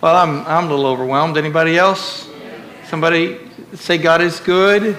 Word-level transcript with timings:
Well, 0.00 0.14
I'm, 0.14 0.46
I'm 0.46 0.66
a 0.66 0.70
little 0.70 0.86
overwhelmed. 0.86 1.36
Anybody 1.36 1.76
else? 1.76 2.28
Somebody 2.86 3.40
say 3.74 3.98
God 3.98 4.20
is 4.20 4.38
good 4.38 4.96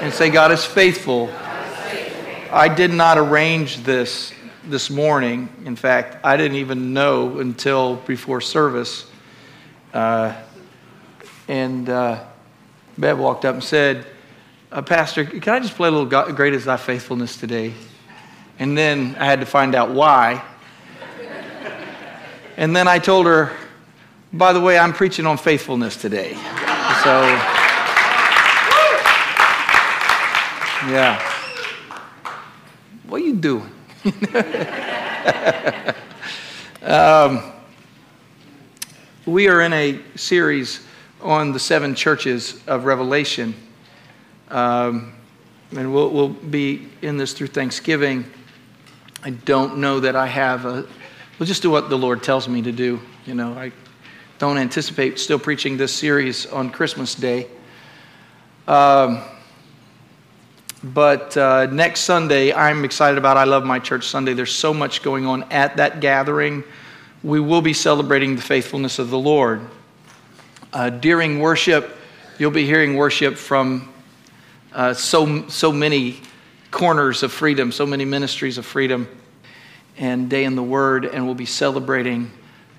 and 0.00 0.14
say 0.14 0.30
God 0.30 0.50
is 0.50 0.64
faithful. 0.64 1.30
I 2.50 2.72
did 2.74 2.90
not 2.90 3.18
arrange 3.18 3.82
this 3.84 4.32
this 4.64 4.88
morning. 4.88 5.50
In 5.66 5.76
fact, 5.76 6.24
I 6.24 6.38
didn't 6.38 6.56
even 6.56 6.94
know 6.94 7.38
until 7.38 7.96
before 7.96 8.40
service. 8.40 9.04
Uh, 9.92 10.34
and 11.46 11.90
uh, 11.90 12.24
Bev 12.96 13.18
walked 13.18 13.44
up 13.44 13.56
and 13.56 13.62
said, 13.62 14.06
uh, 14.72 14.80
Pastor, 14.80 15.26
can 15.26 15.52
I 15.52 15.60
just 15.60 15.74
play 15.74 15.88
a 15.88 15.90
little 15.90 16.06
God, 16.06 16.34
Great 16.34 16.54
is 16.54 16.64
Thy 16.64 16.78
Faithfulness 16.78 17.36
today? 17.36 17.74
And 18.58 18.76
then 18.76 19.16
I 19.20 19.26
had 19.26 19.40
to 19.40 19.46
find 19.46 19.74
out 19.74 19.90
why. 19.90 20.42
and 22.56 22.74
then 22.74 22.88
I 22.88 22.98
told 23.00 23.26
her, 23.26 23.52
by 24.32 24.52
the 24.52 24.60
way, 24.60 24.78
I'm 24.78 24.92
preaching 24.92 25.26
on 25.26 25.38
faithfulness 25.38 25.96
today. 25.96 26.34
So, 27.02 27.22
yeah. 30.90 31.20
What 33.06 33.22
are 33.22 33.24
you 33.24 33.36
doing? 33.36 33.70
um, 36.82 37.52
we 39.24 39.48
are 39.48 39.62
in 39.62 39.72
a 39.72 40.00
series 40.16 40.86
on 41.22 41.52
the 41.52 41.58
seven 41.58 41.94
churches 41.94 42.60
of 42.66 42.84
Revelation. 42.84 43.54
Um, 44.50 45.14
and 45.76 45.92
we'll, 45.92 46.10
we'll 46.10 46.28
be 46.28 46.88
in 47.02 47.16
this 47.16 47.32
through 47.32 47.48
Thanksgiving. 47.48 48.24
I 49.22 49.30
don't 49.30 49.78
know 49.78 50.00
that 50.00 50.16
I 50.16 50.26
have 50.26 50.64
a, 50.64 50.86
we'll 51.38 51.46
just 51.46 51.62
do 51.62 51.70
what 51.70 51.90
the 51.90 51.98
Lord 51.98 52.22
tells 52.22 52.48
me 52.48 52.62
to 52.62 52.72
do. 52.72 53.00
You 53.26 53.34
know, 53.34 53.52
I 53.52 53.72
don't 54.38 54.56
anticipate 54.56 55.18
still 55.18 55.38
preaching 55.38 55.76
this 55.76 55.92
series 55.92 56.46
on 56.46 56.70
Christmas 56.70 57.16
Day. 57.16 57.48
Um, 58.68 59.20
but 60.84 61.36
uh, 61.36 61.66
next 61.66 62.02
Sunday, 62.02 62.52
I'm 62.52 62.84
excited 62.84 63.18
about 63.18 63.36
I 63.36 63.42
Love 63.42 63.64
My 63.64 63.80
Church 63.80 64.06
Sunday. 64.06 64.34
There's 64.34 64.54
so 64.54 64.72
much 64.72 65.02
going 65.02 65.26
on 65.26 65.42
at 65.50 65.78
that 65.78 65.98
gathering. 65.98 66.62
We 67.24 67.40
will 67.40 67.62
be 67.62 67.72
celebrating 67.72 68.36
the 68.36 68.42
faithfulness 68.42 69.00
of 69.00 69.10
the 69.10 69.18
Lord. 69.18 69.60
Uh, 70.72 70.90
during 70.90 71.40
worship, 71.40 71.96
you'll 72.38 72.52
be 72.52 72.64
hearing 72.64 72.94
worship 72.94 73.36
from 73.36 73.92
uh, 74.72 74.94
so, 74.94 75.48
so 75.48 75.72
many 75.72 76.20
corners 76.70 77.24
of 77.24 77.32
freedom, 77.32 77.72
so 77.72 77.84
many 77.84 78.04
ministries 78.04 78.56
of 78.56 78.64
freedom, 78.64 79.08
and 79.96 80.30
Day 80.30 80.44
in 80.44 80.54
the 80.54 80.62
Word, 80.62 81.06
and 81.06 81.26
we'll 81.26 81.34
be 81.34 81.44
celebrating 81.44 82.30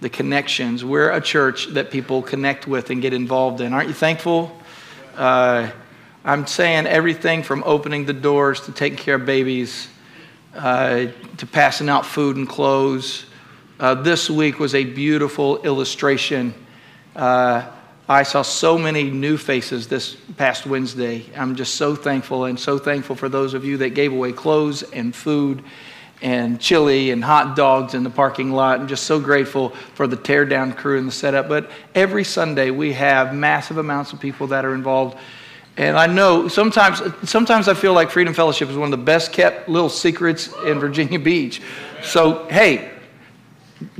the 0.01 0.09
connections. 0.09 0.83
We're 0.85 1.11
a 1.11 1.21
church 1.21 1.67
that 1.67 1.91
people 1.91 2.21
connect 2.21 2.67
with 2.67 2.89
and 2.89 3.01
get 3.01 3.13
involved 3.13 3.61
in. 3.61 3.73
Aren't 3.73 3.89
you 3.89 3.93
thankful? 3.93 4.57
Uh, 5.15 5.71
I'm 6.23 6.47
saying 6.47 6.87
everything 6.87 7.43
from 7.43 7.63
opening 7.65 8.05
the 8.05 8.13
doors 8.13 8.61
to 8.61 8.71
taking 8.71 8.97
care 8.97 9.15
of 9.15 9.25
babies 9.25 9.89
uh, 10.55 11.07
to 11.37 11.45
passing 11.45 11.89
out 11.89 12.05
food 12.05 12.37
and 12.37 12.47
clothes. 12.47 13.25
Uh, 13.79 13.95
this 13.95 14.29
week 14.29 14.59
was 14.59 14.75
a 14.75 14.83
beautiful 14.83 15.61
illustration. 15.63 16.53
Uh, 17.15 17.69
I 18.07 18.23
saw 18.23 18.41
so 18.41 18.77
many 18.77 19.03
new 19.03 19.37
faces 19.37 19.87
this 19.87 20.15
past 20.37 20.65
Wednesday. 20.65 21.25
I'm 21.37 21.55
just 21.55 21.75
so 21.75 21.95
thankful 21.95 22.45
and 22.45 22.59
so 22.59 22.79
thankful 22.79 23.15
for 23.15 23.29
those 23.29 23.53
of 23.53 23.63
you 23.63 23.77
that 23.77 23.91
gave 23.91 24.11
away 24.11 24.31
clothes 24.31 24.83
and 24.83 25.15
food 25.15 25.63
and 26.21 26.59
chili 26.59 27.11
and 27.11 27.23
hot 27.23 27.55
dogs 27.55 27.93
in 27.93 28.03
the 28.03 28.09
parking 28.09 28.51
lot. 28.51 28.79
I'm 28.79 28.87
just 28.87 29.05
so 29.05 29.19
grateful 29.19 29.69
for 29.93 30.07
the 30.07 30.17
teardown 30.17 30.75
crew 30.75 30.97
and 30.97 31.07
the 31.07 31.11
setup. 31.11 31.47
But 31.47 31.69
every 31.95 32.23
Sunday 32.23 32.71
we 32.71 32.93
have 32.93 33.33
massive 33.33 33.77
amounts 33.77 34.13
of 34.13 34.19
people 34.19 34.47
that 34.47 34.65
are 34.65 34.73
involved 34.73 35.17
and 35.79 35.97
I 35.97 36.07
know 36.07 36.49
sometimes, 36.49 37.01
sometimes 37.23 37.69
I 37.69 37.73
feel 37.73 37.93
like 37.93 38.11
Freedom 38.11 38.33
Fellowship 38.33 38.69
is 38.69 38.75
one 38.75 38.91
of 38.91 38.99
the 38.99 39.05
best 39.05 39.31
kept 39.31 39.69
little 39.69 39.87
secrets 39.87 40.53
in 40.65 40.77
Virginia 40.77 41.17
Beach. 41.17 41.61
So, 42.03 42.45
hey, 42.49 42.91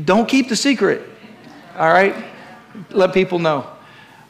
don't 0.03 0.27
keep 0.27 0.49
the 0.49 0.57
secret, 0.57 1.01
all 1.77 1.87
right? 1.87 2.25
Let 2.89 3.13
people 3.13 3.39
know. 3.39 3.65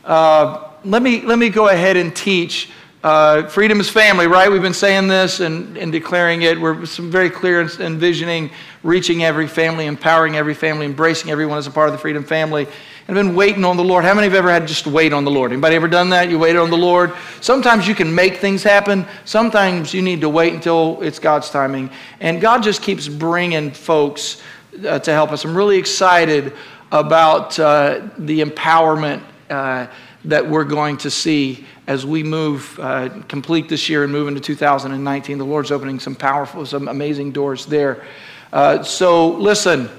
Uh, 0.06 0.70
let, 0.86 1.02
me, 1.02 1.22
let 1.22 1.40
me 1.40 1.50
go 1.50 1.70
ahead 1.70 1.98
and 1.98 2.16
teach. 2.16 2.70
Uh, 3.02 3.48
freedom 3.48 3.80
is 3.80 3.90
family, 3.90 4.28
right? 4.28 4.52
We've 4.52 4.62
been 4.62 4.74
saying 4.74 5.08
this 5.08 5.40
and, 5.40 5.78
and 5.78 5.90
declaring 5.90 6.42
it. 6.42 6.60
We're 6.60 6.74
very 6.74 7.30
clear 7.30 7.62
in 7.62 7.70
envisioning 7.80 8.52
reaching 8.84 9.24
every 9.24 9.48
family, 9.48 9.86
empowering 9.86 10.36
every 10.36 10.54
family, 10.54 10.86
embracing 10.86 11.32
everyone 11.32 11.58
as 11.58 11.66
a 11.66 11.72
part 11.72 11.88
of 11.88 11.94
the 11.94 11.98
Freedom 11.98 12.26
family 12.26 12.68
and 13.08 13.16
been 13.16 13.36
waiting 13.36 13.66
on 13.66 13.76
the 13.76 13.84
Lord. 13.84 14.04
How 14.04 14.14
many 14.14 14.28
have 14.28 14.36
ever 14.36 14.52
had 14.52 14.68
just 14.68 14.86
wait 14.86 15.14
on 15.14 15.24
the 15.24 15.32
Lord? 15.32 15.52
Anybody 15.52 15.76
ever 15.76 15.88
done 15.88 16.10
that? 16.10 16.30
You 16.30 16.38
waited 16.38 16.60
on 16.60 16.70
the 16.70 16.78
Lord. 16.78 17.14
Sometimes 17.42 17.88
you 17.88 17.96
can 17.96 18.14
make 18.14 18.38
things 18.38 18.62
happen. 18.62 19.06
Sometimes 19.26 19.94
you 19.94 20.02
need 20.02 20.22
to 20.22 20.30
wait 20.30 20.54
until 20.54 21.02
it's 21.02 21.18
God's 21.18 21.50
timing. 21.50 21.90
And 22.20 22.40
God 22.40 22.62
just 22.62 22.84
keeps 22.84 23.08
bringing 23.08 23.72
folks 23.72 24.42
uh, 24.86 25.00
to 25.00 25.12
help 25.12 25.32
us. 25.32 25.44
I'm 25.44 25.58
really 25.58 25.78
excited 25.78 26.54
about 26.92 27.58
uh, 27.58 28.10
the 28.18 28.42
empowerment 28.42 29.24
uh, 29.50 29.88
that 30.26 30.48
we're 30.48 30.66
going 30.66 30.98
to 30.98 31.10
see 31.10 31.66
as 31.90 32.06
we 32.06 32.22
move 32.22 32.80
uh, 32.80 33.10
complete 33.28 33.68
this 33.68 33.90
year 33.90 34.04
and 34.04 34.14
move 34.14 34.28
into 34.28 34.40
2019. 34.40 35.40
The 35.40 35.44
Lord's 35.44 35.72
opening 35.72 36.00
some 36.00 36.16
powerful, 36.16 36.64
some 36.64 36.88
amazing 36.88 37.32
doors 37.32 37.66
there. 37.66 38.06
Uh, 38.54 38.84
so 38.84 39.32
listen. 39.32 39.90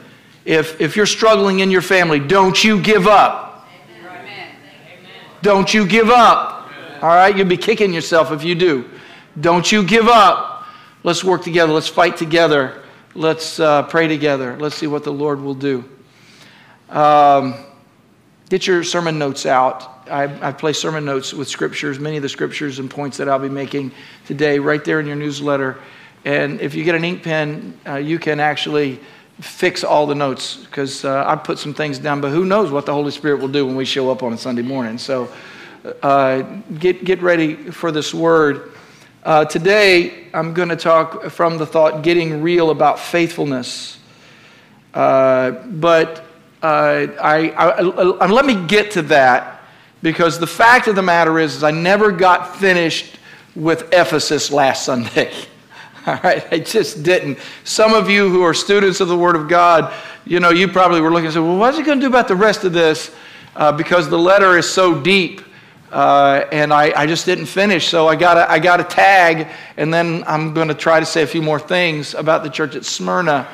If, 0.45 0.81
if 0.81 0.97
you're 0.97 1.05
struggling 1.05 1.61
in 1.61 1.71
your 1.71 1.83
family, 1.83 2.19
don't 2.21 2.62
you 2.62 2.81
give 2.81 3.06
up. 3.06 3.69
Amen. 4.09 4.53
Don't 5.43 5.75
you 5.75 5.84
give 5.84 6.09
up. 6.11 6.71
All 7.03 7.09
right? 7.09 7.37
You'll 7.37 7.49
be 7.49 7.56
kicking 7.56 7.93
yourself 7.93 8.31
if 8.31 8.45
you 8.45 8.55
do. 8.55 8.89
Don't 9.41 9.71
you 9.71 9.84
give 9.84 10.09
up. 10.09 10.65
Let's 11.03 11.25
work 11.25 11.43
together. 11.43 11.72
Let's 11.72 11.89
fight 11.89 12.17
together. 12.17 12.83
Let's 13.15 13.59
uh, 13.59 13.83
pray 13.83 14.07
together. 14.07 14.57
Let's 14.59 14.77
see 14.77 14.87
what 14.87 15.03
the 15.03 15.12
Lord 15.12 15.41
will 15.41 15.55
do. 15.55 15.84
Um, 16.89 17.55
get 18.50 18.66
your 18.66 18.83
sermon 18.83 19.16
notes 19.16 19.47
out. 19.47 20.09
I, 20.11 20.49
I 20.49 20.53
placed 20.53 20.81
sermon 20.81 21.05
notes 21.05 21.33
with 21.33 21.49
scriptures, 21.49 22.00
many 22.00 22.16
of 22.16 22.22
the 22.22 22.28
scriptures 22.28 22.81
and 22.81 22.91
points 22.91 23.16
that 23.19 23.28
I'll 23.28 23.38
be 23.38 23.49
making 23.49 23.93
today, 24.27 24.59
right 24.59 24.84
there 24.84 24.99
in 24.99 25.06
your 25.06 25.16
newsletter. 25.16 25.78
And 26.25 26.60
if 26.60 26.75
you 26.75 26.83
get 26.83 26.97
an 26.97 27.05
ink 27.05 27.22
pen, 27.22 27.78
uh, 27.87 27.94
you 27.94 28.19
can 28.19 28.41
actually 28.41 28.99
fix 29.41 29.84
all 29.84 30.06
the 30.06 30.16
notes 30.16 30.56
because 30.56 31.05
uh, 31.05 31.25
I 31.27 31.37
put 31.37 31.59
some 31.59 31.72
things 31.72 31.99
down, 31.99 32.21
but 32.21 32.31
who 32.31 32.44
knows 32.44 32.72
what 32.72 32.87
the 32.87 32.93
Holy 32.93 33.12
Spirit 33.12 33.41
will 33.41 33.49
do 33.49 33.65
when 33.65 33.77
we 33.77 33.84
show 33.84 34.10
up 34.10 34.22
on 34.25 34.33
a 34.33 34.39
Sunday 34.39 34.62
morning. 34.62 34.99
So 34.99 35.33
uh, 36.03 36.43
get, 36.78 37.05
get 37.05 37.22
ready 37.22 37.55
for 37.55 37.93
this 37.93 38.12
word. 38.12 38.72
Uh, 39.22 39.44
today, 39.44 40.27
I'm 40.34 40.55
going 40.55 40.71
to 40.71 40.77
talk 40.77 41.31
from 41.31 41.56
the 41.56 41.66
thought 41.66 42.03
getting 42.03 42.43
real 42.43 42.71
about 42.71 42.99
faithfulness. 42.99 43.99
Uh, 44.93 45.53
but 45.53 46.25
uh, 46.62 47.06
I, 47.21 47.50
I, 47.50 47.71
I, 47.81 48.26
let 48.26 48.44
me 48.44 48.66
get 48.66 48.91
to 48.93 49.03
that 49.03 49.62
because 50.03 50.38
the 50.38 50.47
fact 50.47 50.88
of 50.88 50.94
the 50.94 51.03
matter 51.03 51.38
is, 51.38 51.56
is 51.56 51.65
I 51.65 51.71
never 51.71 52.12
got 52.12 52.56
finished 52.56 53.19
with 53.54 53.93
Ephesus 53.94 54.50
last 54.50 54.84
Sunday. 54.87 55.32
All 56.06 56.19
right, 56.22 56.50
I 56.53 56.59
just 56.59 57.03
didn't. 57.03 57.38
Some 57.65 57.93
of 57.93 58.09
you 58.09 58.28
who 58.31 58.43
are 58.43 58.54
students 58.54 59.00
of 59.00 59.09
the 59.09 59.16
Word 59.16 59.37
of 59.37 59.48
God, 59.48 59.93
you 60.25 60.41
know, 60.41 60.50
you 60.50 60.69
probably 60.69 61.00
were 61.00 61.10
looking 61.10 61.26
and 61.26 61.34
said, 61.34 61.43
well, 61.43 61.59
what's 61.59 61.76
he 61.76 61.82
going 61.82 61.98
to 61.98 62.04
do 62.04 62.09
about 62.09 62.28
the 62.28 62.37
rest 62.37 62.65
of 62.65 62.72
this? 62.72 63.15
Uh, 63.54 63.72
because 63.72 64.09
the 64.09 64.19
letter 64.19 64.56
is 64.56 64.69
so 64.69 65.00
deep. 65.00 65.42
Uh, 65.91 66.47
and 66.53 66.72
I, 66.72 66.92
I, 67.03 67.06
just 67.06 67.27
didn't 67.27 67.47
finish, 67.47 67.88
so 67.88 68.06
I 68.06 68.15
got 68.15 68.37
I 68.48 68.60
got 68.60 68.78
a 68.78 68.84
tag, 68.84 69.48
and 69.77 69.92
then 69.92 70.22
I'm 70.25 70.54
going 70.54 70.69
to 70.69 70.75
try 70.75 71.00
to 71.00 71.06
say 71.06 71.22
a 71.22 71.27
few 71.27 71.42
more 71.42 71.59
things 71.59 72.15
about 72.15 72.44
the 72.44 72.48
church 72.48 72.77
at 72.77 72.84
Smyrna. 72.84 73.48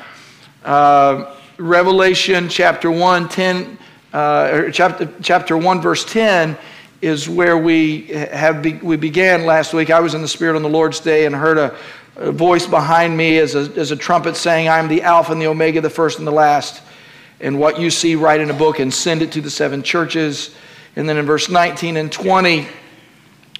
Uh, 0.63 1.35
Revelation 1.57 2.49
chapter 2.49 2.91
1, 2.91 3.29
10, 3.29 3.79
uh, 4.13 4.69
chapter, 4.69 5.11
chapter 5.23 5.57
1, 5.57 5.81
verse 5.81 6.05
10 6.05 6.55
is 7.01 7.27
where 7.27 7.57
we 7.57 8.03
have 8.03 8.61
be, 8.61 8.73
we 8.73 8.95
began 8.95 9.43
last 9.43 9.73
week. 9.73 9.89
I 9.89 9.99
was 9.99 10.13
in 10.13 10.21
the 10.21 10.27
Spirit 10.27 10.55
on 10.55 10.61
the 10.61 10.69
Lord's 10.69 10.99
Day 10.99 11.25
and 11.25 11.35
heard 11.35 11.57
a, 11.57 11.75
a 12.15 12.31
voice 12.31 12.67
behind 12.67 13.17
me 13.17 13.39
as 13.39 13.55
a, 13.55 13.71
as 13.75 13.89
a 13.89 13.95
trumpet 13.95 14.35
saying, 14.35 14.67
I 14.67 14.77
am 14.77 14.87
the 14.87 15.01
Alpha 15.01 15.31
and 15.31 15.41
the 15.41 15.47
Omega, 15.47 15.81
the 15.81 15.89
first 15.89 16.19
and 16.19 16.27
the 16.27 16.31
last. 16.31 16.83
And 17.39 17.59
what 17.59 17.79
you 17.79 17.89
see, 17.89 18.15
write 18.15 18.39
in 18.39 18.51
a 18.51 18.55
book 18.55 18.77
and 18.77 18.93
send 18.93 19.23
it 19.23 19.31
to 19.31 19.41
the 19.41 19.49
seven 19.49 19.81
churches. 19.81 20.55
And 20.95 21.09
then 21.09 21.17
in 21.17 21.25
verse 21.25 21.49
19 21.49 21.97
and 21.97 22.11
20, 22.11 22.67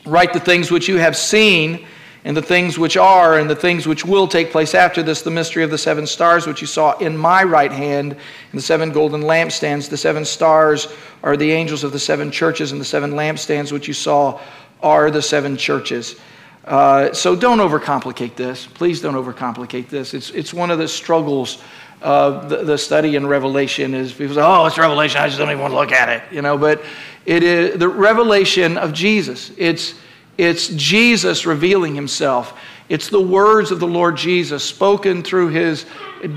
write 0.06 0.34
the 0.34 0.40
things 0.40 0.70
which 0.70 0.88
you 0.88 0.98
have 0.98 1.18
seen, 1.18 1.88
and 2.28 2.36
the 2.36 2.42
things 2.42 2.78
which 2.78 2.98
are, 2.98 3.40
and 3.40 3.50
the 3.50 3.56
things 3.56 3.88
which 3.88 4.04
will 4.04 4.28
take 4.28 4.52
place 4.52 4.76
after 4.76 5.02
this, 5.02 5.22
the 5.22 5.32
mystery 5.32 5.64
of 5.64 5.72
the 5.72 5.78
seven 5.78 6.06
stars 6.06 6.46
which 6.46 6.60
you 6.60 6.68
saw 6.68 6.98
in 6.98 7.16
my 7.16 7.42
right 7.42 7.72
hand, 7.72 8.12
and 8.12 8.52
the 8.52 8.62
seven 8.62 8.92
golden 8.92 9.22
lampstands. 9.22 9.90
The 9.90 9.96
seven 9.96 10.26
stars 10.26 10.90
are 11.24 11.38
the 11.38 11.50
angels 11.50 11.86
of 11.86 11.94
the 11.94 12.00
seven 12.00 12.30
churches, 12.30 12.74
and 12.74 12.82
the 12.82 12.86
seven 12.86 13.12
lampstands 13.14 13.72
which 13.72 13.88
you 13.88 13.94
saw 13.94 14.42
are 14.84 15.10
the 15.10 15.22
seven 15.22 15.56
churches. 15.56 16.20
Uh, 16.66 17.14
so 17.14 17.34
don't 17.34 17.60
overcomplicate 17.60 18.36
this. 18.36 18.66
Please 18.66 19.00
don't 19.00 19.16
overcomplicate 19.16 19.88
this. 19.88 20.14
It's, 20.14 20.30
it's 20.32 20.54
one 20.54 20.70
of 20.70 20.80
the 20.80 20.88
struggles 20.90 21.64
of 22.02 22.50
the, 22.50 22.58
the 22.66 22.78
study 22.78 23.16
in 23.16 23.26
Revelation 23.26 23.94
is 23.94 24.12
people 24.12 24.36
say, 24.36 24.42
oh, 24.44 24.66
it's 24.66 24.78
Revelation, 24.78 25.22
I 25.22 25.28
just 25.28 25.40
don't 25.40 25.50
even 25.50 25.62
want 25.62 25.72
to 25.72 25.80
look 25.80 25.94
at 25.94 26.10
it, 26.10 26.24
you 26.30 26.42
know, 26.42 26.58
but 26.58 26.84
it 27.26 27.42
is 27.42 27.80
the 27.80 27.88
revelation 27.88 28.78
of 28.78 28.92
Jesus. 28.92 29.52
It's, 29.56 29.94
it's 30.38 30.68
Jesus 30.70 31.46
revealing 31.46 31.96
himself. 31.96 32.60
It's 32.90 33.10
the 33.10 33.22
words 33.22 33.72
of 33.72 33.80
the 33.80 33.88
Lord 33.88 34.16
Jesus 34.16 34.64
spoken 34.64 35.24
through 35.24 35.50
his 35.50 35.86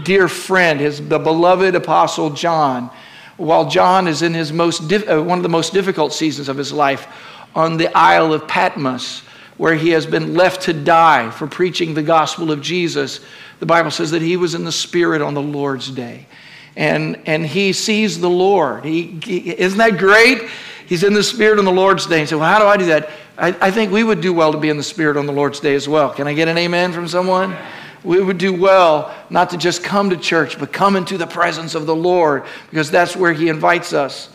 dear 0.05 0.26
friend, 0.29 0.81
his, 0.81 1.06
the 1.06 1.19
beloved 1.19 1.75
apostle 1.75 2.31
John, 2.31 2.91
while 3.37 3.69
John 3.69 4.08
is 4.08 4.23
in 4.23 4.35
his 4.35 4.52
most, 4.52 4.93
uh, 4.93 5.23
one 5.23 5.38
of 5.38 5.43
the 5.43 5.49
most 5.49 5.73
difficult 5.73 6.12
seasons 6.12 6.49
of 6.49 6.56
his 6.56 6.73
life 6.73 7.06
on 7.55 7.76
the 7.76 7.94
Isle 7.97 8.32
of 8.32 8.49
Patmos, 8.49 9.20
where 9.56 9.75
he 9.75 9.91
has 9.91 10.06
been 10.06 10.35
left 10.35 10.62
to 10.62 10.73
die 10.73 11.31
for 11.31 11.47
preaching 11.47 11.94
the 11.94 12.02
gospel 12.02 12.50
of 12.50 12.61
Jesus. 12.61 13.20
The 13.61 13.67
Bible 13.67 13.91
says 13.91 14.11
that 14.11 14.23
he 14.23 14.37
was 14.37 14.55
in 14.55 14.64
the 14.64 14.73
Spirit 14.73 15.23
on 15.23 15.35
the 15.35 15.43
Lord's 15.43 15.91
day. 15.91 16.26
And, 16.76 17.20
and 17.26 17.44
he 17.44 17.73
sees 17.73 18.20
the 18.20 18.31
Lord. 18.31 18.85
He, 18.85 19.20
he 19.23 19.50
isn't 19.50 19.79
that 19.79 19.99
great? 19.99 20.49
He's 20.87 21.05
in 21.05 21.14
the 21.14 21.23
Spirit 21.23 21.58
on 21.58 21.64
the 21.64 21.73
Lord's 21.73 22.06
day. 22.06 22.20
He 22.20 22.26
said, 22.26 22.38
Well, 22.38 22.50
how 22.50 22.58
do 22.58 22.67
I 22.67 22.76
do 22.76 22.87
that? 22.87 23.11
I, 23.40 23.56
I 23.60 23.70
think 23.70 23.90
we 23.90 24.04
would 24.04 24.20
do 24.20 24.32
well 24.32 24.52
to 24.52 24.58
be 24.58 24.69
in 24.69 24.76
the 24.76 24.82
Spirit 24.82 25.16
on 25.16 25.26
the 25.26 25.32
Lord's 25.32 25.60
day 25.60 25.75
as 25.75 25.88
well. 25.88 26.10
Can 26.10 26.28
I 26.28 26.34
get 26.34 26.46
an 26.48 26.58
amen 26.58 26.92
from 26.92 27.08
someone? 27.08 27.56
we 28.02 28.20
would 28.20 28.38
do 28.38 28.52
well 28.52 29.14
not 29.28 29.50
to 29.50 29.56
just 29.56 29.82
come 29.82 30.10
to 30.10 30.16
church, 30.16 30.58
but 30.58 30.72
come 30.72 30.96
into 30.96 31.19
the 31.19 31.26
presence 31.26 31.75
of 31.75 31.87
the 31.87 31.94
Lord 31.94 32.44
because 32.70 32.90
that's 32.90 33.16
where 33.16 33.32
He 33.32 33.48
invites 33.48 33.92
us. 33.92 34.31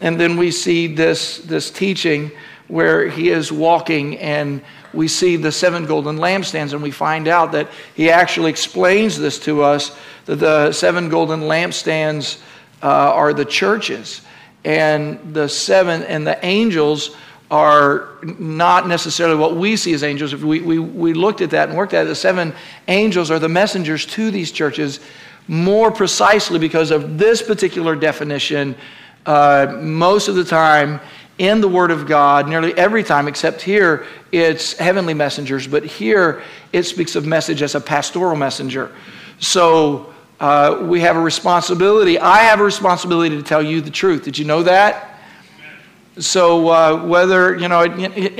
And 0.00 0.20
then 0.20 0.36
we 0.36 0.50
see 0.50 0.86
this, 0.86 1.38
this 1.38 1.70
teaching 1.70 2.30
where 2.68 3.08
He 3.08 3.30
is 3.30 3.50
walking 3.50 4.18
and 4.18 4.62
we 4.92 5.08
see 5.08 5.36
the 5.36 5.52
seven 5.52 5.86
golden 5.86 6.16
lampstands, 6.16 6.72
and 6.72 6.82
we 6.82 6.90
find 6.90 7.28
out 7.28 7.52
that 7.52 7.68
He 7.94 8.10
actually 8.10 8.50
explains 8.50 9.18
this 9.18 9.38
to 9.40 9.62
us 9.62 9.96
that 10.26 10.36
the 10.36 10.72
seven 10.72 11.08
golden 11.08 11.42
lampstands 11.42 12.40
uh, 12.82 12.86
are 12.86 13.32
the 13.32 13.44
churches, 13.44 14.22
and 14.64 15.34
the 15.34 15.48
seven 15.48 16.02
and 16.02 16.26
the 16.26 16.44
angels 16.44 17.16
are 17.50 18.08
not 18.22 18.86
necessarily 18.86 19.36
what 19.36 19.56
we 19.56 19.76
see 19.76 19.92
as 19.92 20.04
angels. 20.04 20.32
If 20.32 20.42
we, 20.42 20.60
we, 20.60 20.78
we 20.78 21.14
looked 21.14 21.40
at 21.40 21.50
that 21.50 21.68
and 21.68 21.76
worked 21.76 21.94
at 21.94 22.06
it, 22.06 22.08
the 22.08 22.14
seven 22.14 22.54
angels 22.86 23.30
are 23.30 23.40
the 23.40 23.48
messengers 23.48 24.06
to 24.06 24.30
these 24.30 24.52
churches 24.52 25.00
more 25.48 25.90
precisely 25.90 26.60
because 26.60 26.92
of 26.92 27.18
this 27.18 27.42
particular 27.42 27.96
definition. 27.96 28.76
Uh, 29.26 29.78
most 29.80 30.28
of 30.28 30.36
the 30.36 30.44
time 30.44 31.00
in 31.38 31.60
the 31.60 31.68
Word 31.68 31.90
of 31.90 32.06
God, 32.06 32.48
nearly 32.48 32.72
every 32.78 33.02
time, 33.02 33.26
except 33.26 33.62
here, 33.62 34.06
it's 34.30 34.74
heavenly 34.74 35.14
messengers, 35.14 35.66
but 35.66 35.84
here 35.84 36.42
it 36.72 36.84
speaks 36.84 37.16
of 37.16 37.26
message 37.26 37.62
as 37.62 37.74
a 37.74 37.80
pastoral 37.80 38.36
messenger. 38.36 38.94
So 39.40 40.14
uh, 40.38 40.78
we 40.82 41.00
have 41.00 41.16
a 41.16 41.20
responsibility. 41.20 42.18
I 42.18 42.38
have 42.44 42.60
a 42.60 42.64
responsibility 42.64 43.36
to 43.36 43.42
tell 43.42 43.62
you 43.62 43.80
the 43.80 43.90
truth. 43.90 44.22
Did 44.22 44.38
you 44.38 44.44
know 44.44 44.62
that? 44.62 45.09
So, 46.20 46.68
uh, 46.68 47.06
whether, 47.06 47.56
you 47.56 47.68
know, 47.68 47.80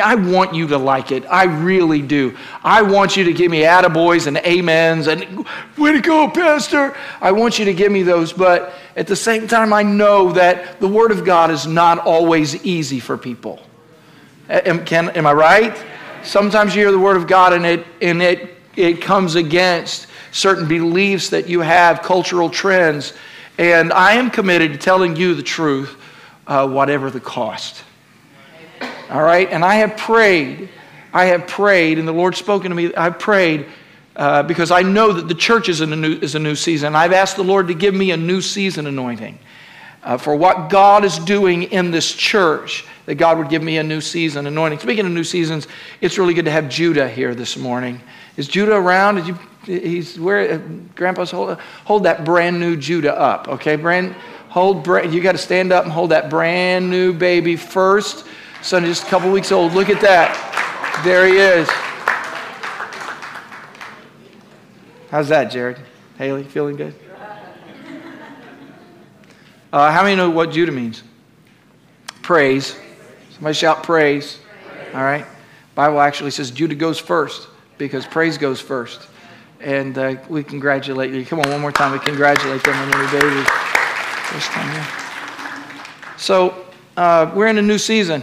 I 0.03 0.15
want 0.15 0.55
you 0.55 0.67
to 0.69 0.77
like 0.77 1.13
it. 1.13 1.25
I 1.25 1.45
really 1.45 2.03
do. 2.03 2.37
I 2.63 2.83
want 2.83 3.17
you 3.17 3.25
to 3.25 3.33
give 3.33 3.51
me 3.51 3.63
attaboys 3.63 4.27
and 4.27 4.37
amens 4.37 5.07
and, 5.07 5.47
way 5.79 5.93
to 5.93 6.01
go, 6.01 6.29
Pastor. 6.29 6.95
I 7.23 7.33
want 7.33 7.59
you 7.59 7.65
to 7.65 7.73
give 7.73 7.91
me 7.91 8.03
those. 8.03 8.35
But 8.35 8.75
at 8.97 9.07
the 9.07 9.17
same 9.17 9.49
time, 9.49 9.73
I 9.73 9.83
know 9.83 10.33
that 10.33 10.79
the 10.79 10.89
Word 10.89 11.11
of 11.11 11.25
God 11.25 11.51
is 11.51 11.67
not 11.67 11.99
always 12.01 12.63
easy 12.67 13.01
for 13.01 13.17
people. 13.17 13.61
Am, 14.51 14.85
can, 14.85 15.09
am 15.11 15.27
I 15.27 15.33
right? 15.33 15.85
Sometimes 16.23 16.75
you 16.75 16.83
hear 16.83 16.93
the 16.93 16.99
Word 16.99 17.17
of 17.17 17.27
God 17.27 17.55
and 17.55 17.65
it, 17.65 17.87
and 18.03 18.21
it, 18.21 18.57
it 18.77 19.01
comes 19.01 19.37
against 19.37 20.07
certain 20.33 20.69
beliefs 20.69 21.31
that 21.31 21.49
you 21.49 21.61
have, 21.61 22.03
cultural 22.03 22.51
trends. 22.51 23.15
And 23.57 23.91
I 23.91 24.13
am 24.13 24.31
committed 24.31 24.73
to 24.73 24.79
telling 24.79 25.17
you 25.17 25.35
the 25.35 25.43
truth 25.43 25.97
uh, 26.51 26.69
whatever 26.69 27.11
the 27.11 27.21
cost. 27.21 27.85
All 29.09 29.23
right? 29.23 29.49
And 29.51 29.65
I 29.65 29.77
have 29.77 29.97
prayed. 29.97 30.69
I 31.13 31.27
have 31.27 31.47
prayed, 31.47 31.99
and 31.99 32.07
the 32.07 32.13
Lord's 32.13 32.39
spoken 32.39 32.71
to 32.71 32.75
me. 32.75 32.93
I've 32.95 33.19
prayed 33.19 33.67
uh, 34.17 34.43
because 34.43 34.71
I 34.71 34.83
know 34.83 35.13
that 35.13 35.29
the 35.29 35.35
church 35.35 35.69
is, 35.69 35.81
in 35.81 35.93
a 35.93 35.97
new, 35.97 36.15
is 36.15 36.35
a 36.35 36.39
new 36.39 36.57
season. 36.57 36.95
I've 36.95 37.13
asked 37.13 37.37
the 37.37 37.45
Lord 37.45 37.69
to 37.69 37.75
give 37.75 37.95
me 37.95 38.11
a 38.11 38.17
new 38.17 38.41
season 38.41 38.87
anointing 38.87 39.39
uh, 40.03 40.17
for 40.19 40.35
what 40.35 40.71
God 40.71 41.05
is 41.05 41.19
doing 41.19 41.65
in 41.65 41.93
this 41.93 42.13
church, 42.13 42.85
that 43.07 43.15
God 43.15 43.39
would 43.39 43.49
give 43.49 43.63
me 43.63 43.79
a 43.79 43.83
new 43.83 44.01
season 44.01 44.47
anointing. 44.47 44.81
Speaking 44.81 45.07
of 45.07 45.13
new 45.13 45.25
seasons, 45.25 45.69
it's 46.01 46.19
really 46.19 46.35
good 46.35 46.47
to 46.47 46.51
have 46.51 46.69
Judah 46.69 47.09
here 47.09 47.35
this 47.35 47.57
morning. 47.57 48.01
Is 48.37 48.49
Judah 48.49 48.75
around? 48.75 49.17
Did 49.17 49.27
you? 49.29 49.39
He's 49.67 50.19
where? 50.19 50.55
Uh, 50.55 50.59
Grandpa's 50.97 51.31
hold, 51.31 51.59
hold 51.85 52.05
that 52.05 52.25
brand 52.25 52.59
new 52.59 52.77
Judah 52.77 53.17
up, 53.17 53.47
okay? 53.49 53.77
Brand 53.77 54.17
hold, 54.51 54.87
you 54.87 55.23
got 55.23 55.33
to 55.33 55.39
stand 55.39 55.73
up 55.73 55.85
and 55.85 55.93
hold 55.93 56.11
that 56.11 56.29
brand 56.29 56.91
new 56.91 57.15
baby 57.15 57.57
first. 57.57 58.27
Son, 58.63 58.85
just 58.85 59.05
a 59.05 59.07
couple 59.07 59.33
weeks 59.33 59.53
old. 59.53 59.73
Look 59.73 59.89
at 59.89 60.03
that. 60.03 61.03
There 61.03 61.27
he 61.27 61.39
is. 61.39 61.69
How's 65.11 65.29
that, 65.29 65.51
Jared? 65.51 65.79
Haley, 66.19 66.45
feeling 66.45 66.77
good? 66.77 66.95
Uh, 69.73 69.91
how 69.91 70.03
many 70.03 70.17
know 70.17 70.29
what 70.29 70.51
Judah 70.51 70.73
means? 70.73 71.03
Praise. 72.23 72.77
Somebody 73.31 73.55
shout 73.55 73.83
praise. 73.83 74.41
All 74.93 75.03
right. 75.03 75.25
Bible 75.75 76.01
actually 76.01 76.33
says 76.33 76.51
Judah 76.51 76.75
goes 76.75 76.99
first 76.99 77.49
because 77.79 78.05
praise 78.05 78.37
goes 78.37 78.61
first. 78.61 79.09
And 79.61 79.97
uh, 79.97 80.17
we 80.29 80.43
congratulate 80.43 81.13
you. 81.13 81.25
Come 81.25 81.41
on, 81.41 81.51
one 81.51 81.61
more 81.61 81.73
time. 81.73 81.93
We 81.93 81.99
congratulate 82.01 82.63
them 82.65 82.77
on 82.77 82.91
their 82.91 83.21
baby. 83.21 83.80
First 84.31 84.53
time. 84.53 84.87
So 86.17 86.65
uh, 86.97 87.33
we're 87.35 87.49
in 87.49 87.59
a 87.59 87.63
new 87.63 87.79
season, 87.79 88.23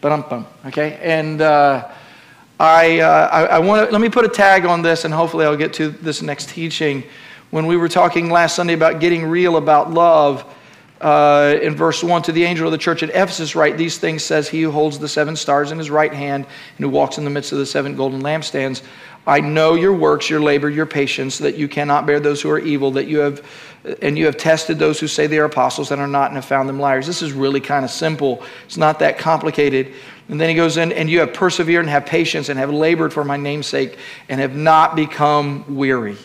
bum 0.00 0.46
okay? 0.64 0.98
And 1.02 1.42
uh, 1.42 1.90
I, 2.58 3.00
uh, 3.00 3.28
I, 3.30 3.44
I 3.44 3.58
want 3.58 3.86
to 3.86 3.92
let 3.92 4.00
me 4.00 4.08
put 4.08 4.24
a 4.24 4.30
tag 4.30 4.64
on 4.64 4.80
this, 4.80 5.04
and 5.04 5.12
hopefully 5.12 5.44
I'll 5.44 5.54
get 5.54 5.74
to 5.74 5.90
this 5.90 6.22
next 6.22 6.48
teaching. 6.48 7.04
When 7.50 7.66
we 7.66 7.76
were 7.76 7.90
talking 7.90 8.30
last 8.30 8.56
Sunday 8.56 8.72
about 8.72 8.98
getting 8.98 9.26
real 9.26 9.58
about 9.58 9.90
love, 9.90 10.42
uh, 11.02 11.58
in 11.60 11.74
verse 11.74 12.02
1 12.02 12.22
to 12.22 12.32
the 12.32 12.44
angel 12.44 12.66
of 12.66 12.72
the 12.72 12.78
church 12.78 13.02
at 13.02 13.10
Ephesus, 13.10 13.54
write 13.54 13.76
these 13.76 13.98
things 13.98 14.24
says 14.24 14.48
he 14.48 14.62
who 14.62 14.70
holds 14.70 14.98
the 14.98 15.08
seven 15.08 15.36
stars 15.36 15.70
in 15.70 15.76
his 15.76 15.90
right 15.90 16.14
hand 16.14 16.46
and 16.78 16.84
who 16.84 16.88
walks 16.88 17.18
in 17.18 17.24
the 17.24 17.30
midst 17.30 17.52
of 17.52 17.58
the 17.58 17.66
seven 17.66 17.94
golden 17.94 18.22
lampstands. 18.22 18.82
I 19.26 19.40
know 19.40 19.74
your 19.74 19.92
works, 19.92 20.28
your 20.28 20.40
labor, 20.40 20.68
your 20.68 20.86
patience, 20.86 21.38
that 21.38 21.56
you 21.56 21.68
cannot 21.68 22.06
bear 22.06 22.18
those 22.18 22.42
who 22.42 22.50
are 22.50 22.58
evil, 22.58 22.90
that 22.92 23.06
you 23.06 23.18
have 23.18 23.44
and 24.00 24.16
you 24.16 24.26
have 24.26 24.36
tested 24.36 24.78
those 24.78 25.00
who 25.00 25.08
say 25.08 25.26
they 25.26 25.38
are 25.38 25.44
apostles 25.44 25.90
and 25.90 26.00
are 26.00 26.06
not 26.06 26.28
and 26.28 26.36
have 26.36 26.44
found 26.44 26.68
them 26.68 26.78
liars. 26.78 27.06
This 27.06 27.20
is 27.20 27.32
really 27.32 27.60
kind 27.60 27.84
of 27.84 27.90
simple. 27.90 28.44
It's 28.64 28.76
not 28.76 29.00
that 29.00 29.18
complicated. 29.18 29.92
And 30.28 30.40
then 30.40 30.48
he 30.48 30.54
goes 30.54 30.76
in, 30.76 30.92
and 30.92 31.10
you 31.10 31.18
have 31.20 31.34
persevered 31.34 31.80
and 31.80 31.90
have 31.90 32.06
patience 32.06 32.48
and 32.48 32.58
have 32.58 32.70
labored 32.70 33.12
for 33.12 33.24
my 33.24 33.36
name's 33.36 33.66
sake 33.66 33.98
and 34.28 34.40
have 34.40 34.54
not 34.54 34.94
become 34.94 35.76
weary. 35.76 36.16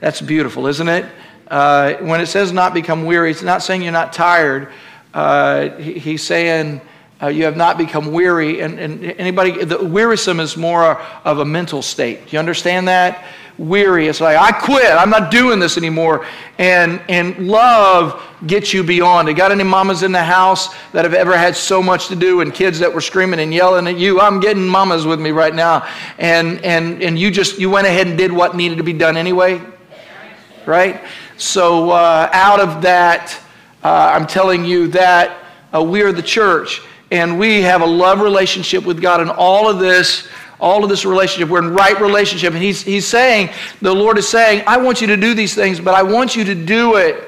That's 0.00 0.20
beautiful, 0.20 0.66
isn't 0.66 0.88
it? 0.88 1.06
Uh, 1.46 1.94
when 1.94 2.20
it 2.20 2.26
says 2.26 2.52
not 2.52 2.74
become 2.74 3.04
weary, 3.04 3.30
it's 3.30 3.42
not 3.42 3.62
saying 3.62 3.82
you're 3.82 3.92
not 3.92 4.12
tired. 4.12 4.72
Uh, 5.12 5.68
he, 5.76 5.92
he's 5.94 6.22
saying 6.24 6.80
uh, 7.22 7.28
you 7.28 7.44
have 7.44 7.56
not 7.56 7.78
become 7.78 8.12
weary. 8.12 8.60
And, 8.60 8.78
and 8.78 9.04
anybody, 9.04 9.64
the 9.64 9.84
wearisome 9.84 10.40
is 10.40 10.56
more 10.56 11.00
of 11.24 11.38
a 11.38 11.44
mental 11.44 11.82
state. 11.82 12.26
Do 12.26 12.36
you 12.36 12.38
understand 12.38 12.88
that? 12.88 13.24
weary. 13.58 14.08
It's 14.08 14.20
like, 14.20 14.36
I 14.36 14.52
quit. 14.52 14.90
I'm 14.90 15.10
not 15.10 15.30
doing 15.30 15.60
this 15.60 15.76
anymore. 15.76 16.26
And, 16.58 17.00
and 17.08 17.46
love 17.46 18.22
gets 18.46 18.72
you 18.72 18.82
beyond. 18.82 19.28
You 19.28 19.34
got 19.34 19.52
any 19.52 19.64
mamas 19.64 20.02
in 20.02 20.12
the 20.12 20.22
house 20.22 20.74
that 20.92 21.04
have 21.04 21.14
ever 21.14 21.36
had 21.36 21.56
so 21.56 21.82
much 21.82 22.08
to 22.08 22.16
do 22.16 22.40
and 22.40 22.52
kids 22.52 22.78
that 22.80 22.92
were 22.92 23.00
screaming 23.00 23.40
and 23.40 23.54
yelling 23.54 23.86
at 23.86 23.96
you? 23.96 24.20
I'm 24.20 24.40
getting 24.40 24.66
mamas 24.66 25.06
with 25.06 25.20
me 25.20 25.30
right 25.30 25.54
now. 25.54 25.88
And, 26.18 26.64
and, 26.64 27.02
and 27.02 27.18
you 27.18 27.30
just, 27.30 27.58
you 27.58 27.70
went 27.70 27.86
ahead 27.86 28.08
and 28.08 28.18
did 28.18 28.32
what 28.32 28.56
needed 28.56 28.78
to 28.78 28.84
be 28.84 28.92
done 28.92 29.16
anyway? 29.16 29.60
Right? 30.66 31.00
So 31.36 31.90
uh, 31.90 32.30
out 32.32 32.60
of 32.60 32.82
that, 32.82 33.40
uh, 33.82 34.12
I'm 34.14 34.26
telling 34.26 34.64
you 34.64 34.88
that 34.88 35.36
uh, 35.72 35.82
we 35.82 36.02
are 36.02 36.12
the 36.12 36.22
church 36.22 36.80
and 37.14 37.38
we 37.38 37.62
have 37.62 37.82
a 37.82 37.86
love 37.86 38.20
relationship 38.20 38.84
with 38.84 39.00
God 39.00 39.20
and 39.20 39.30
all 39.30 39.68
of 39.68 39.78
this 39.78 40.28
all 40.60 40.82
of 40.82 40.88
this 40.88 41.04
relationship. 41.04 41.50
We're 41.50 41.58
in 41.58 41.74
right 41.74 42.00
relationship. 42.00 42.54
And 42.54 42.62
he's, 42.62 42.80
he's 42.80 43.06
saying, 43.06 43.50
the 43.82 43.92
Lord 43.92 44.16
is 44.16 44.26
saying, 44.26 44.62
I 44.66 44.78
want 44.78 45.00
you 45.00 45.08
to 45.08 45.16
do 45.16 45.34
these 45.34 45.54
things, 45.54 45.78
but 45.78 45.94
I 45.94 46.02
want 46.02 46.36
you 46.36 46.44
to 46.44 46.54
do 46.54 46.96
it 46.96 47.22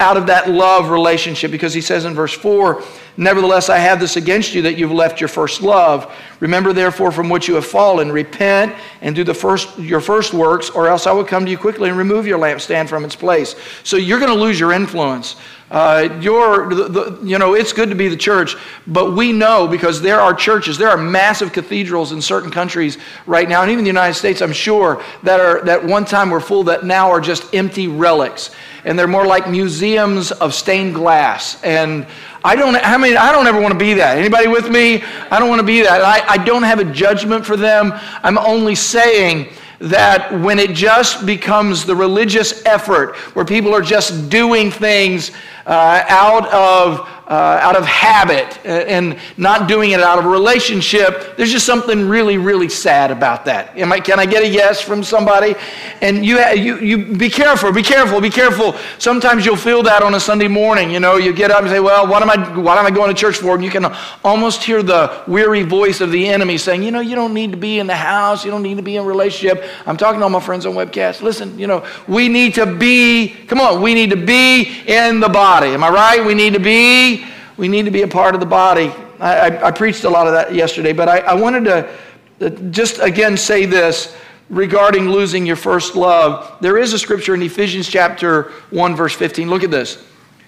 out 0.00 0.16
of 0.16 0.26
that 0.26 0.50
love 0.50 0.90
relationship 0.90 1.50
because 1.50 1.72
he 1.72 1.80
says 1.80 2.04
in 2.04 2.14
verse 2.14 2.34
4 2.34 2.82
Nevertheless, 3.16 3.68
I 3.68 3.78
have 3.78 4.00
this 4.00 4.16
against 4.16 4.54
you 4.54 4.62
that 4.62 4.76
you've 4.76 4.90
left 4.90 5.20
your 5.20 5.28
first 5.28 5.62
love. 5.62 6.12
Remember, 6.40 6.72
therefore, 6.72 7.12
from 7.12 7.28
which 7.28 7.46
you 7.46 7.54
have 7.54 7.64
fallen, 7.64 8.10
repent 8.10 8.74
and 9.02 9.14
do 9.14 9.22
the 9.22 9.32
first, 9.32 9.78
your 9.78 10.00
first 10.00 10.34
works, 10.34 10.68
or 10.68 10.88
else 10.88 11.06
I 11.06 11.12
will 11.12 11.24
come 11.24 11.44
to 11.44 11.50
you 11.50 11.56
quickly 11.56 11.88
and 11.88 11.96
remove 11.96 12.26
your 12.26 12.40
lampstand 12.40 12.88
from 12.88 13.04
its 13.04 13.14
place. 13.14 13.54
So 13.84 13.96
you're 13.96 14.18
going 14.18 14.32
to 14.32 14.42
lose 14.42 14.58
your 14.58 14.72
influence. 14.72 15.36
Uh, 15.74 16.20
you're, 16.20 16.72
the, 16.72 16.84
the, 16.84 17.18
you 17.24 17.36
know, 17.36 17.54
it's 17.54 17.72
good 17.72 17.88
to 17.88 17.96
be 17.96 18.06
the 18.06 18.16
church, 18.16 18.54
but 18.86 19.10
we 19.10 19.32
know 19.32 19.66
because 19.66 20.00
there 20.00 20.20
are 20.20 20.32
churches, 20.32 20.78
there 20.78 20.88
are 20.88 20.96
massive 20.96 21.52
cathedrals 21.52 22.12
in 22.12 22.22
certain 22.22 22.48
countries 22.48 22.96
right 23.26 23.48
now, 23.48 23.60
and 23.60 23.72
even 23.72 23.82
the 23.82 23.88
United 23.88 24.14
States, 24.14 24.40
I'm 24.40 24.52
sure, 24.52 25.02
that 25.24 25.40
are 25.40 25.64
that 25.64 25.84
one 25.84 26.04
time 26.04 26.30
were 26.30 26.38
full 26.38 26.62
that 26.64 26.84
now 26.84 27.10
are 27.10 27.20
just 27.20 27.52
empty 27.52 27.88
relics, 27.88 28.52
and 28.84 28.96
they're 28.96 29.08
more 29.08 29.26
like 29.26 29.50
museums 29.50 30.30
of 30.30 30.54
stained 30.54 30.94
glass. 30.94 31.60
And 31.64 32.06
I 32.44 32.54
don't, 32.54 32.76
I 32.76 32.96
mean, 32.96 33.16
I 33.16 33.32
don't 33.32 33.48
ever 33.48 33.60
want 33.60 33.72
to 33.72 33.78
be 33.78 33.94
that. 33.94 34.16
Anybody 34.16 34.46
with 34.46 34.70
me? 34.70 35.02
I 35.02 35.40
don't 35.40 35.48
want 35.48 35.58
to 35.58 35.66
be 35.66 35.82
that. 35.82 36.02
I, 36.02 36.34
I 36.34 36.44
don't 36.44 36.62
have 36.62 36.78
a 36.78 36.84
judgment 36.84 37.44
for 37.44 37.56
them. 37.56 37.92
I'm 38.22 38.38
only 38.38 38.76
saying 38.76 39.48
that 39.84 40.32
when 40.40 40.58
it 40.58 40.74
just 40.74 41.26
becomes 41.26 41.84
the 41.84 41.94
religious 41.94 42.64
effort 42.64 43.16
where 43.34 43.44
people 43.44 43.74
are 43.74 43.82
just 43.82 44.30
doing 44.30 44.70
things 44.70 45.30
uh, 45.66 46.04
out 46.08 46.46
of 46.52 47.08
uh, 47.26 47.58
out 47.62 47.76
of 47.76 47.84
habit 47.84 48.64
and 48.66 49.18
not 49.36 49.66
doing 49.66 49.92
it 49.92 50.00
out 50.00 50.18
of 50.18 50.26
relationship, 50.26 51.36
there's 51.36 51.50
just 51.50 51.66
something 51.66 52.08
really, 52.08 52.36
really 52.36 52.68
sad 52.68 53.10
about 53.10 53.44
that. 53.46 53.76
Am 53.78 53.92
I, 53.92 54.00
can 54.00 54.18
I 54.18 54.26
get 54.26 54.42
a 54.42 54.48
yes 54.48 54.80
from 54.80 55.02
somebody? 55.02 55.54
And 56.02 56.24
you, 56.24 56.38
you, 56.50 56.78
you 56.78 57.16
be 57.16 57.30
careful, 57.30 57.72
be 57.72 57.82
careful, 57.82 58.20
be 58.20 58.30
careful. 58.30 58.74
Sometimes 58.98 59.46
you'll 59.46 59.56
feel 59.56 59.82
that 59.84 60.02
on 60.02 60.14
a 60.14 60.20
Sunday 60.20 60.48
morning. 60.48 60.90
You 60.90 61.00
know, 61.00 61.16
you 61.16 61.32
get 61.32 61.50
up 61.50 61.60
and 61.60 61.70
say, 61.70 61.80
well, 61.80 62.06
what 62.06 62.22
am 62.22 62.30
I, 62.30 62.58
what 62.58 62.76
am 62.76 62.86
I 62.86 62.90
going 62.90 63.14
to 63.14 63.18
church 63.18 63.38
for? 63.38 63.54
And 63.54 63.64
you 63.64 63.70
can 63.70 63.86
almost 64.22 64.62
hear 64.62 64.82
the 64.82 65.22
weary 65.26 65.62
voice 65.62 66.00
of 66.00 66.12
the 66.12 66.28
enemy 66.28 66.58
saying, 66.58 66.82
you 66.82 66.90
know, 66.90 67.00
you 67.00 67.14
don't 67.14 67.32
need 67.32 67.52
to 67.52 67.56
be 67.56 67.78
in 67.78 67.86
the 67.86 67.96
house. 67.96 68.44
You 68.44 68.50
don't 68.50 68.62
need 68.62 68.76
to 68.76 68.82
be 68.82 68.96
in 68.96 69.06
relationship. 69.06 69.64
I'm 69.86 69.96
talking 69.96 70.20
to 70.20 70.24
all 70.24 70.30
my 70.30 70.40
friends 70.40 70.66
on 70.66 70.74
webcast. 70.74 71.22
Listen, 71.22 71.58
you 71.58 71.66
know, 71.66 71.86
we 72.06 72.28
need 72.28 72.54
to 72.54 72.66
be, 72.66 73.28
come 73.46 73.60
on, 73.60 73.80
we 73.80 73.94
need 73.94 74.10
to 74.10 74.16
be 74.16 74.82
in 74.86 75.20
the 75.20 75.28
body. 75.28 75.68
Am 75.68 75.82
I 75.82 75.88
right? 75.88 76.24
We 76.24 76.34
need 76.34 76.52
to 76.52 76.60
be 76.60 77.23
we 77.56 77.68
need 77.68 77.84
to 77.84 77.90
be 77.90 78.02
a 78.02 78.08
part 78.08 78.34
of 78.34 78.40
the 78.40 78.46
body. 78.46 78.92
I, 79.20 79.48
I, 79.48 79.68
I 79.68 79.70
preached 79.70 80.04
a 80.04 80.10
lot 80.10 80.26
of 80.26 80.32
that 80.32 80.54
yesterday, 80.54 80.92
but 80.92 81.08
I, 81.08 81.18
I 81.18 81.34
wanted 81.34 81.64
to 81.64 82.70
just 82.70 82.98
again 82.98 83.36
say 83.36 83.64
this 83.64 84.16
regarding 84.50 85.08
losing 85.08 85.46
your 85.46 85.56
first 85.56 85.96
love. 85.96 86.56
There 86.60 86.76
is 86.76 86.92
a 86.92 86.98
scripture 86.98 87.34
in 87.34 87.42
Ephesians 87.42 87.88
chapter 87.88 88.52
1, 88.70 88.96
verse 88.96 89.14
15. 89.14 89.48
Look 89.48 89.64
at 89.64 89.70
this. 89.70 90.04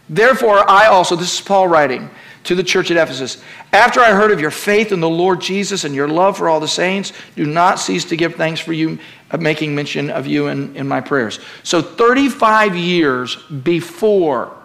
Therefore, 0.09 0.69
I 0.69 0.87
also, 0.87 1.17
this 1.17 1.35
is 1.35 1.41
Paul 1.41 1.69
writing 1.69 2.11
to 2.45 2.55
the 2.55 2.63
church 2.63 2.91
at 2.91 2.97
Ephesus, 2.97 3.43
after 3.73 4.01
I 4.01 4.13
heard 4.13 4.31
of 4.31 4.41
your 4.41 4.53
faith 4.53 4.93
in 4.93 5.01
the 5.01 5.09
Lord 5.09 5.41
Jesus 5.41 5.83
and 5.83 5.95
your 5.95 6.07
love 6.07 6.39
for 6.39 6.49
all 6.49 6.61
the 6.61 6.69
saints, 6.69 7.13
do 7.35 7.45
not 7.45 7.81
cease 7.81 8.05
to 8.07 8.17
give 8.17 8.37
thanks 8.37 8.61
for 8.61 8.73
you, 8.73 8.99
uh, 9.33 9.37
making 9.39 9.75
mention 9.75 10.11
of 10.11 10.27
you 10.27 10.47
in, 10.47 10.75
in 10.77 10.87
my 10.87 11.01
prayers. 11.01 11.41
So, 11.65 11.83
35 11.83 12.77
years 12.77 13.37
before 13.37 14.57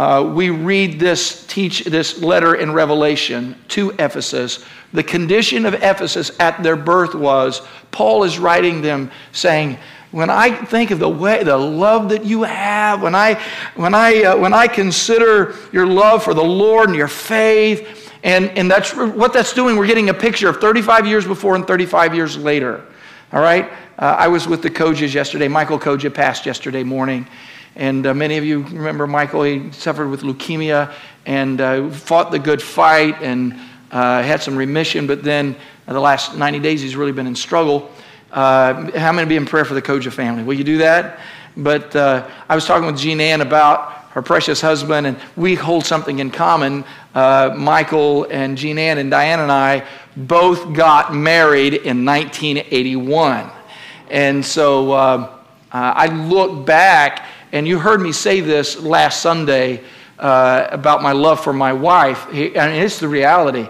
uh, 0.00 0.22
we 0.22 0.48
read 0.48 0.98
this 0.98 1.44
teach 1.46 1.84
this 1.84 2.22
letter 2.22 2.54
in 2.54 2.72
Revelation 2.72 3.54
to 3.68 3.90
Ephesus. 3.98 4.64
The 4.94 5.02
condition 5.02 5.66
of 5.66 5.74
Ephesus 5.74 6.30
at 6.40 6.62
their 6.62 6.74
birth 6.74 7.14
was 7.14 7.60
Paul 7.90 8.24
is 8.24 8.38
writing 8.38 8.80
them 8.80 9.10
saying, 9.32 9.76
when 10.10 10.30
I 10.30 10.52
think 10.52 10.90
of 10.90 11.00
the 11.00 11.08
way, 11.10 11.44
the 11.44 11.58
love 11.58 12.08
that 12.08 12.24
you 12.24 12.44
have, 12.44 13.02
when 13.02 13.14
I, 13.14 13.34
when 13.74 13.92
I, 13.92 14.22
uh, 14.22 14.38
when 14.38 14.54
I 14.54 14.68
consider 14.68 15.54
your 15.70 15.86
love 15.86 16.24
for 16.24 16.32
the 16.32 16.42
Lord 16.42 16.88
and 16.88 16.96
your 16.96 17.06
faith, 17.06 18.10
and, 18.22 18.48
and 18.56 18.70
that's 18.70 18.96
what 18.96 19.34
that's 19.34 19.52
doing. 19.52 19.76
We're 19.76 19.86
getting 19.86 20.08
a 20.08 20.14
picture 20.14 20.48
of 20.48 20.62
35 20.62 21.06
years 21.06 21.26
before 21.26 21.56
and 21.56 21.66
35 21.66 22.14
years 22.14 22.38
later. 22.38 22.86
All 23.34 23.42
right? 23.42 23.70
Uh, 23.98 24.16
I 24.18 24.28
was 24.28 24.48
with 24.48 24.62
the 24.62 24.70
Kojas 24.70 25.12
yesterday. 25.12 25.46
Michael 25.46 25.78
Koja 25.78 26.12
passed 26.12 26.46
yesterday 26.46 26.84
morning. 26.84 27.26
And 27.76 28.06
uh, 28.06 28.14
many 28.14 28.36
of 28.36 28.44
you 28.44 28.62
remember 28.62 29.06
Michael, 29.06 29.42
he 29.44 29.70
suffered 29.72 30.08
with 30.08 30.22
leukemia 30.22 30.92
and 31.26 31.60
uh, 31.60 31.90
fought 31.90 32.30
the 32.30 32.38
good 32.38 32.60
fight 32.60 33.22
and 33.22 33.54
uh, 33.90 34.22
had 34.22 34.42
some 34.42 34.56
remission, 34.56 35.06
but 35.06 35.22
then 35.22 35.56
uh, 35.86 35.92
the 35.92 36.00
last 36.00 36.36
90 36.36 36.58
days 36.60 36.80
he's 36.80 36.96
really 36.96 37.12
been 37.12 37.26
in 37.26 37.34
struggle. 37.34 37.90
Uh, 38.32 38.90
how 38.98 39.12
many 39.12 39.28
be 39.28 39.36
in 39.36 39.46
prayer 39.46 39.64
for 39.64 39.74
the 39.74 39.82
Koja 39.82 40.12
family? 40.12 40.42
Will 40.42 40.54
you 40.54 40.64
do 40.64 40.78
that? 40.78 41.20
But 41.56 41.94
uh, 41.96 42.28
I 42.48 42.54
was 42.54 42.64
talking 42.64 42.86
with 42.86 42.98
Jean 42.98 43.20
Ann 43.20 43.40
about 43.40 43.92
her 44.10 44.22
precious 44.22 44.60
husband, 44.60 45.06
and 45.06 45.16
we 45.36 45.54
hold 45.54 45.84
something 45.84 46.18
in 46.18 46.30
common. 46.30 46.84
Michael 47.14 48.24
and 48.24 48.56
Jean 48.56 48.78
Ann 48.78 48.98
and 48.98 49.10
Diane 49.10 49.40
and 49.40 49.50
I 49.52 49.86
both 50.16 50.72
got 50.72 51.14
married 51.14 51.74
in 51.74 52.04
1981. 52.04 53.50
And 54.10 54.44
so 54.44 54.92
I 55.72 56.06
look 56.06 56.66
back 56.66 57.26
and 57.52 57.66
you 57.66 57.78
heard 57.78 58.00
me 58.00 58.12
say 58.12 58.40
this 58.40 58.78
last 58.80 59.20
Sunday 59.20 59.82
uh, 60.18 60.68
about 60.70 61.02
my 61.02 61.12
love 61.12 61.42
for 61.42 61.52
my 61.52 61.72
wife. 61.72 62.26
And 62.28 62.74
it's 62.74 62.98
the 62.98 63.08
reality. 63.08 63.66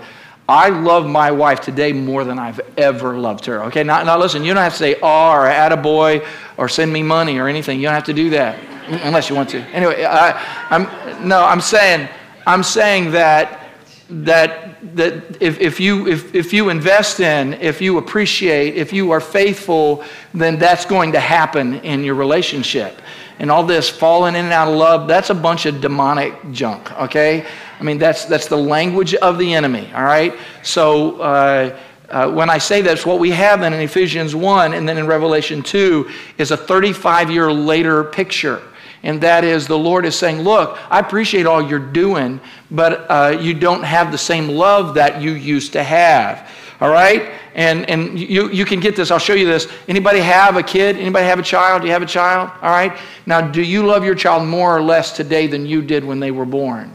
I 0.48 0.68
love 0.68 1.06
my 1.06 1.30
wife 1.30 1.60
today 1.60 1.92
more 1.92 2.24
than 2.24 2.38
I've 2.38 2.60
ever 2.76 3.16
loved 3.16 3.46
her. 3.46 3.62
Okay, 3.64 3.84
now, 3.84 4.02
now 4.02 4.18
listen, 4.18 4.42
you 4.42 4.52
don't 4.52 4.62
have 4.62 4.72
to 4.72 4.78
say, 4.78 4.96
oh, 5.00 5.30
or 5.30 5.46
attaboy, 5.46 6.26
or 6.56 6.68
send 6.68 6.92
me 6.92 7.02
money 7.04 7.38
or 7.38 7.46
anything. 7.46 7.78
You 7.78 7.86
don't 7.86 7.94
have 7.94 8.04
to 8.04 8.12
do 8.12 8.30
that 8.30 8.58
unless 9.04 9.30
you 9.30 9.36
want 9.36 9.48
to. 9.50 9.60
Anyway, 9.68 10.04
I, 10.04 10.32
I'm, 10.70 11.28
no, 11.28 11.44
I'm 11.44 11.60
saying, 11.60 12.08
I'm 12.46 12.64
saying 12.64 13.12
that, 13.12 13.70
that, 14.10 14.76
that 14.96 15.40
if, 15.40 15.60
if, 15.60 15.78
you, 15.78 16.08
if, 16.08 16.34
if 16.34 16.52
you 16.52 16.68
invest 16.68 17.20
in, 17.20 17.54
if 17.54 17.80
you 17.80 17.98
appreciate, 17.98 18.74
if 18.74 18.92
you 18.92 19.12
are 19.12 19.20
faithful, 19.20 20.02
then 20.34 20.58
that's 20.58 20.84
going 20.84 21.12
to 21.12 21.20
happen 21.20 21.74
in 21.76 22.02
your 22.02 22.16
relationship 22.16 23.00
and 23.40 23.50
all 23.50 23.64
this 23.64 23.88
falling 23.88 24.34
in 24.34 24.44
and 24.44 24.52
out 24.52 24.68
of 24.68 24.76
love, 24.76 25.08
that's 25.08 25.30
a 25.30 25.34
bunch 25.34 25.64
of 25.64 25.80
demonic 25.80 26.34
junk, 26.52 26.92
okay? 27.00 27.46
I 27.80 27.82
mean, 27.82 27.96
that's, 27.96 28.26
that's 28.26 28.46
the 28.48 28.58
language 28.58 29.14
of 29.14 29.38
the 29.38 29.54
enemy, 29.54 29.90
all 29.94 30.04
right? 30.04 30.34
So 30.62 31.18
uh, 31.22 31.78
uh, 32.10 32.30
when 32.30 32.50
I 32.50 32.58
say 32.58 32.82
that's 32.82 33.06
what 33.06 33.18
we 33.18 33.30
have 33.30 33.60
then 33.60 33.72
in 33.72 33.80
Ephesians 33.80 34.34
1 34.34 34.74
and 34.74 34.86
then 34.86 34.98
in 34.98 35.06
Revelation 35.06 35.62
2 35.62 36.10
is 36.36 36.50
a 36.50 36.56
35 36.56 37.30
year 37.30 37.50
later 37.50 38.04
picture. 38.04 38.62
And 39.02 39.22
that 39.22 39.42
is 39.44 39.66
the 39.66 39.78
Lord 39.78 40.04
is 40.04 40.14
saying, 40.14 40.42
Look, 40.42 40.78
I 40.90 40.98
appreciate 40.98 41.46
all 41.46 41.62
you're 41.62 41.78
doing, 41.78 42.38
but 42.70 43.06
uh, 43.08 43.38
you 43.40 43.54
don't 43.54 43.82
have 43.82 44.12
the 44.12 44.18
same 44.18 44.48
love 44.48 44.94
that 44.96 45.22
you 45.22 45.30
used 45.30 45.72
to 45.72 45.82
have. 45.82 46.50
All 46.80 46.90
right? 46.90 47.32
And, 47.54 47.88
and 47.90 48.18
you, 48.18 48.50
you 48.50 48.64
can 48.64 48.80
get 48.80 48.96
this. 48.96 49.10
I'll 49.10 49.18
show 49.18 49.34
you 49.34 49.46
this. 49.46 49.70
Anybody 49.88 50.20
have 50.20 50.56
a 50.56 50.62
kid? 50.62 50.96
Anybody 50.96 51.26
have 51.26 51.38
a 51.38 51.42
child? 51.42 51.82
Do 51.82 51.88
you 51.88 51.92
have 51.92 52.02
a 52.02 52.06
child? 52.06 52.50
All 52.62 52.70
right? 52.70 52.96
Now, 53.26 53.40
do 53.40 53.62
you 53.62 53.84
love 53.84 54.04
your 54.04 54.14
child 54.14 54.46
more 54.46 54.76
or 54.76 54.80
less 54.80 55.14
today 55.14 55.46
than 55.46 55.66
you 55.66 55.82
did 55.82 56.04
when 56.04 56.20
they 56.20 56.30
were 56.30 56.46
born? 56.46 56.92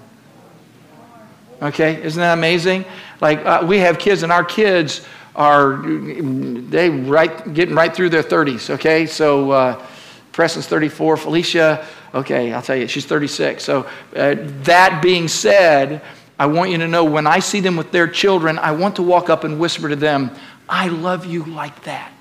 Okay? 1.61 2.01
Isn't 2.01 2.19
that 2.19 2.33
amazing? 2.33 2.85
Like, 3.21 3.45
uh, 3.45 3.63
we 3.67 3.79
have 3.79 3.99
kids, 3.99 4.23
and 4.23 4.31
our 4.31 4.43
kids 4.43 5.05
are 5.35 5.77
they 5.85 6.89
right 6.89 7.53
getting 7.53 7.75
right 7.75 7.93
through 7.93 8.09
their 8.09 8.23
30s 8.23 8.69
okay 8.69 9.05
so 9.05 9.51
uh, 9.51 9.85
preston's 10.31 10.65
34 10.65 11.17
felicia 11.17 11.85
okay 12.13 12.53
i'll 12.53 12.61
tell 12.61 12.75
you 12.75 12.87
she's 12.87 13.05
36 13.05 13.63
so 13.63 13.85
uh, 14.15 14.35
that 14.63 15.01
being 15.01 15.27
said 15.27 16.01
I 16.37 16.47
want 16.47 16.71
you 16.71 16.77
to 16.79 16.87
know 16.87 17.03
when 17.05 17.27
I 17.27 17.39
see 17.39 17.61
them 17.61 17.77
with 17.77 17.91
their 17.91 18.07
children, 18.07 18.59
I 18.59 18.71
want 18.71 18.97
to 18.97 19.03
walk 19.03 19.29
up 19.29 19.43
and 19.43 19.59
whisper 19.59 19.89
to 19.89 19.95
them, 19.95 20.31
I 20.67 20.87
love 20.87 21.25
you 21.25 21.43
like 21.45 21.83
that. 21.83 22.11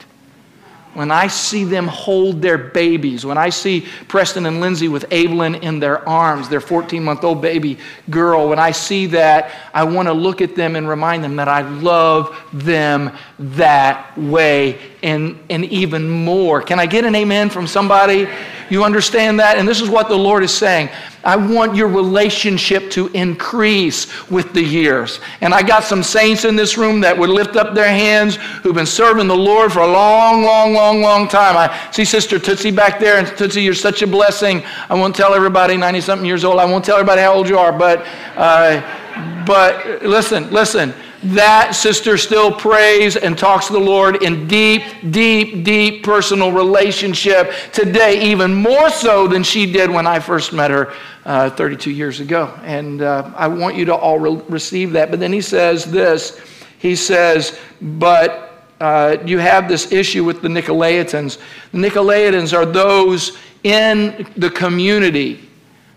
When 0.94 1.10
I 1.10 1.26
see 1.26 1.64
them 1.64 1.88
hold 1.88 2.40
their 2.40 2.56
babies, 2.56 3.26
when 3.26 3.36
I 3.36 3.48
see 3.48 3.84
Preston 4.06 4.46
and 4.46 4.60
Lindsay 4.60 4.86
with 4.86 5.12
Evelyn 5.12 5.56
in 5.56 5.80
their 5.80 6.08
arms, 6.08 6.48
their 6.48 6.60
14 6.60 7.02
month 7.02 7.24
old 7.24 7.42
baby 7.42 7.78
girl, 8.10 8.48
when 8.48 8.60
I 8.60 8.70
see 8.70 9.06
that, 9.06 9.50
I 9.74 9.82
want 9.82 10.06
to 10.06 10.12
look 10.12 10.40
at 10.40 10.54
them 10.54 10.76
and 10.76 10.88
remind 10.88 11.24
them 11.24 11.34
that 11.36 11.48
I 11.48 11.62
love 11.62 12.38
them 12.52 13.10
that 13.40 14.16
way 14.16 14.78
and, 15.04 15.38
and 15.50 15.66
even 15.66 16.08
more. 16.08 16.62
Can 16.62 16.80
I 16.80 16.86
get 16.86 17.04
an 17.04 17.14
amen 17.14 17.50
from 17.50 17.66
somebody? 17.66 18.26
You 18.70 18.84
understand 18.84 19.38
that? 19.38 19.58
And 19.58 19.68
this 19.68 19.82
is 19.82 19.90
what 19.90 20.08
the 20.08 20.16
Lord 20.16 20.42
is 20.42 20.52
saying. 20.52 20.88
I 21.22 21.36
want 21.36 21.76
your 21.76 21.88
relationship 21.88 22.90
to 22.92 23.08
increase 23.08 24.30
with 24.30 24.54
the 24.54 24.62
years. 24.62 25.20
And 25.42 25.52
I 25.52 25.62
got 25.62 25.84
some 25.84 26.02
saints 26.02 26.46
in 26.46 26.56
this 26.56 26.78
room 26.78 27.02
that 27.02 27.16
would 27.18 27.28
lift 27.28 27.54
up 27.54 27.74
their 27.74 27.88
hands 27.88 28.36
who've 28.36 28.74
been 28.74 28.86
serving 28.86 29.28
the 29.28 29.36
Lord 29.36 29.72
for 29.72 29.80
a 29.80 29.86
long, 29.86 30.42
long, 30.42 30.72
long, 30.72 31.02
long 31.02 31.28
time. 31.28 31.54
I 31.56 31.90
see 31.90 32.06
Sister 32.06 32.38
Tootsie 32.38 32.70
back 32.70 32.98
there, 32.98 33.18
and 33.18 33.28
Tootsie, 33.36 33.62
you're 33.62 33.74
such 33.74 34.00
a 34.00 34.06
blessing. 34.06 34.64
I 34.88 34.94
won't 34.94 35.14
tell 35.14 35.34
everybody, 35.34 35.76
90 35.76 36.00
something 36.00 36.26
years 36.26 36.44
old, 36.44 36.58
I 36.58 36.64
won't 36.64 36.84
tell 36.84 36.96
everybody 36.96 37.20
how 37.20 37.34
old 37.34 37.46
you 37.46 37.58
are, 37.58 37.72
but, 37.72 38.06
uh, 38.36 39.44
but 39.44 40.02
listen, 40.02 40.50
listen 40.50 40.94
that 41.24 41.74
sister 41.74 42.16
still 42.18 42.52
prays 42.52 43.16
and 43.16 43.36
talks 43.36 43.66
to 43.68 43.72
the 43.72 43.80
Lord 43.80 44.22
in 44.22 44.46
deep, 44.46 44.82
deep, 45.10 45.64
deep 45.64 46.04
personal 46.04 46.52
relationship 46.52 47.52
today, 47.72 48.30
even 48.30 48.54
more 48.54 48.90
so 48.90 49.26
than 49.26 49.42
she 49.42 49.70
did 49.70 49.90
when 49.90 50.06
I 50.06 50.20
first 50.20 50.52
met 50.52 50.70
her 50.70 50.92
uh, 51.24 51.50
32 51.50 51.90
years 51.90 52.20
ago. 52.20 52.52
And 52.62 53.02
uh, 53.02 53.32
I 53.34 53.48
want 53.48 53.76
you 53.76 53.84
to 53.86 53.94
all 53.94 54.18
re- 54.18 54.42
receive 54.48 54.92
that. 54.92 55.10
But 55.10 55.20
then 55.20 55.32
he 55.32 55.40
says 55.40 55.84
this 55.84 56.40
he 56.84 56.94
says, 56.94 57.58
but 57.80 58.66
uh, 58.78 59.16
you 59.24 59.38
have 59.38 59.70
this 59.70 59.90
issue 59.90 60.22
with 60.22 60.42
the 60.42 60.48
Nicolaitans. 60.48 61.38
The 61.72 61.78
Nicolaitans 61.78 62.54
are 62.54 62.66
those 62.66 63.38
in 63.62 64.30
the 64.36 64.50
community, 64.50 65.48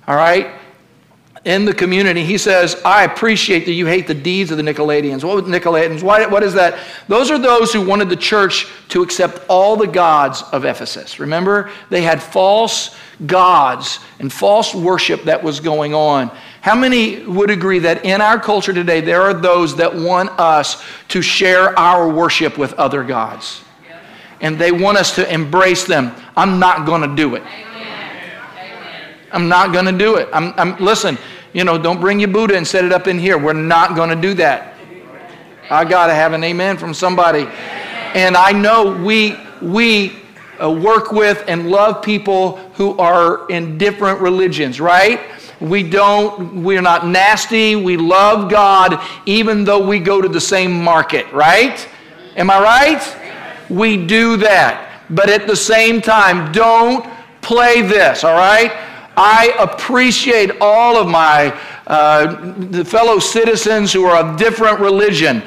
all 0.07 0.15
right? 0.15 0.47
In 1.47 1.63
the 1.63 1.73
community. 1.73 2.25
He 2.25 2.37
says, 2.37 2.79
I 2.83 3.05
appreciate 3.05 3.65
that 3.65 3.71
you 3.71 3.85
hate 3.85 4.05
the 4.05 4.13
deeds 4.13 4.51
of 4.51 4.57
the 4.57 4.63
Nicolaitans. 4.63 5.23
What 5.23 5.37
were 5.37 5.49
Nicolaitans? 5.49 6.03
Why, 6.03 6.25
what 6.27 6.43
is 6.43 6.53
that? 6.55 6.77
Those 7.07 7.31
are 7.31 7.37
those 7.37 7.71
who 7.71 7.87
wanted 7.87 8.09
the 8.09 8.17
church 8.17 8.67
to 8.89 9.01
accept 9.01 9.39
all 9.47 9.77
the 9.77 9.87
gods 9.87 10.43
of 10.51 10.65
Ephesus. 10.65 11.21
Remember, 11.21 11.71
they 11.89 12.01
had 12.01 12.21
false 12.21 12.97
gods 13.25 13.99
and 14.19 14.31
false 14.31 14.75
worship 14.75 15.23
that 15.23 15.41
was 15.41 15.61
going 15.61 15.93
on. 15.93 16.35
How 16.59 16.75
many 16.75 17.23
would 17.23 17.49
agree 17.49 17.79
that 17.79 18.03
in 18.03 18.19
our 18.19 18.37
culture 18.37 18.73
today, 18.73 18.99
there 18.99 19.21
are 19.21 19.33
those 19.33 19.77
that 19.77 19.95
want 19.95 20.29
us 20.37 20.83
to 21.07 21.21
share 21.21 21.79
our 21.79 22.09
worship 22.09 22.57
with 22.57 22.73
other 22.73 23.05
gods? 23.05 23.63
And 24.41 24.59
they 24.59 24.73
want 24.73 24.97
us 24.97 25.15
to 25.15 25.33
embrace 25.33 25.85
them. 25.85 26.13
I'm 26.35 26.59
not 26.59 26.85
going 26.85 27.09
to 27.09 27.15
do 27.15 27.35
it. 27.35 27.43
I'm 29.31 29.47
not 29.47 29.71
going 29.71 29.85
to 29.85 29.91
do 29.91 30.15
it. 30.15 30.29
I'm, 30.33 30.53
I'm, 30.57 30.77
listen, 30.83 31.17
you 31.53 31.63
know, 31.63 31.77
don't 31.77 31.99
bring 31.99 32.19
your 32.19 32.29
Buddha 32.29 32.55
and 32.55 32.67
set 32.67 32.85
it 32.85 32.91
up 32.91 33.07
in 33.07 33.17
here. 33.17 33.37
We're 33.37 33.53
not 33.53 33.95
going 33.95 34.09
to 34.09 34.15
do 34.15 34.33
that. 34.35 34.75
I 35.69 35.85
got 35.85 36.07
to 36.07 36.13
have 36.13 36.33
an 36.33 36.43
amen 36.43 36.77
from 36.77 36.93
somebody. 36.93 37.47
And 38.13 38.37
I 38.37 38.51
know 38.51 38.95
we, 39.03 39.35
we 39.61 40.15
uh, 40.61 40.71
work 40.71 41.11
with 41.11 41.43
and 41.47 41.69
love 41.69 42.01
people 42.01 42.57
who 42.73 42.97
are 42.97 43.49
in 43.49 43.77
different 43.77 44.21
religions, 44.21 44.79
right? 44.79 45.19
We 45.59 45.83
don't, 45.83 46.63
we're 46.63 46.81
not 46.81 47.07
nasty. 47.07 47.75
We 47.75 47.97
love 47.97 48.49
God 48.49 49.01
even 49.25 49.63
though 49.63 49.85
we 49.85 49.99
go 49.99 50.21
to 50.21 50.27
the 50.27 50.41
same 50.41 50.83
market, 50.83 51.31
right? 51.31 51.87
Am 52.35 52.49
I 52.49 52.61
right? 52.61 53.17
We 53.69 54.05
do 54.05 54.37
that. 54.37 55.03
But 55.09 55.29
at 55.29 55.47
the 55.47 55.55
same 55.55 56.01
time, 56.01 56.51
don't 56.51 57.05
play 57.41 57.81
this, 57.81 58.23
all 58.23 58.37
right? 58.37 58.71
I 59.17 59.55
appreciate 59.57 60.51
all 60.61 60.95
of 60.95 61.07
my 61.07 61.51
uh, 61.87 62.83
fellow 62.83 63.17
citizens 63.17 63.91
who 63.91 64.05
are 64.05 64.23
of 64.23 64.37
different 64.37 64.79
religion. 64.79 65.41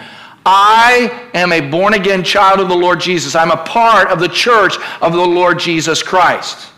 I 0.45 1.29
am 1.35 1.53
a 1.53 1.61
born 1.61 1.95
again 1.95 2.25
child 2.25 2.59
of 2.59 2.69
the 2.69 2.75
Lord 2.75 2.99
Jesus. 2.99 3.37
I'm 3.37 3.53
a 3.53 3.65
part 3.65 4.09
of 4.09 4.19
the 4.19 4.29
church 4.29 4.77
of 5.01 5.13
the 5.13 5.25
Lord 5.25 5.61
Jesus 5.61 6.03
Christ. 6.03 6.73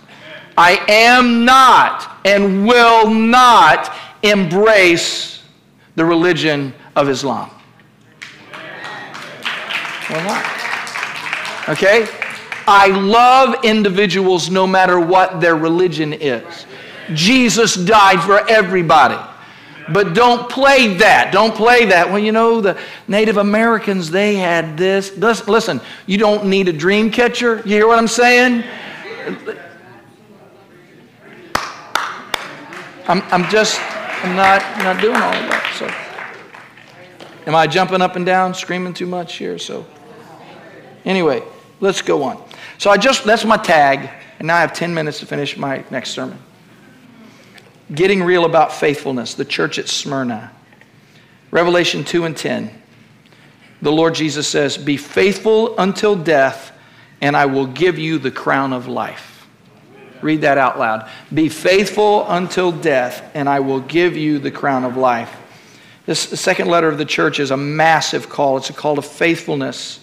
I 0.58 0.84
am 0.86 1.46
not 1.46 2.18
and 2.26 2.66
will 2.66 3.08
not 3.08 3.96
embrace 4.22 5.42
the 5.94 6.04
religion 6.04 6.74
of 6.94 7.08
Islam. 7.08 7.50
Not. 10.10 10.44
Okay? 11.70 12.06
I 12.66 12.88
love 12.88 13.64
individuals 13.64 14.50
no 14.50 14.66
matter 14.66 15.00
what 15.00 15.40
their 15.40 15.56
religion 15.56 16.12
is. 16.12 16.66
Jesus 17.14 17.74
died 17.74 18.22
for 18.22 18.48
everybody. 18.48 19.18
But 19.92 20.14
don't 20.14 20.48
play 20.48 20.94
that. 20.94 21.32
Don't 21.32 21.54
play 21.54 21.86
that. 21.86 22.08
Well, 22.08 22.18
you 22.18 22.32
know, 22.32 22.60
the 22.60 22.78
Native 23.08 23.36
Americans, 23.36 24.10
they 24.10 24.36
had 24.36 24.76
this. 24.76 25.16
Listen, 25.16 25.80
you 26.06 26.18
don't 26.18 26.46
need 26.46 26.68
a 26.68 26.72
dream 26.72 27.10
catcher. 27.10 27.56
You 27.64 27.76
hear 27.76 27.86
what 27.86 27.98
I'm 27.98 28.08
saying? 28.08 28.64
I'm, 33.08 33.22
I'm 33.32 33.50
just, 33.50 33.80
I'm 34.22 34.36
not, 34.36 34.62
not 34.78 35.00
doing 35.00 35.16
all 35.16 35.34
of 35.34 35.48
that. 35.50 35.74
So, 35.76 35.86
am 37.46 37.56
I 37.56 37.66
jumping 37.66 38.00
up 38.00 38.14
and 38.14 38.24
down, 38.24 38.54
screaming 38.54 38.94
too 38.94 39.06
much 39.06 39.34
here? 39.34 39.58
So, 39.58 39.84
anyway, 41.04 41.42
let's 41.80 42.00
go 42.00 42.22
on. 42.22 42.42
So, 42.78 42.90
I 42.90 42.96
just, 42.96 43.24
that's 43.24 43.44
my 43.44 43.56
tag, 43.56 44.08
and 44.38 44.46
now 44.46 44.56
I 44.56 44.60
have 44.60 44.72
10 44.72 44.94
minutes 44.94 45.18
to 45.18 45.26
finish 45.26 45.56
my 45.56 45.84
next 45.90 46.10
sermon. 46.10 46.38
Getting 47.94 48.22
real 48.22 48.44
about 48.44 48.72
faithfulness, 48.72 49.34
the 49.34 49.44
church 49.44 49.78
at 49.78 49.88
Smyrna. 49.88 50.50
Revelation 51.50 52.04
2 52.04 52.24
and 52.24 52.36
10. 52.36 52.70
The 53.82 53.92
Lord 53.92 54.14
Jesus 54.14 54.48
says, 54.48 54.78
Be 54.78 54.96
faithful 54.96 55.76
until 55.78 56.16
death, 56.16 56.72
and 57.20 57.36
I 57.36 57.46
will 57.46 57.66
give 57.66 57.98
you 57.98 58.18
the 58.18 58.30
crown 58.30 58.72
of 58.72 58.88
life. 58.88 59.46
Read 60.22 60.42
that 60.42 60.56
out 60.56 60.78
loud. 60.78 61.10
Be 61.34 61.48
faithful 61.48 62.24
until 62.28 62.72
death, 62.72 63.28
and 63.34 63.48
I 63.48 63.60
will 63.60 63.80
give 63.80 64.16
you 64.16 64.38
the 64.38 64.52
crown 64.52 64.84
of 64.84 64.96
life. 64.96 65.36
This 66.06 66.20
second 66.20 66.68
letter 66.68 66.88
of 66.88 66.98
the 66.98 67.04
church 67.04 67.40
is 67.40 67.50
a 67.50 67.56
massive 67.56 68.28
call. 68.28 68.56
It's 68.56 68.70
a 68.70 68.72
call 68.72 68.96
to 68.96 69.02
faithfulness, 69.02 70.00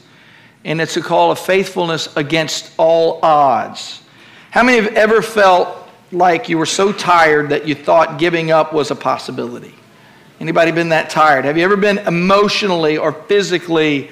and 0.64 0.80
it's 0.80 0.98
a 0.98 1.02
call 1.02 1.32
of 1.32 1.40
faithfulness 1.40 2.16
against 2.16 2.72
all 2.78 3.20
odds. 3.24 4.02
How 4.52 4.64
many 4.64 4.82
have 4.82 4.94
ever 4.96 5.22
felt 5.22 5.89
like 6.12 6.50
you 6.50 6.58
were 6.58 6.66
so 6.66 6.92
tired 6.92 7.50
that 7.50 7.68
you 7.68 7.76
thought 7.76 8.20
giving 8.20 8.52
up 8.52 8.74
was 8.74 8.92
a 8.92 8.96
possibility? 8.96 9.76
Anybody 10.40 10.72
been 10.72 10.90
that 10.90 11.10
tired? 11.10 11.46
Have 11.46 11.58
you 11.58 11.64
ever 11.64 11.76
been 11.76 11.98
emotionally 12.00 12.98
or 12.98 13.12
physically 13.12 14.10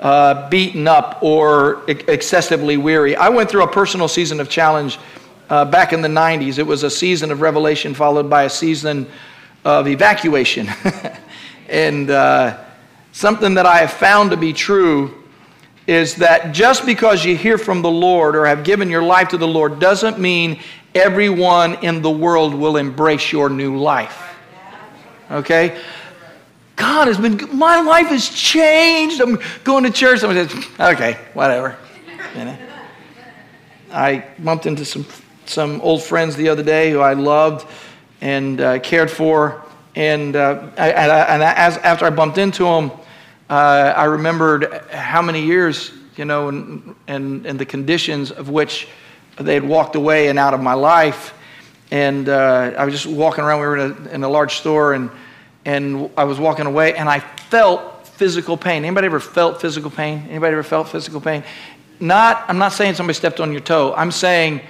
uh, 0.00 0.48
beaten 0.48 0.88
up 0.88 1.22
or 1.22 1.82
excessively 1.88 2.76
weary? 2.76 3.14
I 3.14 3.28
went 3.28 3.50
through 3.50 3.62
a 3.62 3.70
personal 3.70 4.08
season 4.08 4.40
of 4.40 4.48
challenge 4.48 4.98
uh, 5.50 5.64
back 5.64 5.92
in 5.92 6.00
the 6.00 6.08
90s. 6.08 6.58
It 6.58 6.66
was 6.66 6.82
a 6.82 6.90
season 6.90 7.30
of 7.30 7.40
revelation 7.40 7.94
followed 7.94 8.28
by 8.28 8.44
a 8.44 8.50
season 8.50 9.06
of 9.64 9.86
evacuation. 9.86 10.68
and 11.68 12.10
uh, 12.10 12.58
something 13.12 13.54
that 13.54 13.66
I 13.66 13.78
have 13.78 13.92
found 13.92 14.30
to 14.30 14.36
be 14.36 14.52
true 14.52 15.24
is 15.86 16.16
that 16.16 16.52
just 16.52 16.84
because 16.84 17.24
you 17.24 17.36
hear 17.36 17.58
from 17.58 17.82
the 17.82 17.90
Lord 17.90 18.34
or 18.34 18.46
have 18.46 18.64
given 18.64 18.90
your 18.90 19.02
life 19.02 19.28
to 19.28 19.38
the 19.38 19.46
Lord 19.46 19.78
doesn't 19.78 20.18
mean 20.18 20.60
everyone 20.96 21.74
in 21.84 22.02
the 22.02 22.10
world 22.10 22.54
will 22.54 22.76
embrace 22.76 23.30
your 23.30 23.48
new 23.48 23.76
life. 23.76 24.34
Okay? 25.30 25.80
God 26.76 27.08
has 27.08 27.18
been, 27.18 27.56
my 27.56 27.80
life 27.80 28.08
has 28.08 28.28
changed. 28.28 29.20
I'm 29.20 29.38
going 29.64 29.84
to 29.84 29.90
church. 29.90 30.20
Someone 30.20 30.48
says, 30.48 30.66
okay, 30.78 31.18
whatever. 31.34 31.76
You 32.36 32.44
know? 32.44 32.58
I 33.90 34.24
bumped 34.38 34.66
into 34.66 34.84
some, 34.84 35.06
some 35.46 35.80
old 35.80 36.02
friends 36.02 36.36
the 36.36 36.48
other 36.48 36.62
day 36.62 36.90
who 36.90 37.00
I 37.00 37.14
loved 37.14 37.66
and 38.20 38.60
uh, 38.60 38.78
cared 38.80 39.10
for. 39.10 39.62
And, 39.94 40.36
uh, 40.36 40.70
I, 40.76 40.90
and 40.90 41.42
as, 41.42 41.78
after 41.78 42.04
I 42.04 42.10
bumped 42.10 42.36
into 42.38 42.64
them, 42.64 42.90
uh, 43.48 43.94
I 43.96 44.04
remembered 44.04 44.84
how 44.90 45.22
many 45.22 45.42
years, 45.42 45.92
you 46.16 46.24
know, 46.24 46.48
and, 46.48 46.94
and, 47.06 47.46
and 47.46 47.58
the 47.58 47.64
conditions 47.64 48.30
of 48.30 48.50
which 48.50 48.88
they 49.38 49.54
had 49.54 49.64
walked 49.64 49.96
away 49.96 50.28
and 50.28 50.38
out 50.38 50.54
of 50.54 50.60
my 50.60 50.74
life. 50.74 51.34
And 51.90 52.28
uh, 52.28 52.72
I 52.76 52.84
was 52.84 52.94
just 52.94 53.06
walking 53.06 53.44
around. 53.44 53.60
We 53.60 53.66
were 53.66 53.76
in 53.76 54.06
a, 54.06 54.08
in 54.10 54.24
a 54.24 54.28
large 54.28 54.56
store, 54.56 54.94
and, 54.94 55.10
and 55.64 56.10
I 56.16 56.24
was 56.24 56.38
walking 56.38 56.66
away, 56.66 56.94
and 56.94 57.08
I 57.08 57.20
felt 57.20 58.06
physical 58.08 58.56
pain. 58.56 58.84
Anybody 58.84 59.06
ever 59.06 59.20
felt 59.20 59.60
physical 59.60 59.90
pain? 59.90 60.26
Anybody 60.28 60.52
ever 60.52 60.62
felt 60.62 60.88
physical 60.88 61.20
pain? 61.20 61.44
Not, 62.00 62.44
I'm 62.48 62.58
not 62.58 62.72
saying 62.72 62.94
somebody 62.94 63.14
stepped 63.14 63.40
on 63.40 63.52
your 63.52 63.60
toe. 63.60 63.94
I'm 63.96 64.10
saying 64.10 64.62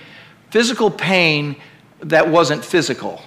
physical 0.50 0.90
pain 0.90 1.56
that 2.00 2.28
wasn't 2.28 2.64
physical. 2.64 3.22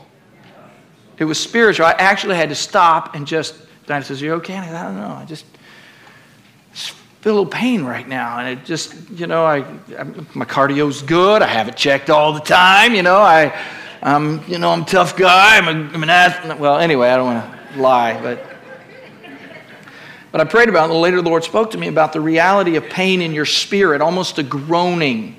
It 1.18 1.26
was 1.26 1.40
spiritual. 1.40 1.86
I 1.86 1.94
actually 1.94 2.36
had 2.36 2.50
to 2.50 2.56
stop 2.56 3.16
and 3.16 3.26
just 3.26 3.56
Diana 3.90 4.06
says, 4.06 4.22
You 4.22 4.34
okay? 4.36 4.56
I, 4.56 4.82
I 4.82 4.84
don't 4.84 4.98
know. 4.98 5.16
I 5.16 5.26
just 5.26 5.46
feel 7.22 7.34
a 7.34 7.36
little 7.36 7.52
pain 7.52 7.84
right 7.84 8.08
now. 8.08 8.40
And 8.40 8.60
it 8.60 8.66
just, 8.66 8.96
you 9.12 9.28
know, 9.28 9.46
I, 9.46 9.58
I, 9.98 10.04
my 10.34 10.46
cardio's 10.46 11.02
good. 11.02 11.42
I 11.42 11.48
have 11.48 11.68
it 11.68 11.76
checked 11.76 12.10
all 12.10 12.34
the 12.34 12.40
time. 12.40 12.96
You 12.96 13.04
know, 13.04 13.18
I, 13.18 13.54
I'm, 14.02 14.44
you 14.48 14.58
know, 14.58 14.72
I'm 14.72 14.84
a 14.84 14.86
tough 14.86 15.18
guy. 15.18 15.58
I'm, 15.58 15.68
a, 15.68 15.94
I'm 15.94 16.04
an 16.04 16.10
athlete. 16.10 16.58
Well, 16.58 16.78
anyway, 16.78 17.10
I 17.10 17.18
don't 17.18 17.26
want 17.26 17.74
to 17.74 17.82
lie, 17.82 18.22
but. 18.22 18.46
But 20.32 20.42
I 20.42 20.44
prayed 20.44 20.70
about 20.70 20.92
it, 20.92 20.94
and 20.94 21.02
later 21.02 21.24
the 21.24 21.30
Lord 21.30 21.44
spoke 21.44 21.72
to 21.72 21.78
me 21.80 21.88
about 21.88 22.14
the 22.14 22.22
reality 22.22 22.76
of 22.76 22.88
pain 22.88 23.20
in 23.20 23.34
your 23.34 23.48
spirit, 23.48 24.00
almost 24.00 24.38
a 24.38 24.44
groaning 24.44 25.36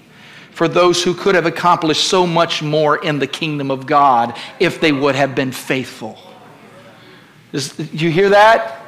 for 0.50 0.66
those 0.66 1.04
who 1.04 1.14
could 1.14 1.36
have 1.36 1.46
accomplished 1.46 2.08
so 2.08 2.26
much 2.26 2.60
more 2.60 3.02
in 3.02 3.20
the 3.20 3.26
kingdom 3.28 3.70
of 3.70 3.86
God 3.86 4.36
if 4.58 4.80
they 4.80 4.90
would 4.90 5.14
have 5.14 5.36
been 5.36 5.52
faithful. 5.52 6.18
Is, 7.52 7.78
you 7.92 8.10
hear 8.10 8.30
that? 8.30 8.84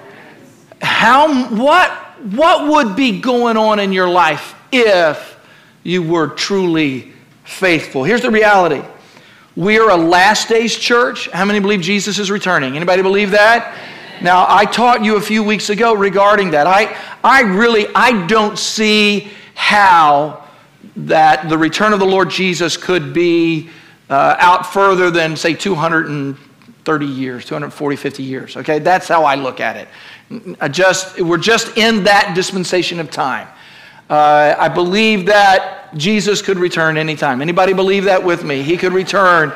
How, 0.80 1.48
what, 1.54 1.90
what 2.22 2.68
would 2.68 2.96
be 2.96 3.20
going 3.20 3.56
on 3.56 3.78
in 3.78 3.92
your 3.92 4.08
life 4.08 4.54
if 4.70 5.36
you 5.82 6.02
were 6.02 6.28
truly 6.28 7.12
faithful? 7.44 8.04
Here's 8.04 8.22
the 8.22 8.30
reality. 8.30 8.82
We 9.56 9.78
are 9.78 9.90
a 9.90 9.96
last 9.96 10.48
days 10.48 10.76
church. 10.76 11.28
How 11.30 11.44
many 11.44 11.60
believe 11.60 11.80
Jesus 11.80 12.18
is 12.18 12.30
returning? 12.30 12.76
Anybody 12.76 13.02
believe 13.02 13.32
that? 13.32 13.76
Now, 14.22 14.46
I 14.48 14.64
taught 14.64 15.04
you 15.04 15.16
a 15.16 15.20
few 15.20 15.42
weeks 15.42 15.68
ago 15.68 15.94
regarding 15.94 16.52
that. 16.52 16.66
I, 16.66 16.96
I 17.24 17.42
really, 17.42 17.86
I 17.94 18.26
don't 18.26 18.56
see 18.56 19.30
how 19.54 20.48
that 20.96 21.48
the 21.48 21.58
return 21.58 21.92
of 21.92 21.98
the 21.98 22.06
Lord 22.06 22.30
Jesus 22.30 22.76
could 22.76 23.12
be 23.12 23.68
uh, 24.08 24.36
out 24.38 24.72
further 24.72 25.10
than, 25.10 25.36
say, 25.36 25.54
200 25.54 26.06
and 26.06 26.36
30 26.84 27.06
years, 27.06 27.44
240, 27.44 27.96
50 27.96 28.22
years. 28.22 28.56
Okay, 28.56 28.78
that's 28.78 29.08
how 29.08 29.24
I 29.24 29.34
look 29.36 29.60
at 29.60 29.76
it. 29.76 30.72
just, 30.72 31.20
we're 31.20 31.38
just 31.38 31.76
in 31.76 32.04
that 32.04 32.34
dispensation 32.34 32.98
of 33.00 33.10
time. 33.10 33.48
Uh, 34.10 34.54
I 34.58 34.68
believe 34.68 35.26
that 35.26 35.94
Jesus 35.96 36.42
could 36.42 36.58
return 36.58 36.96
anytime. 36.96 37.40
Anybody 37.40 37.72
believe 37.72 38.04
that 38.04 38.22
with 38.22 38.44
me? 38.44 38.62
He 38.62 38.76
could 38.76 38.92
return. 38.92 39.52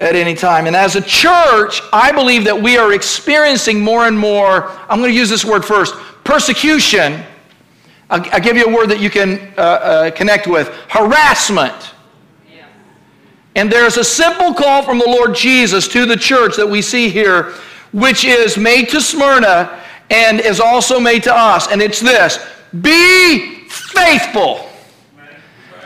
at 0.00 0.16
any 0.16 0.34
time. 0.34 0.66
And 0.66 0.74
as 0.74 0.96
a 0.96 1.02
church, 1.02 1.82
I 1.92 2.10
believe 2.10 2.44
that 2.44 2.60
we 2.60 2.78
are 2.78 2.94
experiencing 2.94 3.82
more 3.82 4.06
and 4.06 4.18
more, 4.18 4.70
I'm 4.88 4.98
going 4.98 5.10
to 5.10 5.16
use 5.16 5.28
this 5.28 5.44
word 5.44 5.62
first, 5.62 5.94
persecution. 6.24 7.22
I'll, 8.08 8.24
I'll 8.32 8.40
give 8.40 8.56
you 8.56 8.64
a 8.64 8.74
word 8.74 8.88
that 8.88 9.00
you 9.00 9.10
can 9.10 9.52
uh, 9.58 9.60
uh, 9.60 10.10
connect 10.12 10.46
with 10.46 10.68
harassment. 10.88 11.74
And 13.54 13.70
there's 13.70 13.96
a 13.96 14.04
simple 14.04 14.54
call 14.54 14.82
from 14.82 14.98
the 14.98 15.06
Lord 15.06 15.34
Jesus 15.34 15.88
to 15.88 16.06
the 16.06 16.16
church 16.16 16.56
that 16.56 16.68
we 16.68 16.82
see 16.82 17.08
here, 17.08 17.52
which 17.92 18.24
is 18.24 18.56
made 18.56 18.88
to 18.90 19.00
Smyrna 19.00 19.80
and 20.10 20.40
is 20.40 20.60
also 20.60 21.00
made 21.00 21.22
to 21.24 21.34
us. 21.34 21.68
And 21.68 21.80
it's 21.80 22.00
this 22.00 22.38
be 22.80 23.68
faithful 23.68 24.68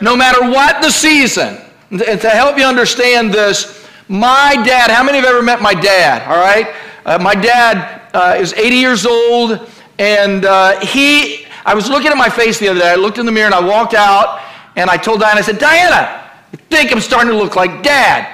no 0.00 0.16
matter 0.16 0.42
what 0.50 0.82
the 0.82 0.90
season. 0.90 1.58
And 1.90 2.20
to 2.20 2.30
help 2.30 2.58
you 2.58 2.64
understand 2.64 3.32
this, 3.32 3.86
my 4.08 4.54
dad, 4.64 4.90
how 4.90 5.02
many 5.02 5.18
have 5.18 5.26
ever 5.26 5.42
met 5.42 5.62
my 5.62 5.74
dad? 5.74 6.22
All 6.28 6.36
right? 6.36 6.74
Uh, 7.06 7.18
my 7.18 7.34
dad 7.34 8.02
uh, 8.12 8.36
is 8.38 8.52
80 8.52 8.76
years 8.76 9.06
old, 9.06 9.68
and 9.98 10.44
uh, 10.44 10.80
he, 10.80 11.46
I 11.64 11.74
was 11.74 11.88
looking 11.88 12.08
at 12.08 12.16
my 12.16 12.28
face 12.28 12.58
the 12.58 12.68
other 12.68 12.80
day. 12.80 12.90
I 12.90 12.96
looked 12.96 13.18
in 13.18 13.26
the 13.26 13.32
mirror 13.32 13.46
and 13.46 13.54
I 13.54 13.66
walked 13.66 13.94
out, 13.94 14.42
and 14.76 14.90
I 14.90 14.96
told 14.96 15.20
Diana, 15.20 15.38
I 15.38 15.42
said, 15.42 15.58
Diana, 15.58 16.23
I 16.54 16.56
think 16.70 16.92
I'm 16.92 17.00
starting 17.00 17.32
to 17.32 17.36
look 17.36 17.56
like 17.56 17.82
dad. 17.82 18.30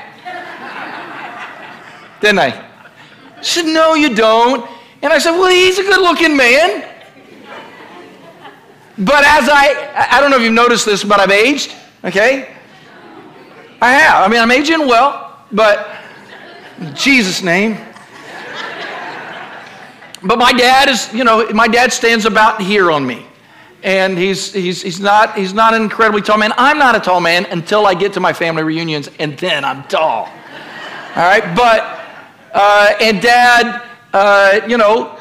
Didn't 2.21 2.39
I? 2.39 2.71
She 3.41 3.61
said, 3.61 3.67
No, 3.67 3.95
you 3.95 4.15
don't. 4.15 4.69
And 5.03 5.11
I 5.11 5.19
said, 5.19 5.33
Well, 5.33 5.51
he's 5.51 5.79
a 5.79 5.83
good 5.83 6.03
looking 6.03 6.37
man. 6.37 6.87
But 8.99 9.25
as 9.25 9.49
I, 9.49 10.09
I 10.11 10.21
don't 10.21 10.31
know 10.31 10.37
if 10.37 10.43
you've 10.43 10.53
noticed 10.53 10.85
this, 10.85 11.03
but 11.03 11.19
I've 11.19 11.31
aged, 11.31 11.75
okay? 12.05 12.55
I 13.81 13.93
have. 13.93 14.23
I 14.23 14.29
mean, 14.29 14.39
I'm 14.39 14.51
aging 14.51 14.81
well, 14.81 15.47
but 15.51 15.97
Jesus' 16.93 17.43
name. 17.43 17.79
But 20.23 20.39
my 20.39 20.53
dad 20.53 20.91
is, 20.91 21.11
you 21.15 21.25
know, 21.25 21.49
my 21.55 21.67
dad 21.67 21.95
stands 21.95 22.27
about 22.27 22.61
here 22.61 22.91
on 22.91 23.07
me. 23.07 23.27
And 23.83 24.19
he's, 24.19 24.53
he's, 24.53 24.83
he's, 24.83 25.01
not, 25.01 25.37
he's 25.37 25.55
not 25.55 25.75
an 25.75 25.83
incredibly 25.83 26.21
tall 26.21 26.39
man. 26.39 26.53
I'm 26.57 26.79
not 26.79 26.95
a 26.95 27.01
tall 27.01 27.21
man 27.21 27.47
until 27.47 27.87
I 27.87 27.95
get 27.95 28.13
to 28.15 28.21
my 28.21 28.33
family 28.33 28.63
reunions, 28.63 29.09
and 29.19 29.39
then 29.39 29.65
I'm 29.65 29.85
tall. 29.85 30.27
All 30.27 31.17
right? 31.17 31.55
But, 31.57 32.01
uh, 32.53 32.95
and 33.01 33.23
dad, 33.23 33.83
uh, 34.13 34.61
you 34.69 34.77
know, 34.77 35.19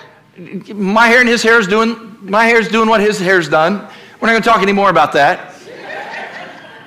my 0.73 1.07
hair 1.07 1.19
and 1.19 1.29
his 1.29 1.41
hair 1.41 1.59
is 1.59 1.67
doing, 1.67 2.17
my 2.21 2.45
hair 2.45 2.59
is 2.59 2.67
doing 2.67 2.89
what 2.89 3.01
his 3.01 3.19
hair's 3.19 3.47
done. 3.47 3.87
We're 4.19 4.27
not 4.27 4.33
going 4.33 4.43
to 4.43 4.49
talk 4.49 4.61
anymore 4.61 4.89
about 4.89 5.13
that. 5.13 5.55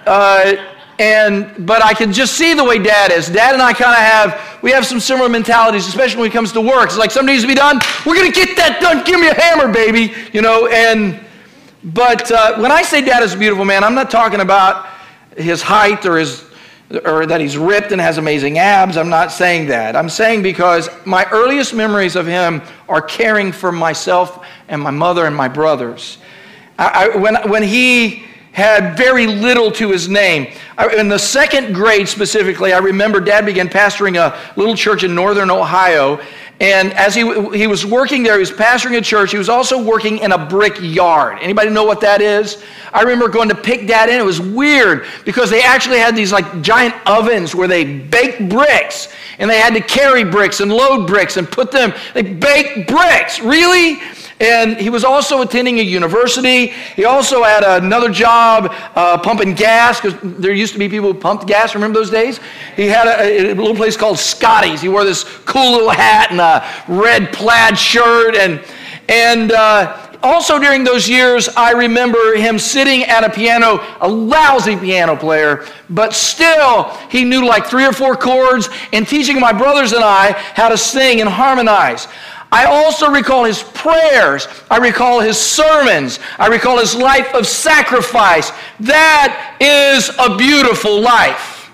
Uh, 0.07 0.57
and 0.99 1.67
but 1.67 1.83
I 1.83 1.95
can 1.95 2.13
just 2.13 2.35
see 2.35 2.55
the 2.55 2.65
way 2.65 2.79
Dad 2.79 3.11
is. 3.13 3.29
Dad 3.29 3.55
and 3.55 3.63
I 3.63 3.73
kind 3.73 3.93
of 3.93 3.99
have 3.99 4.63
we 4.63 4.71
have 4.71 4.87
some 4.87 5.01
similar 5.01 5.29
mentalities, 5.29 5.87
especially 5.87 6.21
when 6.21 6.31
it 6.31 6.33
comes 6.33 6.53
to 6.53 6.61
work. 6.61 6.87
It's 6.87 6.99
like 6.99 7.11
something 7.11 7.33
needs 7.35 7.45
to 7.45 7.49
be 7.49 7.55
done. 7.55 7.81
We're 8.05 8.15
gonna 8.15 8.31
get 8.31 8.57
that 8.57 8.79
done. 8.81 9.03
Give 9.05 9.19
me 9.19 9.29
a 9.29 9.35
hammer, 9.35 9.73
baby. 9.73 10.15
You 10.33 10.43
know. 10.43 10.69
And 10.69 11.19
but 11.85 12.31
uh, 12.31 12.59
when 12.59 12.71
I 12.71 12.83
say 12.83 13.01
Dad 13.03 13.23
is 13.23 13.35
a 13.35 13.39
beautiful 13.39 13.65
man, 13.65 13.83
I'm 13.83 13.95
not 13.95 14.11
talking 14.11 14.41
about 14.41 14.89
his 15.37 15.63
height 15.63 16.07
or 16.07 16.19
his 16.19 16.45
or 17.05 17.25
that 17.25 17.41
he's 17.41 17.57
ripped 17.57 17.91
and 17.93 18.01
has 18.01 18.19
amazing 18.19 18.59
abs. 18.59 18.99
I'm 18.99 19.09
not 19.09 19.33
saying 19.33 19.69
that. 19.69 19.97
I'm 19.97 20.11
saying 20.11 20.43
because 20.43 20.91
my 21.07 21.27
earliest 21.33 21.73
memories 21.73 22.17
of 22.17 22.27
him 22.27 22.61
are 22.87 23.01
caring 23.01 23.51
for 23.51 23.73
myself 23.73 24.45
and 24.69 24.83
my 24.83 24.91
mother 24.91 25.25
and 25.25 25.35
my 25.35 25.49
brothers. 25.49 26.19
I, 26.79 27.11
I, 27.15 27.17
when 27.17 27.37
when 27.49 27.63
he 27.63 28.25
had 28.53 28.97
very 28.97 29.27
little 29.27 29.71
to 29.73 29.91
his 29.91 30.09
name. 30.09 30.53
In 30.99 31.09
the 31.09 31.19
second 31.19 31.75
grade 31.75 32.07
specifically, 32.07 32.73
I 32.75 32.79
remember 32.79 33.19
dad 33.19 33.47
began 33.47 33.69
pastoring 33.69 34.17
a 34.17 34.39
little 34.59 34.77
church 34.77 35.05
in 35.05 35.15
northern 35.15 35.51
Ohio. 35.51 36.21
And 36.61 36.93
as 36.93 37.15
he, 37.15 37.23
he 37.57 37.67
was 37.67 37.85
working 37.85 38.23
there, 38.23 38.35
he 38.35 38.41
was 38.41 38.53
pastoring 38.53 38.97
a 38.97 39.01
church. 39.01 39.33
He 39.33 39.39
was 39.39 39.49
also 39.49 39.83
working 39.83 40.19
in 40.19 40.31
a 40.31 40.47
brick 40.47 40.77
yard. 40.81 41.39
Anybody 41.41 41.71
know 41.71 41.83
what 41.83 42.01
that 42.03 42.21
is? 42.21 42.63
I 42.93 43.03
remember 43.03 43.29
going 43.29 43.49
to 43.49 43.55
pick 43.55 43.89
dad 43.89 44.09
in. 44.09 44.21
It 44.21 44.25
was 44.25 44.41
weird 44.41 45.07
because 45.25 45.51
they 45.51 45.63
actually 45.63 45.99
had 45.99 46.15
these 46.15 46.31
like 46.31 46.63
giant 46.63 46.95
ovens 47.05 47.53
where 47.55 47.67
they 47.67 47.99
baked 47.99 48.49
bricks. 48.49 49.09
And 49.39 49.51
they 49.51 49.59
had 49.59 49.75
to 49.75 49.81
carry 49.81 50.23
bricks 50.23 50.61
and 50.61 50.73
load 50.73 51.09
bricks 51.09 51.37
and 51.37 51.51
put 51.51 51.73
them, 51.73 51.93
they 52.15 52.23
baked 52.23 52.89
bricks. 52.89 53.41
Really? 53.41 54.01
And 54.43 54.77
he 54.77 54.91
was 54.91 55.05
also 55.05 55.41
attending 55.43 55.79
a 55.79 55.83
university. 55.83 56.67
He 56.97 57.05
also 57.05 57.45
had 57.45 57.63
another 57.63 58.11
job 58.11 58.75
uh, 58.97 59.17
pumping 59.19 59.55
gas 59.55 60.01
because 60.01 60.19
there 60.21 60.53
used 60.53 60.73
to 60.73 60.81
be 60.81 60.89
people 60.89 61.13
who 61.13 61.19
pumped 61.19 61.47
gas. 61.47 61.77
Remember 61.77 62.01
those 62.01 62.11
days? 62.11 62.41
He 62.75 62.89
had 62.89 63.07
a, 63.07 63.53
a, 63.53 63.55
little 63.55 63.77
place 63.77 63.97
called 63.97 64.19
Scotty's. 64.19 64.83
He 64.83 64.89
wore 64.89 65.05
this 65.05 65.23
cool 65.45 65.71
little 65.75 65.91
hat 65.91 66.33
and 66.33 66.41
a 66.41 66.67
red 66.89 67.33
plaid 67.33 67.79
shirt. 67.79 68.35
And, 68.35 68.61
and 69.09 69.53
uh, 69.53 70.13
also 70.25 70.59
during 70.59 70.83
those 70.83 71.09
years, 71.09 71.49
I 71.57 71.71
remember 71.71 72.35
him 72.35 72.59
sitting 72.59 73.05
at 73.05 73.23
a 73.23 73.31
piano, 73.31 73.81
a 74.01 74.09
lousy 74.09 74.77
piano 74.77 75.17
player, 75.17 75.67
but 75.89 76.15
still 76.15 76.85
he 77.11 77.25
knew 77.25 77.47
like 77.47 77.67
three 77.67 77.87
or 77.87 77.93
four 77.93 78.17
chords 78.17 78.69
and 78.93 79.07
teaching 79.07 79.39
my 79.39 79.53
brothers 79.53 79.93
and 79.93 80.03
I 80.03 80.33
how 80.33 80.69
to 80.69 80.77
sing 80.79 81.21
and 81.21 81.29
harmonize. 81.29 82.09
I 82.53 82.67
also 82.67 83.11
recall 83.11 83.45
his 83.45 83.63
prayers. 83.63 84.47
I 84.71 84.77
recall 84.77 85.21
his 85.21 85.39
sermons. 85.39 86.21
I 86.39 86.49
recall 86.49 86.79
his 86.79 86.95
life 86.95 87.35
of 87.35 87.47
sacrifice. 87.47 88.53
That 88.81 89.57
is 89.59 90.11
a 90.19 90.37
beautiful 90.37 91.01
life. 91.01 91.71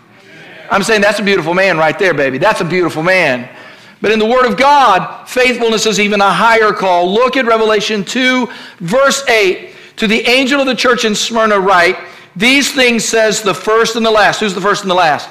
I'm 0.70 0.84
saying 0.84 1.00
that's 1.00 1.18
a 1.18 1.24
beautiful 1.24 1.52
man 1.52 1.78
right 1.78 1.98
there, 1.98 2.14
baby. 2.14 2.38
That's 2.38 2.60
a 2.60 2.64
beautiful 2.64 3.02
man. 3.02 3.48
But 4.00 4.12
in 4.12 4.20
the 4.20 4.26
Word 4.26 4.46
of 4.46 4.56
God, 4.56 5.26
faithfulness 5.26 5.84
is 5.84 5.98
even 5.98 6.20
a 6.20 6.30
higher 6.30 6.72
call. 6.72 7.12
Look 7.12 7.36
at 7.36 7.44
Revelation 7.44 8.04
2, 8.04 8.48
verse 8.78 9.26
8. 9.28 9.74
To 9.96 10.06
the 10.06 10.20
angel 10.28 10.60
of 10.60 10.66
the 10.66 10.76
church 10.76 11.04
in 11.04 11.16
Smyrna, 11.16 11.58
write, 11.58 11.98
These 12.36 12.72
things 12.72 13.04
says 13.04 13.42
the 13.42 13.54
first 13.54 13.96
and 13.96 14.06
the 14.06 14.12
last. 14.12 14.38
Who's 14.38 14.54
the 14.54 14.60
first 14.60 14.82
and 14.82 14.90
the 14.90 14.94
last? 14.94 15.28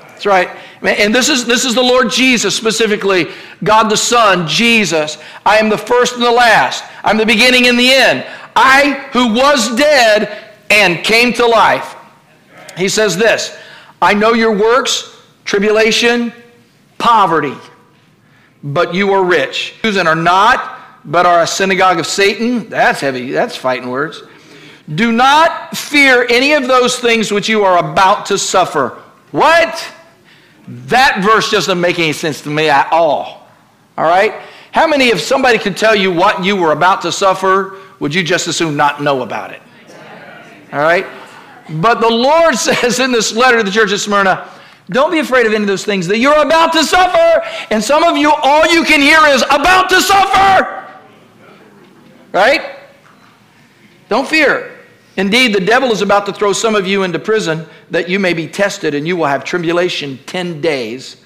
That's 0.00 0.26
right. 0.26 0.48
And 0.82 1.14
this 1.14 1.28
is, 1.28 1.44
this 1.44 1.64
is 1.64 1.74
the 1.74 1.82
Lord 1.82 2.10
Jesus 2.10 2.54
specifically, 2.54 3.28
God 3.64 3.88
the 3.88 3.96
Son, 3.96 4.46
Jesus. 4.46 5.18
I 5.44 5.58
am 5.58 5.68
the 5.68 5.78
first 5.78 6.14
and 6.14 6.22
the 6.22 6.30
last. 6.30 6.84
I'm 7.02 7.16
the 7.16 7.26
beginning 7.26 7.66
and 7.66 7.78
the 7.78 7.92
end. 7.92 8.24
I 8.54 9.08
who 9.12 9.34
was 9.34 9.74
dead 9.74 10.52
and 10.70 11.04
came 11.04 11.32
to 11.34 11.46
life. 11.46 11.96
He 12.76 12.88
says 12.88 13.16
this 13.16 13.56
I 14.00 14.14
know 14.14 14.34
your 14.34 14.56
works, 14.56 15.20
tribulation, 15.44 16.32
poverty, 16.98 17.56
but 18.62 18.94
you 18.94 19.12
are 19.12 19.24
rich. 19.24 19.74
And 19.82 20.06
are 20.06 20.14
not, 20.14 20.78
but 21.04 21.26
are 21.26 21.42
a 21.42 21.46
synagogue 21.46 21.98
of 21.98 22.06
Satan. 22.06 22.68
That's 22.68 23.00
heavy. 23.00 23.32
That's 23.32 23.56
fighting 23.56 23.90
words. 23.90 24.22
Do 24.94 25.12
not 25.12 25.76
fear 25.76 26.26
any 26.30 26.52
of 26.52 26.66
those 26.66 26.98
things 26.98 27.30
which 27.30 27.48
you 27.48 27.64
are 27.64 27.78
about 27.78 28.26
to 28.26 28.38
suffer. 28.38 29.02
What? 29.32 29.92
That 30.68 31.22
verse 31.22 31.50
doesn't 31.50 31.80
make 31.80 31.98
any 31.98 32.12
sense 32.12 32.42
to 32.42 32.50
me 32.50 32.68
at 32.68 32.92
all. 32.92 33.46
All 33.96 34.04
right? 34.04 34.34
How 34.70 34.86
many, 34.86 35.06
if 35.06 35.20
somebody 35.20 35.58
could 35.58 35.76
tell 35.76 35.96
you 35.96 36.12
what 36.12 36.44
you 36.44 36.56
were 36.56 36.72
about 36.72 37.00
to 37.02 37.12
suffer, 37.12 37.78
would 38.00 38.14
you 38.14 38.22
just 38.22 38.46
as 38.48 38.56
soon 38.56 38.76
not 38.76 39.02
know 39.02 39.22
about 39.22 39.52
it? 39.52 39.62
All 40.72 40.80
right? 40.80 41.06
But 41.70 42.00
the 42.00 42.10
Lord 42.10 42.54
says 42.58 43.00
in 43.00 43.12
this 43.12 43.34
letter 43.34 43.58
to 43.58 43.64
the 43.64 43.70
church 43.70 43.92
of 43.92 44.00
Smyrna, 44.00 44.48
don't 44.90 45.10
be 45.10 45.18
afraid 45.18 45.46
of 45.46 45.52
any 45.52 45.64
of 45.64 45.68
those 45.68 45.84
things 45.84 46.06
that 46.06 46.18
you're 46.18 46.42
about 46.42 46.72
to 46.72 46.84
suffer. 46.84 47.46
And 47.70 47.82
some 47.82 48.04
of 48.04 48.16
you, 48.16 48.30
all 48.30 48.66
you 48.66 48.84
can 48.84 49.00
hear 49.00 49.20
is 49.26 49.42
about 49.50 49.88
to 49.90 50.00
suffer. 50.00 50.86
Right? 52.32 52.76
Don't 54.08 54.28
fear. 54.28 54.77
Indeed, 55.18 55.52
the 55.52 55.60
devil 55.60 55.90
is 55.90 56.00
about 56.00 56.26
to 56.26 56.32
throw 56.32 56.52
some 56.52 56.76
of 56.76 56.86
you 56.86 57.02
into 57.02 57.18
prison 57.18 57.66
that 57.90 58.08
you 58.08 58.20
may 58.20 58.32
be 58.34 58.46
tested, 58.46 58.94
and 58.94 59.06
you 59.06 59.16
will 59.16 59.26
have 59.26 59.42
tribulation 59.42 60.16
10 60.26 60.60
days. 60.60 61.16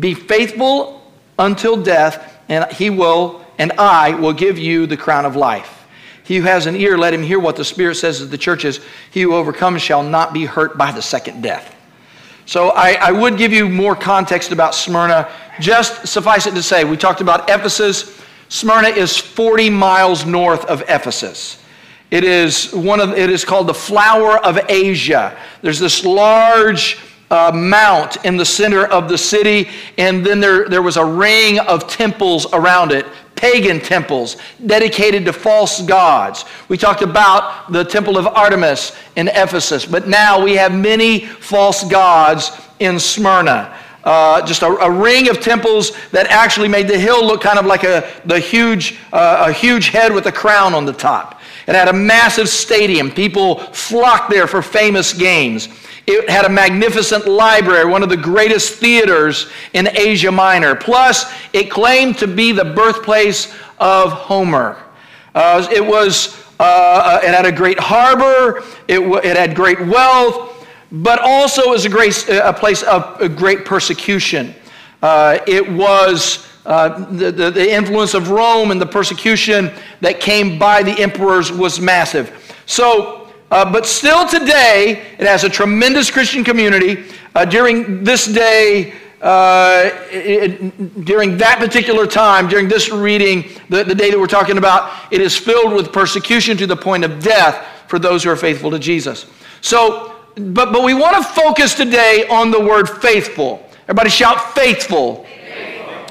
Be 0.00 0.14
faithful 0.14 1.12
until 1.38 1.80
death, 1.80 2.40
and 2.48 2.72
he 2.72 2.88
will, 2.88 3.44
and 3.58 3.72
I 3.72 4.14
will 4.14 4.32
give 4.32 4.58
you 4.58 4.86
the 4.86 4.96
crown 4.96 5.26
of 5.26 5.36
life. 5.36 5.86
He 6.24 6.38
who 6.38 6.44
has 6.44 6.64
an 6.64 6.74
ear, 6.74 6.96
let 6.96 7.12
him 7.12 7.22
hear 7.22 7.38
what 7.38 7.56
the 7.56 7.66
Spirit 7.66 7.96
says 7.96 8.18
to 8.20 8.24
the 8.24 8.38
churches. 8.38 8.80
He 9.10 9.20
who 9.20 9.34
overcomes 9.34 9.82
shall 9.82 10.02
not 10.02 10.32
be 10.32 10.46
hurt 10.46 10.78
by 10.78 10.90
the 10.90 11.02
second 11.02 11.42
death. 11.42 11.76
So 12.46 12.70
I, 12.70 12.92
I 12.92 13.12
would 13.12 13.36
give 13.36 13.52
you 13.52 13.68
more 13.68 13.94
context 13.94 14.52
about 14.52 14.74
Smyrna. 14.74 15.30
Just 15.60 16.08
suffice 16.08 16.46
it 16.46 16.54
to 16.54 16.62
say, 16.62 16.84
we 16.84 16.96
talked 16.96 17.20
about 17.20 17.50
Ephesus. 17.50 18.22
Smyrna 18.48 18.88
is 18.88 19.18
40 19.18 19.68
miles 19.68 20.24
north 20.24 20.64
of 20.64 20.82
Ephesus. 20.88 21.62
It 22.14 22.22
is 22.22 22.72
one 22.72 23.00
of 23.00 23.10
it 23.18 23.28
is 23.28 23.44
called 23.44 23.66
the 23.66 23.74
flower 23.74 24.38
of 24.38 24.56
Asia. 24.68 25.36
There's 25.62 25.80
this 25.80 26.04
large 26.04 26.96
uh, 27.28 27.50
mount 27.52 28.24
in 28.24 28.36
the 28.36 28.44
center 28.44 28.86
of 28.86 29.08
the 29.08 29.18
city, 29.18 29.68
and 29.98 30.24
then 30.24 30.38
there, 30.38 30.68
there 30.68 30.80
was 30.80 30.96
a 30.96 31.04
ring 31.04 31.58
of 31.58 31.88
temples 31.88 32.46
around 32.52 32.92
it, 32.92 33.04
pagan 33.34 33.80
temples 33.80 34.36
dedicated 34.64 35.24
to 35.24 35.32
false 35.32 35.82
gods. 35.82 36.44
We 36.68 36.78
talked 36.78 37.02
about 37.02 37.72
the 37.72 37.82
temple 37.82 38.16
of 38.16 38.28
Artemis 38.28 38.96
in 39.16 39.26
Ephesus, 39.26 39.84
but 39.84 40.06
now 40.06 40.40
we 40.40 40.54
have 40.54 40.72
many 40.72 41.26
false 41.26 41.82
gods 41.82 42.52
in 42.78 43.00
Smyrna. 43.00 43.76
uh, 44.04 44.40
just 44.46 44.62
a, 44.62 44.66
a, 44.66 44.88
ring 44.88 45.30
of 45.30 45.40
temples 45.40 45.90
that 46.12 46.28
actually 46.28 46.68
made 46.68 46.86
the 46.86 46.98
hill 46.98 47.26
look 47.26 47.40
kind 47.40 47.58
of 47.58 47.66
like 47.66 47.82
a, 47.82 48.08
the 48.26 48.38
huge, 48.38 49.00
uh, 49.12 49.46
a 49.48 49.52
huge 49.52 49.88
head 49.88 50.12
with 50.12 50.26
a 50.26 50.32
crown 50.32 50.74
on 50.74 50.84
the 50.84 50.92
top. 50.92 51.40
It 51.66 51.74
had 51.74 51.88
a 51.88 51.92
massive 51.92 52.48
stadium. 52.48 53.10
People 53.10 53.58
flocked 53.58 54.30
there 54.30 54.46
for 54.46 54.62
famous 54.62 55.12
games. 55.12 55.68
It 56.06 56.28
had 56.28 56.44
a 56.44 56.50
magnificent 56.50 57.26
library, 57.26 57.86
one 57.86 58.02
of 58.02 58.10
the 58.10 58.16
greatest 58.16 58.74
theaters 58.74 59.50
in 59.72 59.88
Asia 59.88 60.30
Minor. 60.30 60.74
Plus, 60.74 61.32
it 61.54 61.70
claimed 61.70 62.18
to 62.18 62.26
be 62.26 62.52
the 62.52 62.64
birthplace 62.64 63.54
of 63.78 64.12
Homer. 64.12 64.82
Uh, 65.34 65.66
it 65.72 65.84
was, 65.84 66.44
uh, 66.60 67.20
it 67.22 67.32
had 67.34 67.46
a 67.46 67.52
great 67.52 67.78
harbor, 67.80 68.62
it, 68.86 69.00
it 69.24 69.36
had 69.36 69.56
great 69.56 69.80
wealth, 69.86 70.66
but 70.92 71.18
also 71.20 71.70
was 71.70 71.86
a, 71.86 71.88
great, 71.88 72.28
a 72.28 72.52
place 72.52 72.82
of 72.82 73.20
a 73.20 73.28
great 73.28 73.64
persecution. 73.64 74.54
Uh, 75.02 75.38
it 75.46 75.66
was 75.68 76.46
uh, 76.66 77.04
the, 77.10 77.30
the, 77.30 77.50
the, 77.50 77.72
influence 77.72 78.14
of 78.14 78.30
Rome 78.30 78.70
and 78.70 78.80
the 78.80 78.86
persecution 78.86 79.70
that 80.00 80.18
came 80.18 80.58
by 80.58 80.82
the 80.82 80.92
emperors 80.92 81.52
was 81.52 81.78
massive. 81.78 82.54
So, 82.64 83.30
uh, 83.50 83.70
but 83.70 83.84
still 83.84 84.26
today, 84.26 85.02
it 85.18 85.26
has 85.26 85.44
a 85.44 85.50
tremendous 85.50 86.10
Christian 86.10 86.42
community. 86.42 87.04
Uh, 87.34 87.44
during 87.44 88.02
this 88.02 88.26
day, 88.26 88.94
uh, 89.20 89.90
it, 90.10 91.04
during 91.04 91.36
that 91.38 91.58
particular 91.58 92.06
time, 92.06 92.48
during 92.48 92.68
this 92.68 92.90
reading, 92.90 93.44
the, 93.68 93.84
the 93.84 93.94
day 93.94 94.10
that 94.10 94.18
we're 94.18 94.26
talking 94.26 94.58
about, 94.58 95.12
it 95.12 95.20
is 95.20 95.36
filled 95.36 95.72
with 95.72 95.92
persecution 95.92 96.56
to 96.56 96.66
the 96.66 96.76
point 96.76 97.04
of 97.04 97.22
death 97.22 97.66
for 97.88 97.98
those 97.98 98.24
who 98.24 98.30
are 98.30 98.36
faithful 98.36 98.70
to 98.70 98.78
Jesus. 98.78 99.26
So, 99.60 100.14
but, 100.36 100.72
but 100.72 100.82
we 100.82 100.94
want 100.94 101.16
to 101.16 101.22
focus 101.22 101.74
today 101.74 102.26
on 102.28 102.50
the 102.50 102.60
word 102.60 102.88
faithful. 102.88 103.66
Everybody 103.84 104.10
shout 104.10 104.54
faithful. 104.54 105.26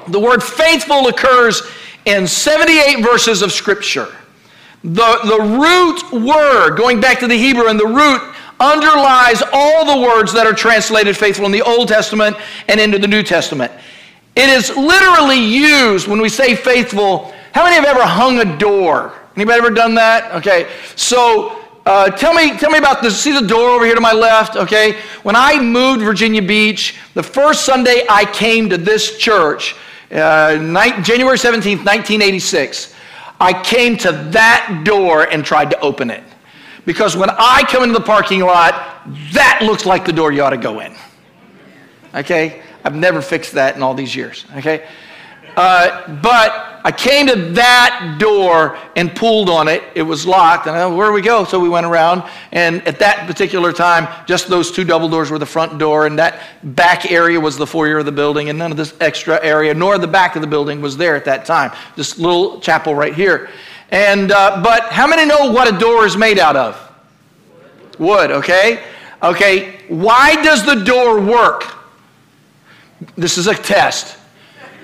The 0.08 0.20
word 0.20 0.44
faithful 0.44 1.08
occurs 1.08 1.62
in 2.06 2.28
78 2.28 3.04
verses 3.04 3.42
of 3.42 3.52
Scripture. 3.52 4.08
The, 4.84 5.20
the 5.24 5.40
root 5.42 6.26
word, 6.26 6.76
going 6.76 7.00
back 7.00 7.20
to 7.20 7.28
the 7.28 7.38
Hebrew, 7.38 7.68
and 7.68 7.80
the 7.80 7.88
root 7.88 8.22
underlies 8.60 9.42
all 9.54 9.86
the 9.86 10.08
words 10.08 10.34
that 10.34 10.46
are 10.46 10.54
translated 10.54 11.16
faithful 11.18 11.46
in 11.46 11.52
the 11.52 11.62
Old 11.62 11.88
Testament 11.88 12.36
and 12.68 12.80
into 12.80 13.00
the 13.00 13.08
New 13.08 13.24
Testament. 13.24 13.72
It 14.36 14.50
is 14.50 14.76
literally 14.76 15.40
used 15.40 16.08
when 16.08 16.22
we 16.22 16.30
say 16.30 16.56
faithful. 16.56 17.34
How 17.54 17.64
many 17.64 17.76
have 17.76 17.86
ever 17.86 18.04
hung 18.04 18.40
a 18.40 18.58
door? 18.58 19.14
Anybody 19.36 19.60
ever 19.60 19.70
done 19.70 19.96
that? 19.96 20.34
Okay. 20.36 20.70
So 20.96 21.64
uh, 21.86 22.10
tell 22.10 22.34
me, 22.34 22.58
tell 22.58 22.72
me 22.72 22.78
about 22.78 23.02
this. 23.02 23.20
See 23.20 23.38
the 23.38 23.46
door 23.46 23.72
over 23.72 23.86
here 23.86 23.96
to 23.96 24.02
my 24.02 24.14
left, 24.14 24.56
okay? 24.56 24.94
When 25.24 25.36
I 25.36 25.60
moved 25.62 26.02
Virginia 26.02 26.42
Beach, 26.42 26.96
the 27.14 27.24
first 27.24 27.66
Sunday 27.66 28.06
I 28.10 28.26
came 28.26 28.70
to 28.70 28.78
this 28.78 29.18
church, 29.18 29.76
uh, 30.14 31.02
January 31.02 31.38
17th, 31.38 31.86
1986, 31.86 32.94
I 33.40 33.62
came 33.64 33.98
to 33.98 34.12
that 34.32 34.84
door 34.86 35.24
and 35.30 35.44
tried 35.44 35.70
to 35.72 35.80
open 35.80 36.10
it. 36.10 36.24
Because 36.86 37.16
when 37.16 37.30
I 37.30 37.64
come 37.68 37.84
into 37.84 37.98
the 37.98 38.06
parking 38.06 38.42
lot, 38.42 38.74
that 39.32 39.62
looks 39.64 39.86
like 39.86 40.06
the 40.06 40.14
door 40.14 40.32
you 40.32 40.44
ought 40.44 40.52
to 40.52 40.58
go 40.58 40.80
in. 40.82 40.96
Okay? 42.14 42.62
I've 42.84 42.96
never 42.96 43.22
fixed 43.22 43.54
that 43.54 43.76
in 43.76 43.84
all 43.84 43.94
these 43.94 44.16
years. 44.16 44.46
Okay? 44.58 44.88
Uh, 45.56 46.20
but 46.22 46.82
I 46.86 46.92
came 46.92 47.28
to 47.28 47.36
that 47.54 48.18
door 48.20 48.78
and 48.96 49.16
pulled 49.16 49.50
on 49.50 49.68
it. 49.68 49.84
It 49.96 50.02
was 50.02 50.26
locked. 50.26 50.68
And 50.68 50.76
I, 50.76 50.86
where 50.88 51.08
do 51.08 51.14
we 51.14 51.22
go? 51.22 51.46
So 51.46 51.60
we 51.60 51.70
went 51.70 51.86
around. 51.86 52.24
And 52.52 52.86
at 52.88 53.00
that 53.00 53.28
particular 53.28 53.72
time, 53.72 54.08
just 54.26 54.50
those 54.50 54.72
two 54.72 54.84
double 54.84 55.08
doors 55.08 55.32
were 55.32 55.40
the 55.40 55.46
front 55.46 55.78
door. 55.78 56.08
And 56.08 56.20
that 56.20 56.42
back 56.64 57.10
area 57.12 57.40
was 57.40 57.58
the 57.58 57.68
foyer 57.68 58.00
of 58.00 58.06
the 58.06 58.12
building. 58.12 58.50
And 58.50 58.60
none 58.60 58.72
of 58.72 58.78
this 58.78 58.94
extra 59.00 59.40
area, 59.44 59.74
nor 59.74 59.98
the 59.98 60.08
back 60.08 60.36
of 60.36 60.42
the 60.42 60.48
building, 60.48 60.82
was 60.82 60.98
there 60.98 61.16
at 61.16 61.26
that 61.26 61.46
time. 61.46 61.72
This 61.96 62.18
little 62.18 62.60
chapel 62.60 62.96
right 62.96 63.14
here. 63.14 63.50
And, 63.92 64.32
uh, 64.32 64.62
but 64.64 64.92
how 64.92 65.08
many 65.08 65.26
know 65.26 65.52
what 65.52 65.74
a 65.74 65.78
door 65.78 66.06
is 66.06 66.18
made 66.18 66.40
out 66.40 66.56
of? 66.56 66.80
Wood, 68.00 68.32
okay? 68.32 68.84
Okay, 69.22 69.80
why 69.88 70.42
does 70.42 70.66
the 70.66 70.84
door 70.84 71.22
work? 71.22 71.64
This 73.16 73.38
is 73.38 73.48
a 73.48 73.54
test 73.54 74.18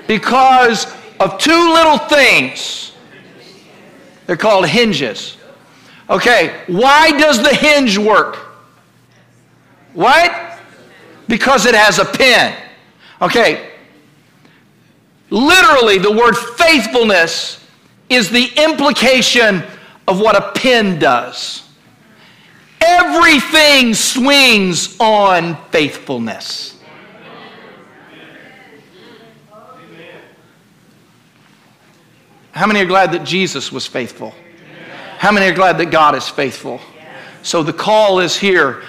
because 0.09 0.91
of 1.19 1.37
two 1.37 1.71
little 1.71 1.99
things. 1.99 2.93
They're 4.25 4.37
called 4.37 4.67
hinges. 4.67 5.37
Okay, 6.09 6.63
why 6.65 7.11
does 7.11 7.43
the 7.43 7.53
hinge 7.53 7.95
work? 7.99 8.37
What? 9.93 10.59
Because 11.27 11.67
it 11.67 11.75
has 11.75 11.99
a 11.99 12.05
pin. 12.05 12.55
Okay, 13.21 13.69
literally, 15.29 15.99
the 15.99 16.11
word 16.11 16.35
faithfulness 16.35 17.63
is 18.09 18.31
the 18.31 18.49
implication 18.57 19.61
of 20.07 20.19
what 20.19 20.35
a 20.35 20.59
pin 20.59 20.97
does. 20.97 21.69
Everything 22.81 23.93
swings 23.93 24.99
on 24.99 25.55
faithfulness. 25.67 26.78
How 32.59 32.67
many 32.67 32.81
are 32.81 32.85
glad 32.85 33.13
that 33.13 33.23
Jesus 33.23 33.71
was 33.71 33.87
faithful? 33.87 34.35
How 35.17 35.31
many 35.31 35.49
are 35.49 35.55
glad 35.55 35.77
that 35.77 35.91
God 35.91 36.13
is 36.13 36.27
faithful? 36.27 36.81
So 37.41 37.63
the 37.63 37.71
call 37.71 38.19
is 38.19 38.35
here. 38.35 38.83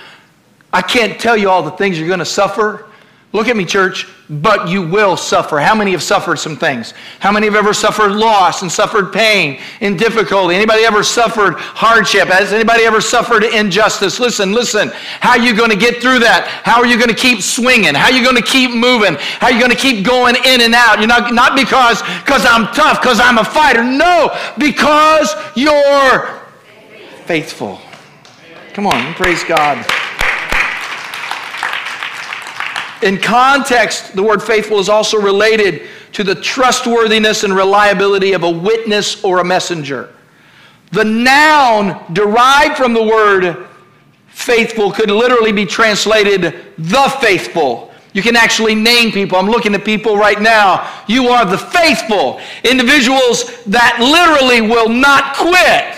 I 0.73 0.83
can't 0.83 1.21
tell 1.21 1.37
you 1.37 1.49
all 1.49 1.63
the 1.63 1.71
things 1.71 1.97
you're 1.97 2.09
going 2.09 2.19
to 2.19 2.25
suffer. 2.25 2.90
Look 3.33 3.47
at 3.47 3.57
me, 3.57 3.65
church, 3.65 4.09
but 4.29 4.69
you 4.69 4.83
will 4.83 5.17
suffer. 5.17 5.61
How 5.61 5.73
many 5.73 5.93
have 5.93 6.03
suffered 6.03 6.39
some 6.39 6.57
things? 6.57 6.95
How 7.21 7.31
many 7.31 7.47
have 7.47 7.55
ever 7.55 7.73
suffered 7.73 8.11
loss 8.11 8.63
and 8.63 8.73
suffered 8.73 9.13
pain 9.13 9.61
and 9.81 9.97
difficulty? 9.97 10.57
Anybody 10.57 10.83
ever 10.83 11.05
suffered 11.05 11.55
hardship? 11.57 12.27
Has 12.27 12.53
anybody 12.53 12.83
ever 12.83 13.01
suffered 13.01 13.45
injustice? 13.45 14.19
Listen, 14.19 14.53
listen. 14.53 14.91
How 15.21 15.31
are 15.31 15.39
you 15.39 15.55
going 15.55 15.71
to 15.71 15.77
get 15.77 16.03
through 16.03 16.19
that? 16.21 16.49
How 16.65 16.81
are 16.81 16.87
you 16.87 16.97
going 16.97 17.09
to 17.09 17.15
keep 17.15 17.41
swinging? 17.41 17.95
How 17.95 18.07
are 18.07 18.13
you 18.13 18.25
going 18.25 18.35
to 18.35 18.43
keep 18.43 18.73
moving? 18.73 19.15
How 19.15 19.47
are 19.47 19.53
you 19.53 19.61
going 19.61 19.71
to 19.71 19.79
keep 19.79 20.05
going 20.05 20.35
in 20.45 20.61
and 20.63 20.75
out? 20.75 20.99
You're 20.99 21.07
not, 21.07 21.33
not 21.33 21.55
because 21.55 22.03
because 22.25 22.45
I'm 22.45 22.67
tough, 22.75 23.01
because 23.01 23.21
I'm 23.21 23.39
a 23.39 23.45
fighter. 23.45 23.85
No, 23.85 24.37
because 24.59 25.33
you're 25.55 26.41
faithful. 27.27 27.81
Come 28.75 28.89
on, 28.89 29.15
praise 29.15 29.45
God. 29.45 29.87
In 33.03 33.19
context, 33.19 34.15
the 34.15 34.23
word 34.23 34.43
faithful 34.43 34.79
is 34.79 34.89
also 34.89 35.19
related 35.19 35.89
to 36.13 36.25
the 36.25 36.35
trustworthiness 36.35 37.45
and 37.45 37.55
reliability 37.55 38.33
of 38.33 38.43
a 38.43 38.51
witness 38.51 39.23
or 39.25 39.39
a 39.39 39.45
messenger. 39.45 40.13
The 40.93 41.05
noun 41.05 42.13
derived 42.13 42.77
from 42.77 42.93
the 42.93 43.03
word 43.03 43.69
faithful 44.29 44.91
could 44.91 45.11
literally 45.11 45.53
be 45.53 45.67
translated 45.67 46.63
the 46.79 47.17
faithful. 47.21 47.93
You 48.13 48.23
can 48.23 48.35
actually 48.35 48.75
name 48.75 49.13
people. 49.13 49.39
I'm 49.39 49.47
looking 49.47 49.75
at 49.75 49.85
people 49.85 50.17
right 50.17 50.41
now. 50.41 50.91
You 51.07 51.29
are 51.29 51.45
the 51.45 51.59
faithful 51.59 52.41
individuals 52.65 53.65
that 53.67 53.99
literally 54.01 54.61
will 54.61 54.89
not 54.89 55.37
quit. 55.37 55.97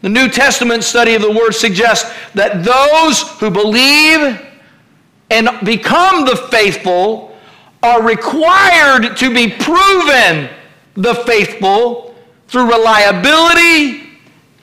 The 0.00 0.08
New 0.08 0.28
Testament 0.28 0.82
study 0.82 1.14
of 1.14 1.22
the 1.22 1.30
word 1.30 1.52
suggests 1.52 2.10
that 2.34 2.64
those 2.64 3.28
who 3.38 3.50
believe 3.50 4.45
and 5.30 5.48
become 5.64 6.24
the 6.24 6.36
faithful 6.50 7.36
are 7.82 8.02
required 8.02 9.16
to 9.16 9.32
be 9.32 9.48
proven 9.48 10.48
the 10.94 11.14
faithful 11.26 12.14
through 12.48 12.70
reliability 12.70 14.08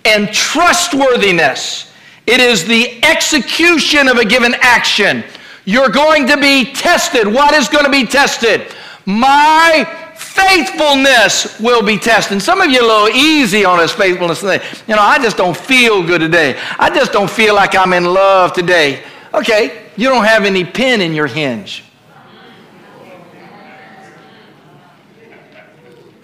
and 0.06 0.30
trustworthiness. 0.34 1.92
It 2.26 2.40
is 2.40 2.66
the 2.66 3.04
execution 3.04 4.08
of 4.08 4.18
a 4.18 4.26
given 4.26 4.56
action. 4.60 5.24
You're 5.66 5.90
going 5.90 6.28
to 6.28 6.38
be 6.38 6.74
tested. 6.74 7.28
What 7.28 7.54
is 7.54 7.68
going 7.68 7.86
to 7.86 7.92
be 7.92 8.06
tested? 8.06 8.74
My 9.06 9.86
faithfulness 10.16 11.60
will 11.60 11.84
be 11.84 11.98
tested. 11.98 12.42
Some 12.42 12.62
of 12.62 12.70
you 12.70 12.80
are 12.80 12.84
a 12.84 12.88
little 12.88 13.18
easy 13.18 13.66
on 13.66 13.78
this 13.78 13.92
faithfulness 13.92 14.42
thing. 14.42 14.62
You 14.88 14.96
know, 14.96 15.02
I 15.02 15.20
just 15.20 15.38
don't 15.38 15.56
feel 15.56 16.06
good 16.06 16.20
today. 16.20 16.60
I 16.80 16.90
just 16.90 17.12
don't 17.12 17.30
feel 17.30 17.56
like 17.56 17.76
I'm 17.76 17.94
in 17.94 18.06
love 18.06 18.54
today. 18.54 19.04
Okay, 19.34 19.88
you 19.98 20.10
don't 20.10 20.26
have 20.26 20.46
any 20.46 20.64
pin 20.64 21.02
in 21.02 21.14
your 21.14 21.26
hinge. 21.26 21.84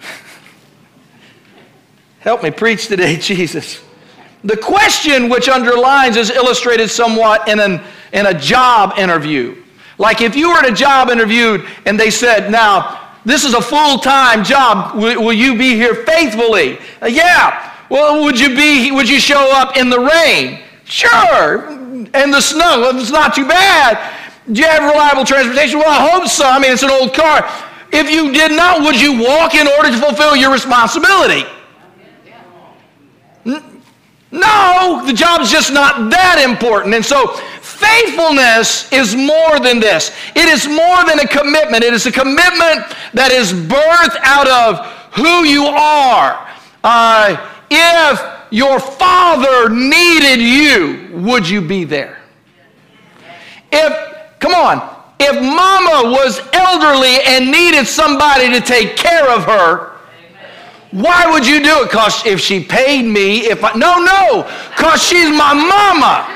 Help 2.20 2.44
me 2.44 2.52
preach 2.52 2.86
today, 2.86 3.16
Jesus. 3.20 3.82
The 4.44 4.56
question 4.56 5.28
which 5.28 5.48
underlines 5.48 6.16
is 6.16 6.30
illustrated 6.30 6.88
somewhat 6.88 7.48
in, 7.48 7.58
an, 7.58 7.82
in 8.12 8.26
a 8.26 8.34
job 8.34 8.96
interview. 8.96 9.56
Like 9.98 10.20
if 10.20 10.36
you 10.36 10.50
were 10.50 10.58
at 10.58 10.68
a 10.70 10.74
job 10.74 11.10
interview 11.10 11.66
and 11.86 11.98
they 11.98 12.10
said, 12.10 12.50
now, 12.50 12.98
this 13.24 13.44
is 13.44 13.54
a 13.54 13.60
full-time 13.60 14.44
job. 14.44 14.96
Will, 14.96 15.22
will 15.22 15.32
you 15.32 15.58
be 15.58 15.74
here 15.74 16.06
faithfully? 16.06 16.78
Uh, 17.02 17.06
yeah. 17.06 17.74
Well, 17.90 18.22
would 18.22 18.38
you 18.40 18.54
be, 18.54 18.92
would 18.92 19.08
you 19.08 19.18
show 19.18 19.52
up 19.52 19.76
in 19.76 19.90
the 19.90 19.98
rain? 19.98 20.60
Sure 20.84 21.79
and 22.14 22.32
the 22.32 22.40
snow. 22.40 22.90
It's 22.94 23.10
not 23.10 23.34
too 23.34 23.46
bad. 23.46 23.98
Do 24.50 24.60
you 24.60 24.66
have 24.66 24.82
reliable 24.82 25.24
transportation? 25.24 25.78
Well, 25.78 25.90
I 25.90 26.10
hope 26.10 26.28
so. 26.28 26.48
I 26.48 26.58
mean, 26.58 26.72
it's 26.72 26.82
an 26.82 26.90
old 26.90 27.14
car. 27.14 27.48
If 27.92 28.10
you 28.10 28.32
did 28.32 28.52
not, 28.52 28.82
would 28.82 29.00
you 29.00 29.20
walk 29.20 29.54
in 29.54 29.66
order 29.66 29.90
to 29.90 29.98
fulfill 29.98 30.36
your 30.36 30.52
responsibility? 30.52 31.44
No, 34.32 35.02
the 35.06 35.12
job's 35.12 35.50
just 35.50 35.72
not 35.72 36.10
that 36.10 36.40
important. 36.48 36.94
And 36.94 37.04
so 37.04 37.28
faithfulness 37.62 38.90
is 38.92 39.16
more 39.16 39.58
than 39.58 39.80
this. 39.80 40.14
It 40.36 40.48
is 40.48 40.68
more 40.68 41.04
than 41.04 41.18
a 41.18 41.26
commitment. 41.26 41.82
It 41.82 41.92
is 41.92 42.06
a 42.06 42.12
commitment 42.12 42.86
that 43.12 43.32
is 43.32 43.52
birthed 43.52 44.18
out 44.22 44.46
of 44.46 44.86
who 45.14 45.44
you 45.44 45.66
are. 45.66 46.46
Uh, 46.84 47.36
if 47.70 48.39
your 48.50 48.80
father 48.80 49.68
needed 49.68 50.40
you, 50.40 51.08
would 51.12 51.48
you 51.48 51.60
be 51.60 51.84
there? 51.84 52.18
If, 53.72 54.38
come 54.40 54.54
on, 54.54 54.96
if 55.20 55.34
mama 55.34 56.10
was 56.10 56.40
elderly 56.52 57.18
and 57.26 57.50
needed 57.50 57.86
somebody 57.86 58.50
to 58.50 58.60
take 58.60 58.96
care 58.96 59.30
of 59.30 59.44
her, 59.44 59.90
why 60.90 61.30
would 61.30 61.46
you 61.46 61.62
do 61.62 61.82
it? 61.82 61.84
Because 61.84 62.26
if 62.26 62.40
she 62.40 62.64
paid 62.64 63.02
me, 63.02 63.40
if 63.40 63.62
I, 63.62 63.72
no, 63.74 63.98
no, 64.00 64.42
because 64.70 65.02
she's 65.02 65.30
my 65.30 65.54
mama. 65.54 66.26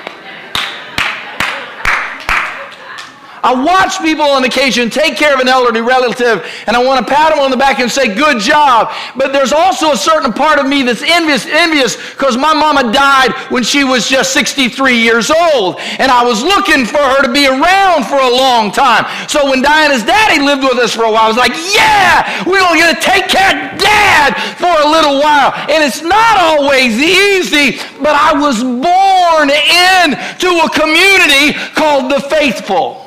I 3.44 3.52
watch 3.52 4.00
people 4.00 4.24
on 4.24 4.42
occasion 4.44 4.88
take 4.88 5.16
care 5.18 5.34
of 5.34 5.40
an 5.40 5.48
elderly 5.48 5.82
relative, 5.82 6.48
and 6.66 6.74
I 6.74 6.82
want 6.82 7.06
to 7.06 7.14
pat 7.14 7.28
them 7.28 7.44
on 7.44 7.50
the 7.50 7.58
back 7.58 7.78
and 7.78 7.90
say, 7.90 8.14
Good 8.14 8.40
job. 8.40 8.90
But 9.16 9.34
there's 9.34 9.52
also 9.52 9.92
a 9.92 9.96
certain 9.98 10.32
part 10.32 10.58
of 10.58 10.66
me 10.66 10.80
that's 10.80 11.02
envious 11.02 11.44
envious 11.44 11.96
because 12.12 12.38
my 12.38 12.54
mama 12.54 12.90
died 12.90 13.36
when 13.52 13.62
she 13.62 13.84
was 13.84 14.08
just 14.08 14.32
63 14.32 14.96
years 14.96 15.30
old, 15.30 15.76
and 16.00 16.10
I 16.10 16.24
was 16.24 16.42
looking 16.42 16.86
for 16.86 16.96
her 16.96 17.20
to 17.20 17.30
be 17.30 17.46
around 17.46 18.08
for 18.08 18.16
a 18.16 18.30
long 18.32 18.72
time. 18.72 19.04
So 19.28 19.50
when 19.50 19.60
Diana's 19.60 20.04
daddy 20.04 20.40
lived 20.40 20.64
with 20.64 20.80
us 20.80 20.94
for 20.94 21.04
a 21.04 21.12
while, 21.12 21.24
I 21.24 21.28
was 21.28 21.36
like, 21.36 21.52
Yeah, 21.52 22.48
we're 22.48 22.64
going 22.64 22.94
to 22.96 23.00
take 23.00 23.28
care 23.28 23.52
of 23.52 23.78
dad 23.78 24.40
for 24.56 24.72
a 24.72 24.88
little 24.88 25.20
while. 25.20 25.52
And 25.68 25.84
it's 25.84 26.00
not 26.00 26.40
always 26.40 26.96
easy, 26.96 27.76
but 28.00 28.16
I 28.16 28.32
was 28.32 28.64
born 28.64 29.52
into 29.52 30.48
a 30.64 30.68
community 30.72 31.52
called 31.76 32.10
the 32.10 32.24
faithful. 32.32 33.03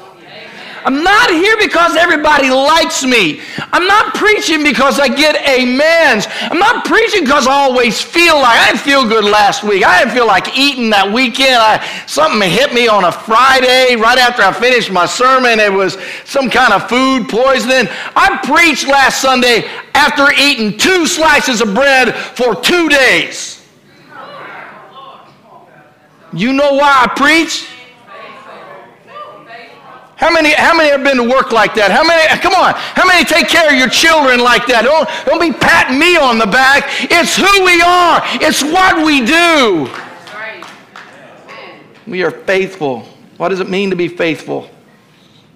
I'm 0.86 1.04
not 1.04 1.30
here 1.30 1.56
because 1.58 1.96
everybody 1.96 2.50
likes 2.50 3.04
me. 3.04 3.42
I'm 3.72 3.88
not 3.88 4.14
preaching 4.16 4.64
because 4.64 5.00
I 5.00 5.08
get 5.08 5.36
amens. 5.48 6.28
I'm 6.42 6.60
not 6.60 6.86
preaching 6.86 7.24
because 7.24 7.48
I 7.48 7.52
always 7.52 8.02
feel 8.02 8.36
like 8.36 8.60
I 8.60 8.72
didn't 8.72 8.82
feel 8.82 9.08
good 9.08 9.26
last 9.26 9.64
week. 9.64 9.86
I 9.86 10.00
didn't 10.00 10.14
feel 10.14 10.28
like 10.28 10.58
eating 10.58 10.90
that 10.92 11.12
weekend. 11.12 11.56
I, 11.56 11.86
something 12.08 12.50
hit 12.50 12.74
me 12.74 12.88
on 12.88 13.06
a 13.06 13.12
Friday 13.12 13.96
right 13.96 14.18
after 14.18 14.42
I 14.44 14.54
finished 14.54 14.92
my 14.92 15.06
sermon. 15.06 15.60
It 15.60 15.72
was 15.72 15.98
some 16.26 16.50
kind 16.50 16.74
of 16.74 16.88
food 16.90 17.30
poisoning. 17.30 17.88
I 18.16 18.40
preached 18.44 18.88
last 18.88 19.22
Sunday 19.22 19.70
after 19.94 20.32
eating 20.40 20.78
two 20.78 21.06
slices 21.06 21.62
of 21.62 21.74
bread 21.74 22.16
for 22.16 22.56
two 22.56 22.90
days. 22.90 23.58
You 26.34 26.54
know 26.54 26.74
why 26.74 27.06
I 27.06 27.08
preach? 27.16 27.68
How 30.18 30.32
many, 30.32 30.52
how 30.54 30.76
many 30.76 30.90
have 30.90 31.04
been 31.04 31.18
to 31.18 31.24
work 31.24 31.52
like 31.52 31.76
that? 31.76 31.92
How 31.92 32.04
many, 32.04 32.26
come 32.42 32.54
on, 32.54 32.74
how 32.74 33.06
many 33.06 33.24
take 33.24 33.48
care 33.48 33.70
of 33.70 33.76
your 33.76 33.88
children 33.88 34.40
like 34.40 34.66
that? 34.66 34.82
Don't, 34.82 35.08
don't 35.26 35.40
be 35.40 35.54
patting 35.56 36.00
me 36.00 36.18
on 36.18 36.40
the 36.40 36.48
back. 36.48 36.86
It's 37.04 37.38
who 37.38 37.64
we 37.64 37.82
are, 37.82 38.22
it's 38.42 38.64
what 38.64 39.06
we 39.06 39.24
do. 39.24 39.88
We 42.08 42.24
are 42.24 42.32
faithful. 42.32 43.02
What 43.38 43.50
does 43.50 43.60
it 43.60 43.70
mean 43.70 43.92
to 43.92 43.96
be 43.96 44.08
faithful? 44.08 44.68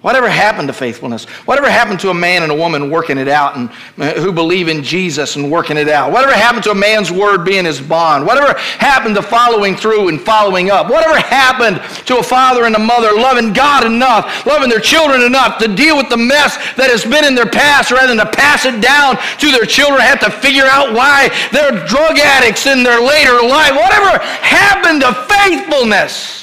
Whatever 0.02 0.28
happened 0.28 0.66
to 0.66 0.74
faithfulness? 0.74 1.26
Whatever 1.46 1.70
happened 1.70 2.00
to 2.00 2.10
a 2.10 2.14
man 2.14 2.42
and 2.42 2.50
a 2.50 2.56
woman 2.56 2.90
working 2.90 3.18
it 3.18 3.28
out 3.28 3.56
and 3.56 3.70
uh, 3.98 4.20
who 4.20 4.32
believe 4.32 4.66
in 4.66 4.82
Jesus 4.82 5.36
and 5.36 5.48
working 5.48 5.76
it 5.76 5.88
out? 5.88 6.10
Whatever 6.10 6.32
happened 6.32 6.64
to 6.64 6.72
a 6.72 6.74
man's 6.74 7.12
word 7.12 7.44
being 7.44 7.64
his 7.64 7.80
bond? 7.80 8.26
Whatever 8.26 8.58
happened 8.58 9.14
to 9.14 9.22
following 9.22 9.76
through 9.76 10.08
and 10.08 10.20
following 10.20 10.70
up? 10.70 10.90
Whatever 10.90 11.16
happened 11.20 11.80
to 12.06 12.18
a 12.18 12.22
father 12.22 12.64
and 12.64 12.74
a 12.74 12.80
mother 12.80 13.12
loving 13.12 13.52
God 13.52 13.86
enough, 13.86 14.44
loving 14.44 14.68
their 14.68 14.80
children 14.80 15.22
enough 15.22 15.58
to 15.58 15.72
deal 15.72 15.96
with 15.96 16.08
the 16.08 16.16
mess 16.16 16.56
that 16.74 16.90
has 16.90 17.04
been 17.04 17.24
in 17.24 17.36
their 17.36 17.46
past 17.46 17.92
rather 17.92 18.08
than 18.08 18.26
to 18.26 18.32
pass 18.32 18.64
it 18.64 18.80
down 18.80 19.16
to 19.38 19.52
their 19.52 19.66
children, 19.66 20.00
have 20.00 20.18
to 20.18 20.30
figure 20.30 20.66
out 20.66 20.92
why 20.92 21.30
they're 21.52 21.86
drug 21.86 22.18
addicts 22.18 22.66
in 22.66 22.82
their 22.82 23.00
later 23.00 23.38
life? 23.46 23.70
Whatever 23.70 24.18
happened 24.42 25.02
to 25.02 25.14
faithfulness? 25.30 26.41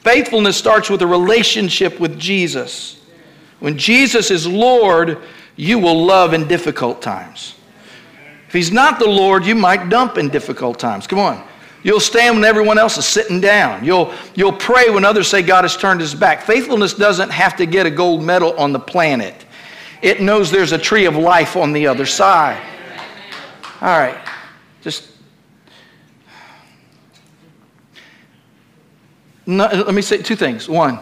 Faithfulness 0.00 0.56
starts 0.56 0.88
with 0.90 1.02
a 1.02 1.06
relationship 1.06 1.98
with 1.98 2.18
Jesus. 2.18 3.00
When 3.58 3.76
Jesus 3.76 4.30
is 4.30 4.46
Lord, 4.46 5.18
you 5.56 5.78
will 5.78 6.04
love 6.04 6.32
in 6.32 6.46
difficult 6.46 7.02
times. 7.02 7.54
If 8.46 8.52
he's 8.52 8.72
not 8.72 8.98
the 8.98 9.08
Lord, 9.08 9.44
you 9.44 9.54
might 9.54 9.88
dump 9.88 10.16
in 10.16 10.28
difficult 10.28 10.78
times. 10.78 11.06
Come 11.06 11.18
on. 11.18 11.46
You'll 11.82 12.00
stand 12.00 12.36
when 12.36 12.44
everyone 12.44 12.78
else 12.78 12.96
is 12.98 13.04
sitting 13.04 13.40
down. 13.40 13.84
You'll, 13.84 14.12
you'll 14.34 14.52
pray 14.52 14.90
when 14.90 15.04
others 15.04 15.28
say 15.28 15.42
God 15.42 15.64
has 15.64 15.76
turned 15.76 16.00
his 16.00 16.14
back. 16.14 16.42
Faithfulness 16.42 16.94
doesn't 16.94 17.30
have 17.30 17.56
to 17.56 17.66
get 17.66 17.86
a 17.86 17.90
gold 17.90 18.22
medal 18.22 18.58
on 18.58 18.72
the 18.72 18.80
planet, 18.80 19.44
it 20.00 20.20
knows 20.20 20.50
there's 20.50 20.72
a 20.72 20.78
tree 20.78 21.06
of 21.06 21.16
life 21.16 21.56
on 21.56 21.72
the 21.72 21.86
other 21.86 22.06
side. 22.06 22.62
All 23.80 23.98
right. 23.98 24.18
Just 24.80 25.10
Let 29.48 29.94
me 29.94 30.02
say 30.02 30.18
two 30.18 30.36
things. 30.36 30.68
One, 30.68 31.00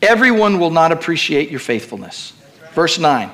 everyone 0.00 0.58
will 0.58 0.70
not 0.70 0.92
appreciate 0.92 1.50
your 1.50 1.60
faithfulness. 1.60 2.32
Verse 2.72 2.98
9, 2.98 3.30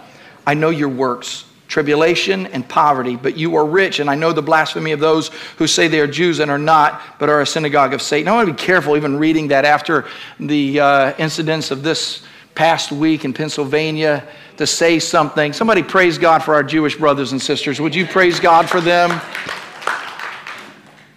I 0.48 0.54
know 0.54 0.70
your 0.70 0.88
works, 0.88 1.44
tribulation 1.68 2.46
and 2.48 2.68
poverty, 2.68 3.14
but 3.14 3.36
you 3.36 3.54
are 3.54 3.64
rich, 3.64 4.00
and 4.00 4.10
I 4.10 4.16
know 4.16 4.32
the 4.32 4.42
blasphemy 4.42 4.90
of 4.90 4.98
those 4.98 5.28
who 5.58 5.68
say 5.68 5.86
they 5.86 6.00
are 6.00 6.08
Jews 6.08 6.40
and 6.40 6.50
are 6.50 6.58
not, 6.58 7.00
but 7.20 7.28
are 7.28 7.40
a 7.40 7.46
synagogue 7.46 7.94
of 7.94 8.02
Satan. 8.02 8.26
I 8.26 8.32
want 8.32 8.48
to 8.48 8.54
be 8.54 8.60
careful 8.60 8.96
even 8.96 9.16
reading 9.16 9.46
that 9.48 9.64
after 9.64 10.06
the 10.40 10.80
uh, 10.80 11.14
incidents 11.18 11.70
of 11.70 11.84
this 11.84 12.24
past 12.56 12.90
week 12.90 13.24
in 13.24 13.32
Pennsylvania 13.32 14.26
to 14.56 14.66
say 14.66 14.98
something. 14.98 15.52
Somebody 15.52 15.84
praise 15.84 16.18
God 16.18 16.42
for 16.42 16.54
our 16.54 16.64
Jewish 16.64 16.96
brothers 16.96 17.30
and 17.30 17.40
sisters. 17.40 17.80
Would 17.80 17.94
you 17.94 18.04
praise 18.04 18.40
God 18.40 18.68
for 18.68 18.80
them? 18.80 19.20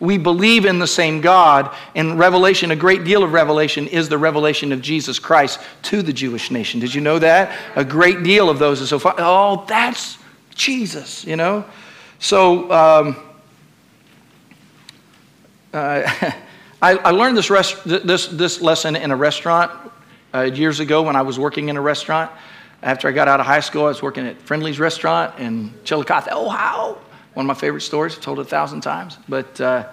We 0.01 0.17
believe 0.17 0.65
in 0.65 0.79
the 0.79 0.87
same 0.87 1.21
God. 1.21 1.73
And 1.95 2.19
Revelation, 2.19 2.71
a 2.71 2.75
great 2.75 3.03
deal 3.05 3.23
of 3.23 3.31
Revelation 3.31 3.87
is 3.87 4.09
the 4.09 4.17
revelation 4.17 4.73
of 4.73 4.81
Jesus 4.81 5.19
Christ 5.19 5.59
to 5.83 6.01
the 6.01 6.11
Jewish 6.11 6.49
nation. 6.49 6.79
Did 6.79 6.93
you 6.93 7.01
know 7.01 7.19
that? 7.19 7.55
A 7.75 7.85
great 7.85 8.23
deal 8.23 8.49
of 8.49 8.59
those 8.59 8.81
are 8.81 8.87
so 8.87 8.97
far. 8.97 9.13
Oh, 9.19 9.63
that's 9.67 10.17
Jesus, 10.55 11.23
you 11.23 11.35
know? 11.35 11.63
So, 12.17 12.71
um, 12.71 13.15
uh, 15.73 16.01
I, 16.81 16.93
I, 16.97 17.11
learned 17.11 17.37
this, 17.37 17.47
this, 17.85 18.25
this 18.25 18.59
lesson 18.59 18.95
in 18.95 19.11
a 19.11 19.15
restaurant 19.15 19.71
uh, 20.33 20.41
years 20.41 20.79
ago 20.79 21.03
when 21.03 21.15
I 21.15 21.21
was 21.21 21.37
working 21.37 21.69
in 21.69 21.77
a 21.77 21.81
restaurant. 21.81 22.31
After 22.81 23.07
I 23.07 23.11
got 23.11 23.27
out 23.27 23.39
of 23.39 23.45
high 23.45 23.59
school, 23.59 23.85
I 23.85 23.89
was 23.89 24.01
working 24.01 24.25
at 24.25 24.41
Friendly's 24.41 24.79
restaurant 24.79 25.37
in 25.37 25.71
Chillicothe, 25.83 26.29
Ohio. 26.31 26.99
One 27.33 27.45
of 27.45 27.47
my 27.47 27.53
favorite 27.53 27.81
stories. 27.81 28.15
I've 28.15 28.21
told 28.21 28.39
it 28.39 28.43
a 28.43 28.45
thousand 28.45 28.81
times. 28.81 29.17
But 29.29 29.59
uh, 29.61 29.87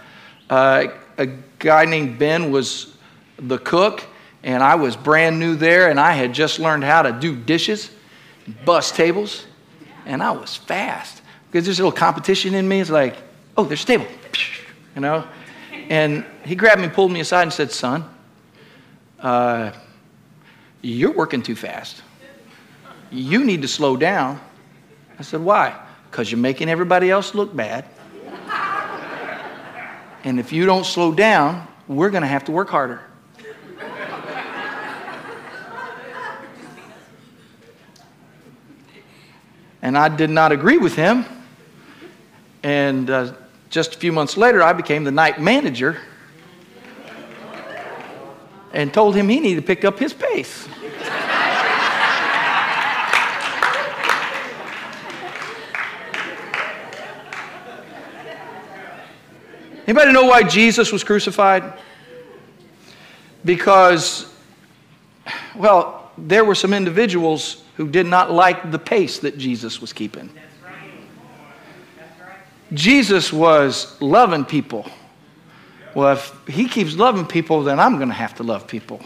uh, 0.51 0.87
a 1.17 1.27
guy 1.59 1.85
named 1.85 2.19
Ben 2.19 2.51
was 2.51 2.97
the 3.39 3.59
cook, 3.59 4.05
and 4.43 4.63
I 4.63 4.75
was 4.75 4.97
brand 4.97 5.39
new 5.39 5.55
there, 5.55 5.91
and 5.91 6.01
I 6.01 6.13
had 6.13 6.33
just 6.33 6.59
learned 6.59 6.85
how 6.85 7.03
to 7.03 7.13
do 7.13 7.37
dishes, 7.37 7.91
bus 8.65 8.91
tables, 8.91 9.45
and 10.07 10.23
I 10.23 10.33
was 10.33 10.57
fast 10.57 11.23
because 11.51 11.65
there's 11.65 11.79
a 11.79 11.83
little 11.83 11.97
competition 11.97 12.55
in 12.55 12.67
me. 12.67 12.81
It's 12.81 12.91
like, 12.91 13.17
oh, 13.57 13.65
there's 13.65 13.85
a 13.85 13.87
table, 13.87 14.07
you 14.95 15.01
know. 15.01 15.25
And 15.89 16.25
he 16.45 16.55
grabbed 16.55 16.81
me, 16.81 16.89
pulled 16.89 17.13
me 17.13 17.21
aside, 17.21 17.43
and 17.43 17.53
said, 17.53 17.71
"Son, 17.73 18.05
uh, 19.21 19.73
you're 20.83 21.13
working 21.13 21.43
too 21.43 21.57
fast. 21.57 22.03
You 23.11 23.45
need 23.45 23.63
to 23.63 23.69
slow 23.69 23.97
down." 23.97 24.41
I 25.19 25.23
said, 25.23 25.41
"Why?" 25.41 25.88
Because 26.11 26.31
you're 26.31 26.39
making 26.39 26.69
everybody 26.69 27.11
else 27.11 27.35
look 27.35 27.55
bad. 27.55 27.85
and 30.25 30.41
if 30.41 30.53
you 30.53 30.67
don't 30.67 30.85
slow 30.85 31.13
down, 31.13 31.67
we're 31.87 32.11
going 32.11 32.23
to 32.23 32.29
have 32.29 32.45
to 32.45 32.53
work 32.53 32.69
harder. 32.69 33.03
and 39.83 39.97
I 39.97 40.09
did 40.09 40.31
not 40.31 40.53
agree 40.53 40.79
with 40.79 40.95
him. 40.95 41.25
And 42.63 43.09
uh, 43.09 43.33
just 43.71 43.95
a 43.95 43.99
few 43.99 44.13
months 44.13 44.37
later, 44.37 44.63
I 44.63 44.73
became 44.73 45.05
the 45.05 45.13
night 45.13 45.41
manager 45.41 46.01
and 48.73 48.93
told 48.93 49.15
him 49.15 49.29
he 49.29 49.41
needed 49.41 49.61
to 49.61 49.67
pick 49.67 49.85
up 49.85 49.99
his 49.99 50.13
pace. 50.13 50.69
Anybody 59.89 60.13
know 60.13 60.27
why 60.27 60.43
Jesus 60.43 60.93
was 60.93 61.03
crucified? 61.03 61.73
Because 63.43 64.31
Well, 65.55 66.13
there 66.19 66.45
were 66.45 66.55
some 66.55 66.75
individuals 66.75 67.65
who 67.77 67.89
did 67.89 68.07
not 68.07 68.31
like 68.31 68.71
the 68.71 68.79
pace 68.79 69.19
that 69.21 69.39
Jesus 69.39 69.81
was 69.81 69.93
keeping. 69.93 70.31
Jesus 72.75 73.33
was 73.33 73.99
loving 74.01 74.45
people. 74.45 74.87
Well, 75.95 76.13
if 76.13 76.35
he 76.47 76.69
keeps 76.69 76.95
loving 76.95 77.25
people, 77.27 77.63
then 77.63 77.81
I'm 77.81 77.97
going 77.97 78.09
to 78.09 78.15
have 78.15 78.35
to 78.37 78.43
love 78.43 78.67
people. 78.67 79.01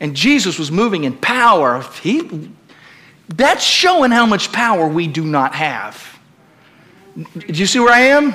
And 0.00 0.16
Jesus 0.16 0.58
was 0.58 0.72
moving 0.72 1.04
in 1.04 1.16
power. 1.16 1.82
He, 2.02 2.50
that's 3.28 3.62
showing 3.62 4.10
how 4.10 4.26
much 4.26 4.50
power 4.50 4.88
we 4.88 5.06
do 5.06 5.24
not 5.24 5.54
have. 5.54 6.18
Do 7.16 7.24
you 7.46 7.66
see 7.66 7.78
where 7.78 7.92
I 7.92 8.00
am? 8.00 8.34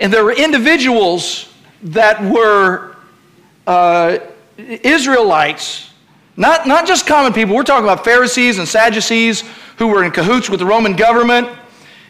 And 0.00 0.10
there 0.10 0.24
were 0.24 0.32
individuals 0.32 1.52
that 1.82 2.22
were 2.22 2.96
uh, 3.66 4.18
Israelites, 4.56 5.90
not, 6.36 6.66
not 6.66 6.86
just 6.86 7.06
common 7.06 7.34
people. 7.34 7.54
We're 7.54 7.62
talking 7.62 7.84
about 7.84 8.02
Pharisees 8.02 8.58
and 8.58 8.66
Sadducees 8.66 9.44
who 9.76 9.88
were 9.88 10.02
in 10.02 10.10
cahoots 10.10 10.48
with 10.48 10.60
the 10.60 10.66
Roman 10.66 10.96
government. 10.96 11.48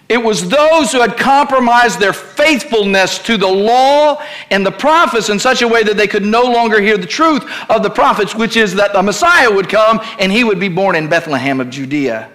It 0.09 0.18
was 0.18 0.49
those 0.49 0.93
who 0.93 1.01
had 1.01 1.16
compromised 1.16 2.01
their 2.01 2.12
faithfulness 2.12 3.18
to 3.20 3.36
the 3.36 3.47
law 3.47 4.22
and 4.51 4.64
the 4.64 4.72
prophets 4.72 5.28
in 5.28 5.38
such 5.38 5.62
a 5.62 5.68
way 5.68 5.82
that 5.82 5.97
they 5.97 6.09
could 6.09 6.24
no 6.24 6.43
longer 6.43 6.80
hear 6.80 6.97
the 6.97 7.07
truth 7.07 7.45
of 7.68 7.82
the 7.82 7.91
prophets, 7.91 8.34
which 8.34 8.57
is 8.57 8.74
that 8.74 8.93
the 8.93 9.03
Messiah 9.03 9.53
would 9.53 9.68
come 9.68 10.01
and 10.18 10.32
he 10.32 10.43
would 10.43 10.59
be 10.59 10.68
born 10.68 10.97
in 10.97 11.09
Bethlehem 11.09 11.61
of 11.61 11.70
Judea. 11.70 12.30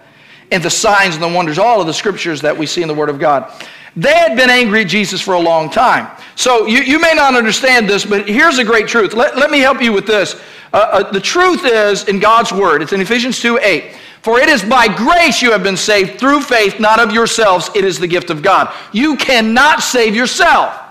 And 0.51 0.63
the 0.63 0.69
signs 0.69 1.15
and 1.15 1.23
the 1.23 1.29
wonders, 1.29 1.59
all 1.59 1.81
of 1.81 1.87
the 1.87 1.93
scriptures 1.93 2.41
that 2.41 2.57
we 2.57 2.65
see 2.65 2.81
in 2.81 2.87
the 2.87 2.93
Word 2.93 3.09
of 3.09 3.19
God. 3.19 3.51
They 3.95 4.13
had 4.13 4.35
been 4.35 4.49
angry 4.49 4.81
at 4.81 4.87
Jesus 4.87 5.21
for 5.21 5.35
a 5.35 5.39
long 5.39 5.69
time. 5.69 6.09
So 6.35 6.65
you, 6.65 6.81
you 6.81 6.99
may 6.99 7.13
not 7.13 7.35
understand 7.35 7.89
this, 7.89 8.05
but 8.05 8.27
here's 8.27 8.57
a 8.57 8.63
great 8.63 8.87
truth. 8.87 9.13
Let, 9.13 9.37
let 9.37 9.49
me 9.49 9.59
help 9.59 9.81
you 9.81 9.93
with 9.93 10.05
this. 10.05 10.35
Uh, 10.73 10.77
uh, 10.77 11.11
the 11.11 11.21
truth 11.21 11.61
is 11.63 12.03
in 12.09 12.19
God's 12.19 12.51
Word, 12.51 12.81
it's 12.81 12.91
in 12.91 12.99
Ephesians 12.99 13.39
2 13.39 13.59
8. 13.61 13.95
For 14.21 14.39
it 14.39 14.49
is 14.49 14.63
by 14.63 14.87
grace 14.87 15.41
you 15.41 15.51
have 15.51 15.61
been 15.61 15.77
saved 15.77 16.19
through 16.19 16.41
faith, 16.41 16.79
not 16.79 16.99
of 16.99 17.11
yourselves. 17.11 17.69
It 17.75 17.85
is 17.85 17.99
the 17.99 18.07
gift 18.07 18.31
of 18.31 18.41
God. 18.41 18.73
You 18.91 19.15
cannot 19.17 19.83
save 19.83 20.15
yourself. 20.15 20.81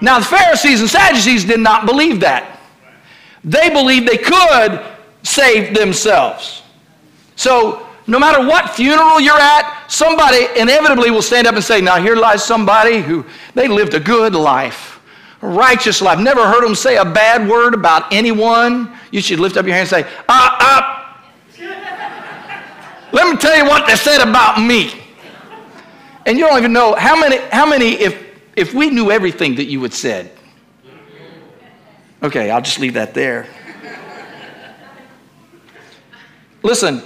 Now, 0.00 0.18
the 0.18 0.24
Pharisees 0.24 0.80
and 0.80 0.90
Sadducees 0.90 1.44
did 1.44 1.60
not 1.60 1.86
believe 1.86 2.20
that. 2.20 2.58
They 3.44 3.70
believed 3.70 4.08
they 4.08 4.18
could 4.18 4.84
save 5.22 5.74
themselves. 5.74 6.62
So, 7.36 7.85
no 8.06 8.20
matter 8.20 8.46
what 8.46 8.70
funeral 8.70 9.20
you're 9.20 9.38
at, 9.38 9.86
somebody 9.88 10.46
inevitably 10.56 11.10
will 11.10 11.22
stand 11.22 11.46
up 11.46 11.56
and 11.56 11.64
say, 11.64 11.80
Now, 11.80 12.00
here 12.00 12.14
lies 12.14 12.44
somebody 12.44 13.00
who 13.00 13.24
they 13.54 13.66
lived 13.66 13.94
a 13.94 14.00
good 14.00 14.34
life, 14.34 15.00
a 15.42 15.48
righteous 15.48 16.00
life. 16.00 16.20
Never 16.20 16.46
heard 16.46 16.64
them 16.64 16.76
say 16.76 16.98
a 16.98 17.04
bad 17.04 17.48
word 17.48 17.74
about 17.74 18.12
anyone. 18.12 18.96
You 19.10 19.20
should 19.20 19.40
lift 19.40 19.56
up 19.56 19.66
your 19.66 19.74
hand 19.74 19.92
and 19.92 20.06
say, 20.06 20.12
Ah, 20.28 20.56
ah, 20.60 21.28
let 23.12 23.28
me 23.28 23.36
tell 23.38 23.56
you 23.56 23.64
what 23.64 23.88
they 23.88 23.96
said 23.96 24.26
about 24.26 24.62
me. 24.62 24.92
And 26.26 26.38
you 26.38 26.46
don't 26.46 26.58
even 26.58 26.72
know 26.72 26.94
how 26.94 27.18
many, 27.18 27.38
how 27.50 27.66
many, 27.66 27.92
if, 27.92 28.24
if 28.54 28.72
we 28.72 28.90
knew 28.90 29.10
everything 29.10 29.56
that 29.56 29.64
you 29.64 29.82
had 29.82 29.92
said. 29.92 30.30
Okay, 32.22 32.50
I'll 32.50 32.62
just 32.62 32.80
leave 32.80 32.94
that 32.94 33.14
there. 33.14 33.46
Listen, 36.62 37.02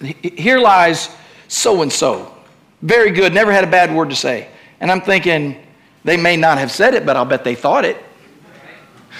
here 0.00 0.58
lies 0.58 1.14
so 1.48 1.82
and 1.82 1.92
so. 1.92 2.32
Very 2.82 3.10
good, 3.10 3.32
never 3.32 3.52
had 3.52 3.64
a 3.64 3.70
bad 3.70 3.94
word 3.94 4.10
to 4.10 4.16
say. 4.16 4.48
And 4.80 4.90
I'm 4.90 5.00
thinking, 5.00 5.64
they 6.04 6.16
may 6.16 6.36
not 6.36 6.58
have 6.58 6.70
said 6.70 6.94
it, 6.94 7.06
but 7.06 7.16
I'll 7.16 7.24
bet 7.24 7.44
they 7.44 7.54
thought 7.54 7.84
it. 7.84 7.96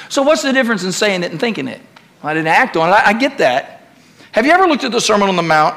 So, 0.09 0.23
what's 0.23 0.43
the 0.43 0.53
difference 0.53 0.85
in 0.85 0.93
saying 0.93 1.25
it 1.25 1.31
and 1.31 1.41
thinking 1.41 1.69
it? 1.69 1.81
I 2.23 2.35
didn't 2.35 2.49
act 2.49 2.77
on 2.77 2.91
it. 2.91 2.93
I, 2.93 3.07
I 3.09 3.13
get 3.13 3.39
that. 3.39 3.89
Have 4.33 4.45
you 4.45 4.53
ever 4.53 4.67
looked 4.67 4.85
at 4.85 4.93
the 4.93 5.01
Sermon 5.01 5.29
on 5.29 5.37
the 5.37 5.43
Mount 5.43 5.77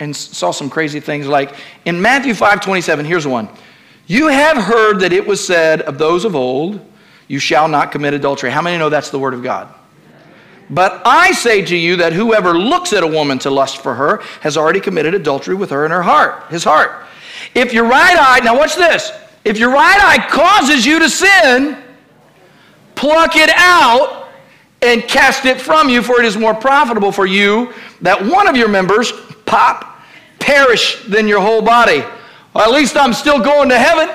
and 0.00 0.14
saw 0.14 0.50
some 0.50 0.68
crazy 0.68 1.00
things? 1.00 1.26
Like 1.26 1.54
in 1.84 2.00
Matthew 2.02 2.34
5 2.34 2.60
27, 2.60 3.06
here's 3.06 3.26
one. 3.26 3.48
You 4.06 4.28
have 4.28 4.56
heard 4.56 5.00
that 5.00 5.12
it 5.12 5.26
was 5.26 5.44
said 5.44 5.82
of 5.82 5.98
those 5.98 6.24
of 6.24 6.34
old, 6.34 6.80
You 7.28 7.38
shall 7.38 7.68
not 7.68 7.92
commit 7.92 8.14
adultery. 8.14 8.50
How 8.50 8.62
many 8.62 8.78
know 8.78 8.88
that's 8.88 9.10
the 9.10 9.18
word 9.18 9.34
of 9.34 9.42
God? 9.42 9.72
But 10.70 11.02
I 11.04 11.32
say 11.32 11.64
to 11.64 11.76
you 11.76 11.96
that 11.96 12.12
whoever 12.12 12.52
looks 12.52 12.92
at 12.92 13.02
a 13.02 13.06
woman 13.06 13.38
to 13.40 13.50
lust 13.50 13.78
for 13.78 13.94
her 13.94 14.18
has 14.40 14.56
already 14.56 14.80
committed 14.80 15.14
adultery 15.14 15.54
with 15.54 15.70
her 15.70 15.84
in 15.84 15.90
her 15.90 16.02
heart, 16.02 16.50
his 16.50 16.64
heart. 16.64 17.06
If 17.54 17.72
your 17.72 17.86
right 17.86 18.16
eye, 18.18 18.40
now 18.44 18.58
watch 18.58 18.76
this. 18.76 19.10
If 19.44 19.58
your 19.58 19.70
right 19.70 19.98
eye 20.00 20.28
causes 20.28 20.84
you 20.84 20.98
to 20.98 21.08
sin, 21.08 21.82
pluck 22.94 23.36
it 23.36 23.50
out 23.54 24.28
and 24.82 25.02
cast 25.04 25.46
it 25.46 25.60
from 25.60 25.88
you, 25.88 26.02
for 26.02 26.20
it 26.20 26.26
is 26.26 26.36
more 26.36 26.54
profitable 26.54 27.12
for 27.12 27.26
you 27.26 27.72
that 28.02 28.22
one 28.22 28.46
of 28.46 28.56
your 28.56 28.68
members, 28.68 29.12
pop, 29.46 29.98
perish 30.38 31.02
than 31.04 31.26
your 31.26 31.40
whole 31.40 31.62
body. 31.62 32.04
Well, 32.54 32.64
at 32.64 32.70
least 32.70 32.96
I'm 32.96 33.12
still 33.12 33.40
going 33.42 33.70
to 33.70 33.78
heaven. 33.78 34.14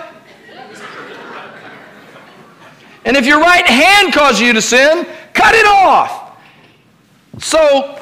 And 3.06 3.18
if 3.18 3.26
your 3.26 3.40
right 3.40 3.66
hand 3.66 4.14
causes 4.14 4.40
you 4.40 4.54
to 4.54 4.62
sin, 4.62 5.06
cut 5.34 5.56
it 5.56 5.66
off. 5.66 6.23
So, 7.44 8.00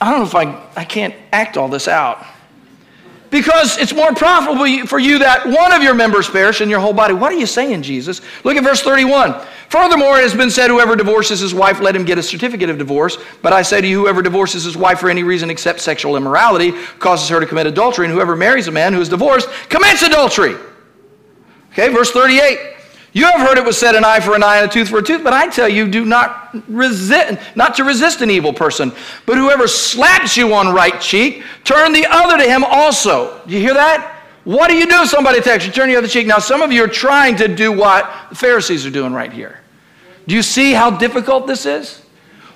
I 0.00 0.10
don't 0.10 0.20
know 0.20 0.26
if 0.26 0.34
I, 0.34 0.80
I 0.80 0.84
can't 0.84 1.14
act 1.30 1.58
all 1.58 1.68
this 1.68 1.88
out. 1.88 2.24
Because 3.30 3.76
it's 3.76 3.92
more 3.92 4.14
profitable 4.14 4.86
for 4.86 4.98
you 4.98 5.18
that 5.18 5.46
one 5.46 5.74
of 5.74 5.82
your 5.82 5.92
members 5.92 6.26
perish 6.26 6.62
in 6.62 6.70
your 6.70 6.80
whole 6.80 6.94
body. 6.94 7.12
What 7.12 7.30
are 7.30 7.36
you 7.36 7.44
saying, 7.44 7.82
Jesus? 7.82 8.22
Look 8.44 8.56
at 8.56 8.64
verse 8.64 8.80
31. 8.80 9.38
Furthermore, 9.68 10.18
it 10.18 10.22
has 10.22 10.34
been 10.34 10.48
said, 10.48 10.70
whoever 10.70 10.96
divorces 10.96 11.40
his 11.40 11.52
wife, 11.52 11.80
let 11.80 11.94
him 11.94 12.06
get 12.06 12.16
a 12.16 12.22
certificate 12.22 12.70
of 12.70 12.78
divorce. 12.78 13.18
But 13.42 13.52
I 13.52 13.60
say 13.60 13.82
to 13.82 13.86
you, 13.86 14.00
whoever 14.00 14.22
divorces 14.22 14.64
his 14.64 14.78
wife 14.78 15.00
for 15.00 15.10
any 15.10 15.22
reason 15.22 15.50
except 15.50 15.80
sexual 15.80 16.16
immorality 16.16 16.72
causes 16.98 17.28
her 17.28 17.38
to 17.40 17.44
commit 17.44 17.66
adultery, 17.66 18.06
and 18.06 18.14
whoever 18.14 18.34
marries 18.34 18.68
a 18.68 18.72
man 18.72 18.94
who 18.94 19.02
is 19.02 19.10
divorced 19.10 19.50
commits 19.68 20.00
adultery. 20.00 20.56
Okay, 21.72 21.90
verse 21.90 22.10
38. 22.10 22.77
You 23.12 23.24
have 23.24 23.40
heard 23.40 23.58
it 23.58 23.64
was 23.64 23.78
said, 23.78 23.94
an 23.94 24.04
eye 24.04 24.20
for 24.20 24.34
an 24.34 24.42
eye 24.42 24.58
and 24.58 24.70
a 24.70 24.72
tooth 24.72 24.88
for 24.88 24.98
a 24.98 25.02
tooth, 25.02 25.24
but 25.24 25.32
I 25.32 25.48
tell 25.48 25.68
you, 25.68 25.88
do 25.88 26.04
not 26.04 26.54
resist, 26.68 27.40
not 27.56 27.74
to 27.76 27.84
resist 27.84 28.20
an 28.20 28.30
evil 28.30 28.52
person. 28.52 28.92
But 29.24 29.38
whoever 29.38 29.66
slaps 29.66 30.36
you 30.36 30.52
on 30.54 30.74
right 30.74 31.00
cheek, 31.00 31.42
turn 31.64 31.92
the 31.92 32.06
other 32.06 32.36
to 32.36 32.44
him 32.44 32.64
also. 32.64 33.40
Do 33.46 33.54
you 33.54 33.60
hear 33.60 33.74
that? 33.74 34.16
What 34.44 34.68
do 34.68 34.76
you 34.76 34.86
do 34.86 35.02
if 35.02 35.08
somebody 35.08 35.38
attacks 35.38 35.66
you? 35.66 35.72
Turn 35.72 35.88
the 35.88 35.96
other 35.96 36.08
cheek. 36.08 36.26
Now, 36.26 36.38
some 36.38 36.62
of 36.62 36.70
you 36.70 36.84
are 36.84 36.88
trying 36.88 37.36
to 37.36 37.48
do 37.48 37.72
what 37.72 38.10
the 38.30 38.34
Pharisees 38.34 38.86
are 38.86 38.90
doing 38.90 39.12
right 39.12 39.32
here. 39.32 39.60
Do 40.26 40.34
you 40.34 40.42
see 40.42 40.72
how 40.72 40.90
difficult 40.90 41.46
this 41.46 41.66
is? 41.66 42.02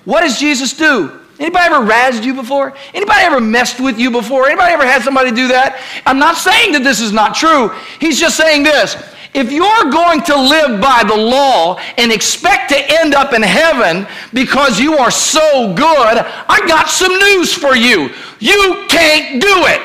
What 0.04 0.20
does 0.20 0.38
Jesus 0.38 0.74
do? 0.74 1.20
Anybody 1.38 1.64
ever 1.66 1.84
razzed 1.84 2.24
you 2.24 2.34
before? 2.34 2.74
Anybody 2.94 3.22
ever 3.22 3.40
messed 3.40 3.80
with 3.80 3.98
you 3.98 4.10
before? 4.10 4.46
Anybody 4.46 4.72
ever 4.72 4.86
had 4.86 5.02
somebody 5.02 5.30
do 5.32 5.48
that? 5.48 5.82
I'm 6.06 6.18
not 6.18 6.36
saying 6.36 6.72
that 6.72 6.84
this 6.84 7.00
is 7.00 7.12
not 7.12 7.34
true. 7.34 7.70
He's 8.00 8.20
just 8.20 8.36
saying 8.36 8.62
this. 8.62 8.96
If 9.34 9.50
you're 9.50 9.90
going 9.90 10.22
to 10.22 10.36
live 10.36 10.80
by 10.80 11.04
the 11.06 11.16
law 11.16 11.78
and 11.96 12.12
expect 12.12 12.68
to 12.70 12.76
end 13.00 13.14
up 13.14 13.32
in 13.32 13.42
heaven 13.42 14.06
because 14.34 14.78
you 14.78 14.98
are 14.98 15.10
so 15.10 15.72
good, 15.74 16.18
I 16.18 16.62
got 16.68 16.88
some 16.88 17.16
news 17.18 17.52
for 17.54 17.74
you. 17.74 18.10
You 18.40 18.84
can't 18.88 19.40
do 19.40 19.66
it. 19.66 19.80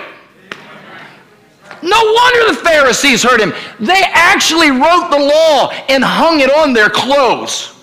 No 1.81 2.01
wonder 2.03 2.51
the 2.51 2.59
Pharisees 2.61 3.23
heard 3.23 3.39
him. 3.39 3.53
They 3.79 4.03
actually 4.05 4.71
wrote 4.71 5.09
the 5.11 5.19
law 5.19 5.71
and 5.87 6.03
hung 6.03 6.41
it 6.41 6.51
on 6.51 6.73
their 6.73 6.89
clothes. 6.89 7.73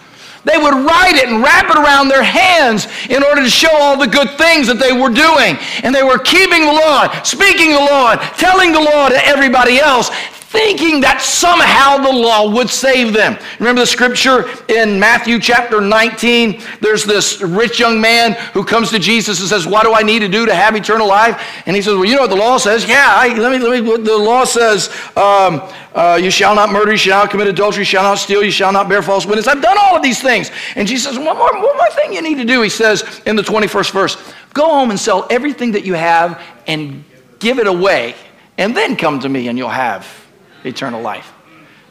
They 0.45 0.59
would 0.59 0.75
write 0.75 1.15
it 1.15 1.29
and 1.29 1.43
wrap 1.43 1.71
it 1.71 1.77
around 1.79 2.09
their 2.09 2.23
hands 2.23 2.87
in 3.09 3.23
order 3.23 3.41
to 3.43 3.49
show 3.49 3.75
all 3.75 3.97
the 3.97 4.07
good 4.07 4.37
things 4.37 4.67
that 4.67 4.79
they 4.79 4.93
were 4.93 5.09
doing. 5.09 5.57
And 5.83 5.95
they 5.95 6.03
were 6.03 6.19
keeping 6.19 6.67
the 6.67 6.73
law, 6.73 7.09
speaking 7.23 7.71
the 7.73 7.81
law, 7.81 8.17
telling 8.37 8.73
the 8.73 8.81
law 8.81 9.09
to 9.09 9.27
everybody 9.27 9.79
else 9.79 10.11
thinking 10.55 11.01
that 11.01 11.21
somehow 11.21 11.99
the 11.99 12.17
law 12.17 12.49
would 12.49 12.71
save 12.71 13.13
them. 13.13 13.37
Remember 13.59 13.81
the 13.81 13.87
scripture 13.87 14.49
in 14.69 15.01
Matthew 15.01 15.41
chapter 15.41 15.81
19? 15.81 16.63
There's 16.81 17.05
this 17.05 17.43
rich 17.43 17.81
young 17.81 18.01
man 18.01 18.35
who 18.53 18.65
comes 18.65 18.91
to 18.91 19.01
Jesus 19.01 19.41
and 19.41 19.49
says, 19.49 19.67
What 19.67 19.83
do 19.83 19.95
I 19.95 20.03
need 20.03 20.21
to 20.21 20.29
do 20.29 20.47
to 20.47 20.55
have 20.55 20.77
eternal 20.77 21.09
life? 21.09 21.43
And 21.67 21.75
he 21.75 21.83
says, 21.83 21.95
Well, 21.95 22.05
you 22.05 22.15
know 22.15 22.21
what 22.21 22.31
the 22.31 22.37
law 22.37 22.57
says? 22.59 22.89
Yeah, 22.89 23.05
I, 23.05 23.37
let, 23.37 23.51
me, 23.51 23.59
let 23.59 23.83
me, 23.83 24.05
the 24.05 24.17
law 24.17 24.45
says, 24.45 24.91
um, 25.17 25.61
uh, 25.93 26.21
You 26.23 26.31
shall 26.31 26.55
not 26.55 26.71
murder, 26.71 26.93
you 26.93 26.99
shall 26.99 27.25
not 27.25 27.31
commit 27.31 27.49
adultery, 27.49 27.81
you 27.81 27.87
shall 27.87 28.05
not 28.05 28.19
steal, 28.19 28.45
you 28.45 28.53
shall 28.53 28.73
not 28.73 28.89
bear 28.89 29.03
false 29.03 29.27
witness. 29.27 29.49
I've 29.49 29.61
done 29.61 29.77
all 29.77 29.97
of 29.97 30.05
these 30.05 30.23
things. 30.23 30.53
And 30.77 30.87
Jesus 30.87 31.13
says, 31.13 31.19
One 31.19 31.37
more, 31.37 31.53
one 31.53 31.77
more 31.77 31.91
thing 31.91 32.13
you 32.13 32.23
need 32.23 32.37
to 32.37 32.45
do, 32.45 32.63
he 32.63 32.69
says 32.69 33.23
in 33.27 33.35
the 33.35 33.43
21st 33.43 33.91
verse 33.91 34.35
Go 34.53 34.67
home 34.67 34.91
and 34.91 35.01
sell 35.01 35.27
everything 35.31 35.73
that 35.73 35.85
you 35.85 35.95
have 35.95 36.41
and 36.69 37.03
give 37.41 37.59
it 37.59 37.67
away, 37.67 38.15
and 38.57 38.77
then 38.77 38.95
come 38.95 39.19
to 39.19 39.29
me 39.29 39.49
and 39.49 39.59
you'll 39.59 39.69
have 39.69 40.24
eternal 40.65 41.01
life. 41.01 41.33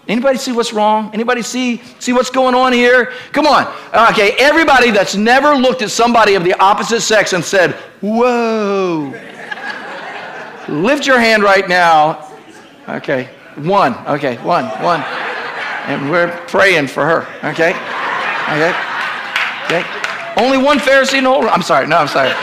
Anybody 0.07 0.37
see 0.37 0.51
what's 0.51 0.73
wrong? 0.73 1.11
Anybody 1.13 1.41
see 1.41 1.81
see 1.99 2.11
what's 2.11 2.29
going 2.29 2.55
on 2.55 2.73
here? 2.73 3.13
Come 3.31 3.47
on. 3.47 3.73
Okay, 4.11 4.31
everybody 4.37 4.91
that's 4.91 5.15
never 5.15 5.55
looked 5.55 5.81
at 5.81 5.91
somebody 5.91 6.35
of 6.35 6.43
the 6.43 6.53
opposite 6.59 7.01
sex 7.01 7.31
and 7.33 7.43
said, 7.43 7.71
"Whoa." 8.01 9.13
Lift 10.67 11.05
your 11.05 11.19
hand 11.19 11.43
right 11.43 11.67
now. 11.67 12.29
Okay. 12.87 13.29
One. 13.55 13.95
Okay, 14.07 14.37
one. 14.37 14.65
One. 14.81 15.01
And 15.87 16.09
we're 16.09 16.31
praying 16.47 16.87
for 16.87 17.05
her. 17.05 17.27
Okay? 17.49 17.71
Okay. 18.49 18.73
Okay? 19.65 19.83
Only 20.37 20.57
one 20.57 20.79
Pharisee 20.79 21.17
in 21.17 21.25
the 21.25 21.29
whole 21.29 21.47
I'm 21.49 21.61
sorry. 21.61 21.87
No, 21.87 21.97
I'm 21.97 22.07
sorry. 22.07 22.33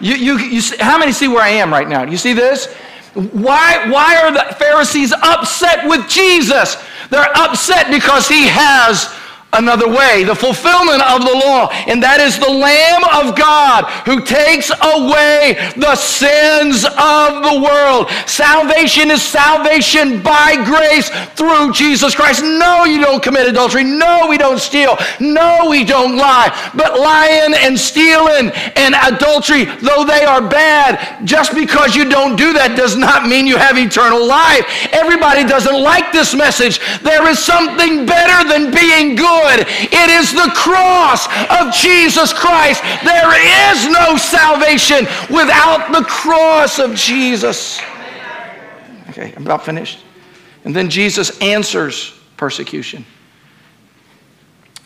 You, 0.00 0.14
you, 0.14 0.38
you, 0.38 0.62
how 0.80 0.98
many 0.98 1.12
see 1.12 1.28
where 1.28 1.42
I 1.42 1.50
am 1.50 1.72
right 1.72 1.88
now? 1.88 2.04
Do 2.04 2.10
you 2.10 2.18
see 2.18 2.32
this? 2.32 2.74
Why, 3.14 3.90
why 3.90 4.16
are 4.16 4.32
the 4.32 4.54
Pharisees 4.54 5.12
upset 5.12 5.86
with 5.88 6.08
Jesus? 6.08 6.76
They're 7.10 7.36
upset 7.36 7.90
because 7.90 8.26
he 8.26 8.46
has 8.48 9.04
another 9.52 9.88
way, 9.88 10.24
the 10.24 10.34
fulfillment 10.34 11.02
of 11.02 11.20
the 11.20 11.34
law, 11.44 11.68
and 11.86 12.02
that 12.02 12.20
is 12.20 12.38
the 12.38 12.48
Lamb 12.48 13.04
of 13.12 13.36
God 13.36 13.84
who 14.08 14.24
takes 14.24 14.72
away 14.72 15.60
the 15.76 15.94
sins 15.94 16.84
of 16.84 17.44
the 17.44 17.60
world. 17.60 18.08
Salvation 18.26 19.10
is 19.10 19.20
salvation 19.20 20.22
by 20.22 20.56
grace 20.64 21.10
through 21.36 21.72
Jesus 21.72 22.14
Christ. 22.14 22.42
No, 22.42 22.84
you 22.84 23.00
don't 23.00 23.22
commit 23.22 23.46
adultery. 23.46 23.84
No, 23.84 24.26
we 24.28 24.38
don't 24.38 24.58
steal. 24.58 24.96
No, 25.20 25.68
we 25.68 25.84
don't 25.84 26.16
lie. 26.16 26.48
But 26.74 26.98
lying 26.98 27.54
and 27.54 27.78
stealing 27.78 28.50
and 28.76 28.94
adultery, 28.94 29.64
though 29.64 30.04
they 30.04 30.24
are 30.24 30.40
bad, 30.40 31.26
just 31.26 31.54
because 31.54 31.94
you 31.94 32.08
don't 32.08 32.36
do 32.36 32.52
that 32.54 32.76
does 32.76 32.96
not 32.96 33.28
mean 33.28 33.46
you 33.46 33.56
have 33.56 33.76
eternal 33.76 34.24
life. 34.24 34.64
Everybody 34.92 35.44
doesn't 35.44 35.76
like 35.76 36.12
this 36.12 36.34
message. 36.34 36.80
There 37.02 37.28
is 37.28 37.38
something 37.38 38.06
better 38.06 38.48
than 38.48 38.72
being 38.72 39.14
good 39.14 39.41
good. 39.42 39.66
It 39.68 40.10
is 40.10 40.32
the 40.32 40.50
cross 40.54 41.26
of 41.50 41.72
Jesus 41.74 42.32
Christ. 42.32 42.82
There 43.04 43.72
is 43.72 43.88
no 43.88 44.16
salvation 44.16 45.06
without 45.30 45.92
the 45.92 46.04
cross 46.04 46.78
of 46.78 46.94
Jesus. 46.94 47.80
Okay, 49.10 49.32
I'm 49.36 49.44
about 49.44 49.64
finished. 49.64 50.04
And 50.64 50.74
then 50.74 50.88
Jesus 50.88 51.38
answers 51.40 52.18
persecution. 52.36 53.04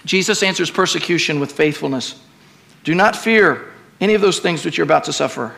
Jesus 0.05 0.43
answers 0.43 0.71
persecution 0.71 1.41
with 1.41 1.53
faithfulness. 1.53 2.21
Do 2.85 2.95
not 2.95 3.17
fear 3.17 3.73
any 4.01 4.15
of 4.15 4.21
those 4.21 4.39
things 4.39 4.65
which 4.65 4.79
you're 4.79 4.85
about 4.85 5.05
to 5.05 5.13
suffer. 5.13 5.55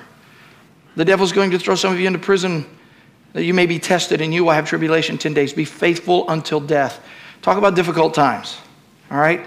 The 0.96 1.05
devil's 1.05 1.32
going 1.32 1.51
to 1.53 1.59
throw 1.59 1.74
some 1.74 1.92
of 1.92 2.01
you 2.01 2.07
into 2.07 2.18
prison 2.18 2.66
that 3.34 3.44
you 3.44 3.53
may 3.53 3.66
be 3.66 3.78
tested, 3.78 4.20
and 4.20 4.32
you 4.32 4.44
will 4.44 4.53
have 4.53 4.66
tribulation 4.66 5.18
10 5.18 5.34
days. 5.34 5.53
Be 5.53 5.64
faithful 5.64 6.28
until 6.30 6.61
death. 6.61 7.05
Talk 7.42 7.59
about 7.59 7.74
difficult 7.74 8.14
times. 8.14 8.59
All 9.11 9.18
right? 9.18 9.44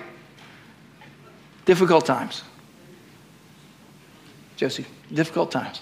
Difficult 1.65 2.05
times. 2.05 2.43
Jesse, 4.57 4.85
difficult 5.13 5.51
times. 5.51 5.81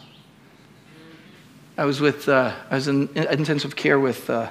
I 1.77 1.85
was 1.85 2.01
with, 2.01 2.27
uh, 2.27 2.53
I 2.69 2.75
was 2.75 2.87
in 2.87 3.09
intensive 3.15 3.75
care 3.75 3.99
with 3.99 4.29
uh, 4.29 4.49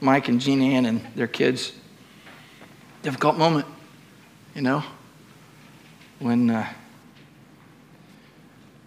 Mike 0.00 0.28
and 0.28 0.40
Jean 0.40 0.60
Ann 0.62 0.86
and 0.86 1.00
their 1.14 1.26
kids. 1.26 1.72
Difficult 3.02 3.38
moment, 3.38 3.66
you 4.54 4.62
know, 4.62 4.82
when 6.18 6.50
uh, 6.50 6.66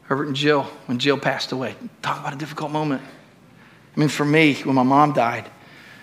Herbert 0.04 0.28
and 0.28 0.36
Jill, 0.36 0.64
when 0.86 1.00
Jill 1.00 1.18
passed 1.18 1.52
away. 1.52 1.76
Talk 2.02 2.20
about 2.20 2.34
a 2.34 2.38
difficult 2.38 2.72
moment. 2.72 3.02
I 3.96 4.00
mean, 4.00 4.10
for 4.10 4.26
me, 4.26 4.56
when 4.56 4.76
my 4.76 4.84
mom 4.84 5.14
died, 5.14 5.50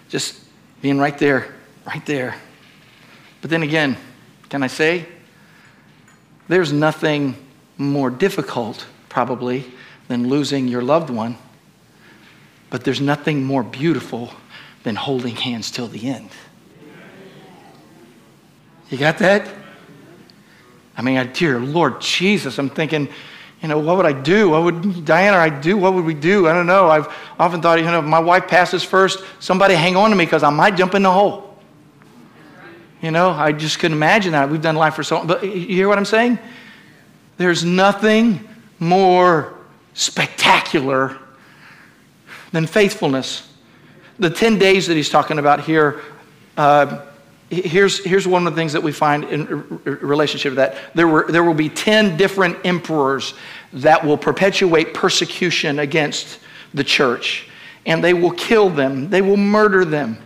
just 0.09 0.41
being 0.81 0.99
right 0.99 1.17
there, 1.19 1.55
right 1.87 2.05
there, 2.07 2.37
but 3.47 3.51
then 3.51 3.63
again, 3.63 3.97
can 4.49 4.65
I 4.65 4.67
say, 4.67 5.07
there's 6.49 6.73
nothing 6.73 7.37
more 7.79 8.11
difficult, 8.11 8.85
probably, 9.09 9.73
than 10.09 10.29
losing 10.29 10.67
your 10.67 10.83
loved 10.83 11.11
one, 11.11 11.39
but 12.71 12.83
there's 12.83 13.01
nothing 13.01 13.45
more 13.45 13.63
beautiful 13.63 14.33
than 14.83 14.97
holding 14.97 15.37
hands 15.37 15.71
till 15.71 15.87
the 15.87 16.09
end. 16.09 16.29
You 18.91 18.99
got 18.99 19.19
that? 19.19 19.49
I 20.97 21.03
mean, 21.03 21.31
dear 21.33 21.61
Lord 21.61 22.01
Jesus, 22.01 22.59
I'm 22.59 22.69
thinking, 22.69 23.09
you 23.63 23.69
know, 23.69 23.79
what 23.79 23.97
would 23.97 24.07
I 24.07 24.13
do? 24.13 24.49
What 24.49 24.65
would 24.65 25.05
Diana 25.05 25.37
or 25.37 25.41
I 25.41 25.51
do? 25.51 25.77
What 25.77 25.95
would 25.95 26.05
we 26.05 26.15
do? 26.15 26.49
I 26.49 26.53
don't 26.53 26.67
know. 26.67 26.91
I've 26.91 27.07
often 27.39 27.63
thought, 27.63 27.79
you 27.79 27.85
know, 27.85 28.01
if 28.01 28.05
my 28.05 28.19
wife 28.19 28.49
passes 28.49 28.83
first, 28.83 29.23
somebody 29.39 29.75
hang 29.75 29.95
on 29.95 30.11
to 30.11 30.17
me 30.17 30.25
because 30.25 30.43
I 30.43 30.51
might 30.51 30.75
jump 30.75 30.97
in 30.97 31.05
the 31.05 31.13
hole. 31.13 31.46
You 33.03 33.11
know, 33.11 33.31
I 33.31 33.53
just 33.53 33.79
couldn't 33.79 33.97
imagine 33.97 34.33
that. 34.33 34.49
We've 34.49 34.63
done 34.63 34.77
life 34.77 34.95
for 34.95 35.03
so 35.03 35.19
long. 35.19 35.27
But 35.27 35.45
you 35.45 35.77
hear 35.77 35.89
what 35.89 35.99
I'm 35.99 36.05
saying? 36.05 36.39
There's 37.37 37.65
nothing 37.65 38.49
more 38.79 39.55
spectacular 39.93 41.19
than 42.53 42.67
faithfulness. 42.67 43.53
The 44.19 44.31
10 44.31 44.59
days 44.59 44.87
that 44.87 44.95
he's 44.95 45.11
talking 45.11 45.39
about 45.39 45.61
here, 45.61 46.01
uh, 46.57 47.05
here's, 47.51 48.03
here's 48.03 48.27
one 48.27 48.47
of 48.47 48.55
the 48.55 48.59
things 48.59 48.73
that 48.73 48.83
we 48.83 48.93
find 48.93 49.25
in 49.25 49.81
relationship 49.85 50.53
to 50.53 50.57
that. 50.57 50.77
There, 50.95 51.07
were, 51.07 51.31
there 51.31 51.45
will 51.45 51.55
be 51.55 51.69
10 51.69 52.17
different 52.17 52.57
emperors 52.65 53.35
that 53.75 54.03
will 54.03 54.17
perpetuate 54.17 54.95
persecution 54.95 55.81
against 55.81 56.39
the 56.73 56.85
church, 56.85 57.49
and 57.85 58.03
they 58.03 58.15
will 58.15 58.33
kill 58.33 58.71
them, 58.71 59.11
they 59.11 59.21
will 59.21 59.37
murder 59.37 59.85
them. 59.85 60.17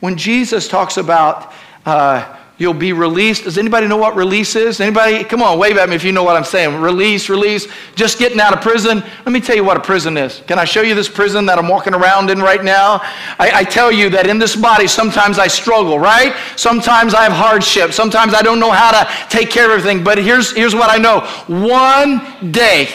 When 0.00 0.16
Jesus 0.16 0.68
talks 0.68 0.96
about 0.96 1.52
uh, 1.86 2.36
you'll 2.56 2.72
be 2.72 2.92
released. 2.92 3.44
Does 3.44 3.58
anybody 3.58 3.88
know 3.88 3.96
what 3.96 4.14
release 4.14 4.54
is? 4.54 4.80
Anybody? 4.80 5.24
Come 5.24 5.42
on, 5.42 5.58
wave 5.58 5.76
at 5.76 5.88
me 5.88 5.96
if 5.96 6.04
you 6.04 6.12
know 6.12 6.22
what 6.22 6.36
I'm 6.36 6.44
saying. 6.44 6.80
Release, 6.80 7.28
release. 7.28 7.66
Just 7.94 8.18
getting 8.18 8.40
out 8.40 8.52
of 8.52 8.60
prison. 8.60 9.00
Let 9.00 9.32
me 9.32 9.40
tell 9.40 9.56
you 9.56 9.64
what 9.64 9.76
a 9.76 9.80
prison 9.80 10.16
is. 10.16 10.42
Can 10.46 10.58
I 10.58 10.64
show 10.64 10.82
you 10.82 10.94
this 10.94 11.08
prison 11.08 11.46
that 11.46 11.58
I'm 11.58 11.68
walking 11.68 11.94
around 11.94 12.30
in 12.30 12.40
right 12.40 12.62
now? 12.62 13.00
I, 13.38 13.50
I 13.54 13.64
tell 13.64 13.90
you 13.90 14.08
that 14.10 14.26
in 14.26 14.38
this 14.38 14.54
body, 14.54 14.86
sometimes 14.86 15.38
I 15.38 15.48
struggle, 15.48 15.98
right? 15.98 16.34
Sometimes 16.56 17.12
I 17.14 17.24
have 17.24 17.32
hardship. 17.32 17.92
Sometimes 17.92 18.34
I 18.34 18.42
don't 18.42 18.60
know 18.60 18.70
how 18.70 18.92
to 18.92 19.28
take 19.28 19.50
care 19.50 19.66
of 19.66 19.72
everything. 19.72 20.04
But 20.04 20.18
here's, 20.18 20.52
here's 20.52 20.74
what 20.74 20.90
I 20.90 20.98
know 20.98 21.20
one 21.48 22.52
day 22.52 22.88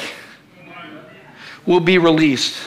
will 1.65 1.79
be 1.79 1.97
released. 1.97 2.57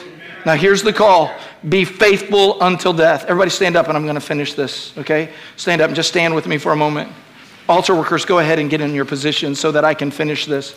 Now, 0.45 0.55
here's 0.55 0.83
the 0.83 0.93
call 0.93 1.33
be 1.67 1.85
faithful 1.85 2.61
until 2.61 2.93
death. 2.93 3.23
Everybody 3.23 3.49
stand 3.49 3.75
up 3.75 3.87
and 3.87 3.97
I'm 3.97 4.03
going 4.03 4.15
to 4.15 4.21
finish 4.21 4.53
this, 4.53 4.95
okay? 4.97 5.33
Stand 5.55 5.81
up 5.81 5.87
and 5.87 5.95
just 5.95 6.09
stand 6.09 6.35
with 6.35 6.47
me 6.47 6.57
for 6.57 6.71
a 6.71 6.75
moment. 6.75 7.11
Altar 7.69 7.95
workers, 7.95 8.25
go 8.25 8.39
ahead 8.39 8.59
and 8.59 8.69
get 8.69 8.81
in 8.81 8.93
your 8.93 9.05
position 9.05 9.55
so 9.55 9.71
that 9.71 9.85
I 9.85 9.93
can 9.93 10.11
finish 10.11 10.45
this. 10.45 10.75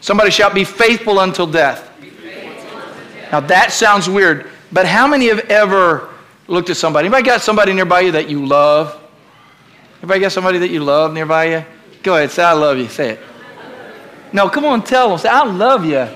Somebody 0.00 0.30
shout, 0.30 0.54
be 0.54 0.64
faithful 0.64 1.20
until 1.20 1.46
death. 1.46 1.90
Now 3.32 3.40
that 3.40 3.72
sounds 3.72 4.08
weird, 4.08 4.50
but 4.72 4.86
how 4.86 5.06
many 5.06 5.28
have 5.28 5.40
ever 5.50 6.08
looked 6.46 6.70
at 6.70 6.76
somebody? 6.76 7.06
Anybody 7.06 7.24
got 7.24 7.40
somebody 7.40 7.72
nearby 7.72 8.00
you 8.00 8.12
that 8.12 8.28
you 8.28 8.46
love? 8.46 9.00
Anybody 10.00 10.20
got 10.20 10.32
somebody 10.32 10.58
that 10.58 10.70
you 10.70 10.82
love 10.82 11.12
nearby 11.12 11.44
you? 11.44 11.64
Go 12.02 12.16
ahead, 12.16 12.30
say 12.30 12.42
I 12.42 12.52
love 12.52 12.78
you. 12.78 12.88
Say 12.88 13.10
it. 13.10 13.20
No, 14.32 14.48
come 14.48 14.64
on, 14.64 14.84
tell 14.84 15.08
them. 15.08 15.18
Say, 15.18 15.28
I 15.28 15.42
love 15.44 15.84
you. 15.84 16.06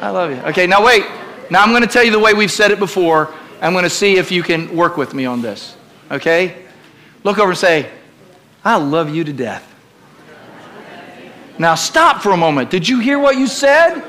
I 0.00 0.10
love 0.10 0.30
you. 0.30 0.36
Okay, 0.36 0.66
now 0.66 0.84
wait. 0.84 1.04
Now 1.50 1.62
I'm 1.62 1.70
going 1.70 1.82
to 1.82 1.88
tell 1.88 2.04
you 2.04 2.10
the 2.10 2.18
way 2.18 2.32
we've 2.32 2.50
said 2.50 2.70
it 2.70 2.78
before. 2.78 3.34
I'm 3.60 3.72
going 3.72 3.84
to 3.84 3.90
see 3.90 4.16
if 4.16 4.30
you 4.30 4.42
can 4.42 4.74
work 4.76 4.96
with 4.96 5.14
me 5.14 5.24
on 5.24 5.42
this. 5.42 5.76
Okay? 6.10 6.64
Look 7.24 7.38
over 7.38 7.50
and 7.50 7.58
say, 7.58 7.90
I 8.64 8.76
love 8.76 9.14
you 9.14 9.24
to 9.24 9.32
death. 9.32 9.72
Now 11.58 11.74
stop 11.74 12.22
for 12.22 12.32
a 12.32 12.36
moment. 12.36 12.70
Did 12.70 12.88
you 12.88 13.00
hear 13.00 13.18
what 13.18 13.36
you 13.36 13.46
said? 13.46 14.02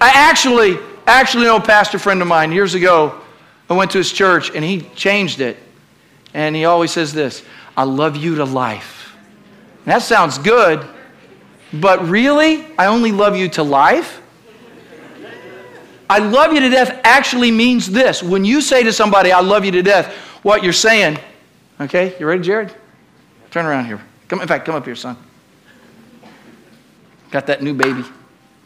I 0.00 0.10
actually, 0.14 0.78
actually 1.06 1.44
know 1.44 1.56
a 1.56 1.60
pastor 1.60 1.98
friend 1.98 2.22
of 2.22 2.28
mine 2.28 2.52
years 2.52 2.74
ago. 2.74 3.20
I 3.68 3.74
went 3.74 3.90
to 3.90 3.98
his 3.98 4.10
church 4.12 4.50
and 4.54 4.64
he 4.64 4.82
changed 4.94 5.40
it. 5.40 5.58
And 6.32 6.54
he 6.56 6.64
always 6.64 6.92
says 6.92 7.12
this 7.12 7.44
I 7.76 7.84
love 7.84 8.16
you 8.16 8.36
to 8.36 8.44
life. 8.44 9.16
And 9.84 9.92
that 9.92 10.02
sounds 10.02 10.38
good, 10.38 10.86
but 11.72 12.06
really, 12.08 12.66
I 12.78 12.86
only 12.86 13.12
love 13.12 13.36
you 13.36 13.48
to 13.50 13.62
life? 13.62 14.20
I 16.10 16.18
love 16.18 16.52
you 16.52 16.60
to 16.60 16.68
death 16.68 17.00
actually 17.04 17.50
means 17.50 17.86
this. 17.86 18.22
When 18.22 18.44
you 18.44 18.60
say 18.60 18.82
to 18.82 18.92
somebody, 18.92 19.32
I 19.32 19.40
love 19.40 19.64
you 19.64 19.72
to 19.72 19.82
death, 19.82 20.14
what 20.42 20.62
you're 20.62 20.72
saying, 20.72 21.18
okay, 21.80 22.16
you 22.18 22.26
ready, 22.26 22.42
Jared? 22.42 22.74
Turn 23.50 23.66
around 23.66 23.86
here. 23.86 24.00
Come, 24.28 24.40
in 24.40 24.48
fact, 24.48 24.64
come 24.64 24.74
up 24.74 24.84
here, 24.84 24.94
son. 24.94 25.16
Got 27.30 27.46
that 27.46 27.62
new 27.62 27.74
baby. 27.74 28.04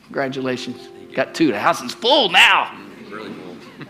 Congratulations. 0.04 0.88
Got 1.14 1.34
two. 1.34 1.48
The 1.48 1.58
house 1.58 1.82
is 1.82 1.92
full 1.92 2.28
now. 2.28 2.78
Really 3.10 3.34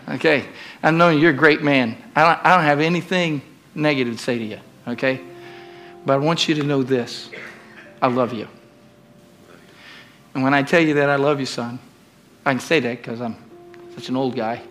okay. 0.09 0.45
I 0.81 0.91
know 0.91 1.09
you're 1.09 1.31
a 1.31 1.33
great 1.35 1.61
man. 1.61 1.97
I 2.15 2.23
don't, 2.23 2.45
I 2.45 2.55
don't 2.55 2.65
have 2.65 2.79
anything 2.79 3.41
negative 3.75 4.17
to 4.17 4.21
say 4.21 4.37
to 4.37 4.43
you, 4.43 4.59
okay? 4.87 5.21
But 6.05 6.13
I 6.13 6.17
want 6.17 6.47
you 6.47 6.55
to 6.55 6.63
know 6.63 6.83
this 6.83 7.29
I 8.01 8.07
love 8.07 8.33
you. 8.33 8.47
And 10.33 10.43
when 10.43 10.53
I 10.53 10.63
tell 10.63 10.81
you 10.81 10.95
that 10.95 11.09
I 11.09 11.15
love 11.15 11.39
you, 11.39 11.45
son, 11.45 11.79
I 12.45 12.51
can 12.51 12.59
say 12.59 12.79
that 12.81 12.97
because 12.97 13.21
I'm 13.21 13.37
such 13.95 14.09
an 14.09 14.15
old 14.15 14.35
guy. 14.35 14.61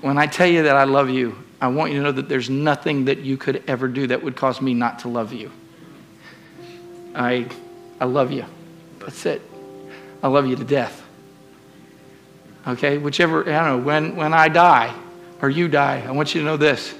When 0.00 0.18
I 0.18 0.26
tell 0.26 0.46
you 0.46 0.64
that 0.64 0.76
I 0.76 0.84
love 0.84 1.10
you, 1.10 1.36
I 1.60 1.68
want 1.68 1.92
you 1.92 1.98
to 1.98 2.04
know 2.04 2.12
that 2.12 2.28
there's 2.28 2.50
nothing 2.50 3.04
that 3.04 3.18
you 3.20 3.36
could 3.36 3.62
ever 3.68 3.86
do 3.86 4.08
that 4.08 4.22
would 4.22 4.34
cause 4.34 4.60
me 4.60 4.74
not 4.74 5.00
to 5.00 5.08
love 5.08 5.32
you. 5.32 5.52
I, 7.14 7.46
I 8.00 8.06
love 8.06 8.32
you. 8.32 8.44
That's 8.98 9.24
it. 9.26 9.42
I 10.22 10.28
love 10.28 10.46
you 10.46 10.56
to 10.56 10.64
death. 10.64 11.02
Okay? 12.66 12.98
Whichever, 12.98 13.42
I 13.42 13.64
don't 13.64 13.78
know, 13.78 13.84
when, 13.84 14.16
when 14.16 14.34
I 14.34 14.48
die 14.48 14.94
or 15.40 15.50
you 15.50 15.68
die, 15.68 16.04
I 16.06 16.10
want 16.10 16.34
you 16.34 16.40
to 16.40 16.44
know 16.44 16.56
this. 16.56 16.94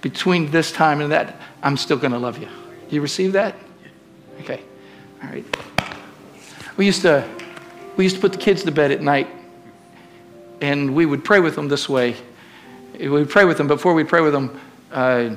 Between 0.00 0.50
this 0.50 0.70
time 0.70 1.00
and 1.00 1.10
that, 1.12 1.40
I'm 1.62 1.76
still 1.76 1.96
going 1.96 2.12
to 2.12 2.18
love 2.18 2.38
you. 2.38 2.48
You 2.90 3.00
receive 3.00 3.32
that? 3.32 3.54
Okay. 4.40 4.62
All 5.22 5.30
right. 5.30 5.44
We 6.76 6.86
used 6.86 7.02
to 7.02 7.28
we 7.98 8.04
used 8.04 8.14
to 8.14 8.22
put 8.22 8.30
the 8.30 8.38
kids 8.38 8.62
to 8.62 8.70
bed 8.70 8.92
at 8.92 9.02
night 9.02 9.26
and 10.60 10.94
we 10.94 11.04
would 11.04 11.24
pray 11.24 11.40
with 11.40 11.56
them 11.56 11.66
this 11.66 11.88
way. 11.88 12.14
We 12.96 13.08
would 13.08 13.28
pray 13.28 13.44
with 13.44 13.58
them 13.58 13.66
before 13.66 13.92
we 13.92 14.04
pray 14.04 14.20
with 14.20 14.32
them. 14.32 14.58
Uh, 14.92 15.34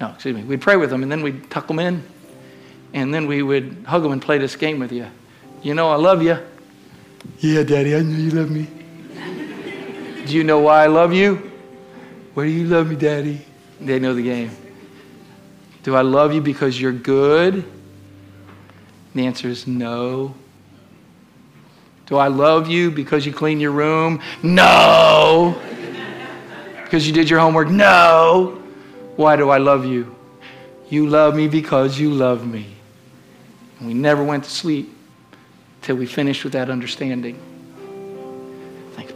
no, 0.00 0.10
excuse 0.10 0.34
me. 0.34 0.42
We'd 0.42 0.62
pray 0.62 0.76
with 0.76 0.88
them 0.88 1.02
and 1.02 1.12
then 1.12 1.20
we'd 1.20 1.50
tuck 1.50 1.68
them 1.68 1.78
in 1.78 2.02
and 2.94 3.12
then 3.12 3.26
we 3.26 3.42
would 3.42 3.84
hug 3.86 4.02
them 4.02 4.12
and 4.12 4.22
play 4.22 4.38
this 4.38 4.56
game 4.56 4.78
with 4.78 4.90
you. 4.90 5.06
You 5.62 5.74
know, 5.74 5.90
I 5.90 5.96
love 5.96 6.22
you. 6.22 6.38
Yeah, 7.40 7.62
Daddy, 7.62 7.94
I 7.94 8.00
know 8.00 8.16
you 8.16 8.30
love 8.30 8.50
me. 8.50 8.66
do 10.24 10.34
you 10.34 10.44
know 10.44 10.60
why 10.60 10.82
I 10.82 10.86
love 10.86 11.12
you? 11.12 11.50
Why 12.32 12.44
do 12.44 12.50
you 12.50 12.64
love 12.68 12.88
me, 12.88 12.96
Daddy? 12.96 13.44
They 13.82 13.98
know 13.98 14.14
the 14.14 14.22
game. 14.22 14.50
Do 15.82 15.94
I 15.94 16.00
love 16.00 16.32
you 16.32 16.40
because 16.40 16.80
you're 16.80 16.92
good? 16.92 17.70
The 19.14 19.26
answer 19.26 19.48
is 19.48 19.66
no. 19.66 20.34
Do 22.06 22.16
I 22.16 22.28
love 22.28 22.68
you 22.68 22.90
because 22.90 23.26
you 23.26 23.32
clean 23.32 23.58
your 23.58 23.72
room? 23.72 24.22
No. 24.42 25.60
because 26.84 27.06
you 27.06 27.12
did 27.12 27.28
your 27.28 27.40
homework? 27.40 27.68
No. 27.68 28.62
Why 29.16 29.34
do 29.34 29.50
I 29.50 29.58
love 29.58 29.84
you? 29.84 30.14
You 30.88 31.08
love 31.08 31.34
me 31.34 31.48
because 31.48 31.98
you 31.98 32.10
love 32.10 32.46
me. 32.46 32.66
And 33.78 33.88
we 33.88 33.94
never 33.94 34.22
went 34.22 34.44
to 34.44 34.50
sleep 34.50 34.96
till 35.82 35.96
we 35.96 36.06
finished 36.06 36.44
with 36.44 36.52
that 36.52 36.70
understanding. 36.70 37.40
Thanks, 38.92 39.12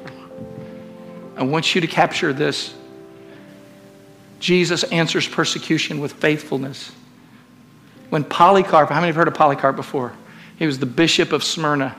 I 1.37 1.45
want 1.45 1.75
you 1.75 1.81
to 1.81 1.87
capture 1.87 2.33
this. 2.33 2.75
Jesus 4.41 4.83
answers 4.85 5.29
persecution 5.29 6.01
with 6.01 6.15
faithfulness. 6.15 6.91
When 8.09 8.25
Polycarp, 8.25 8.89
how 8.89 8.97
many 8.97 9.09
have 9.09 9.17
heard 9.17 9.29
of 9.29 9.35
Polycarp 9.35 9.77
before? 9.77 10.13
He 10.59 10.67
was 10.67 10.79
the 10.79 10.87
bishop 10.87 11.33
of 11.33 11.45
Smyrna. 11.45 11.95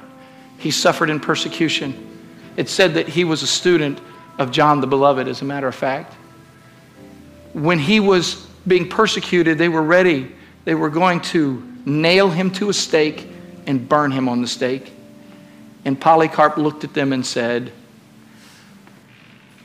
He 0.62 0.70
suffered 0.70 1.09
in 1.09 1.20
persecution. 1.20 2.07
It 2.55 2.70
said 2.70 2.93
that 2.93 3.07
he 3.07 3.24
was 3.24 3.41
a 3.41 3.47
student 3.47 3.99
of 4.38 4.51
John 4.51 4.80
the 4.80 4.86
Beloved, 4.86 5.28
as 5.28 5.41
a 5.41 5.45
matter 5.45 5.68
of 5.68 5.74
fact. 5.74 6.14
When 7.53 7.80
he 7.80 7.99
was 7.99 8.45
being 8.68 8.88
persecuted, 8.88 9.57
they 9.57 9.70
were 9.70 9.82
ready. 9.82 10.32
They 10.66 10.76
were 10.76 10.91
going 10.91 11.22
to 11.22 11.68
nail 11.84 12.30
him 12.30 12.51
to 12.51 12.70
a 12.70 12.74
stake 12.74 13.28
and 13.66 13.89
burn 13.89 14.12
him 14.12 14.30
on 14.30 14.43
the 14.43 14.47
stake. 14.47 14.93
And 15.84 15.99
Polycarp 15.99 16.57
looked 16.57 16.84
at 16.84 16.93
them 16.93 17.12
and 17.12 17.26
said, 17.26 17.72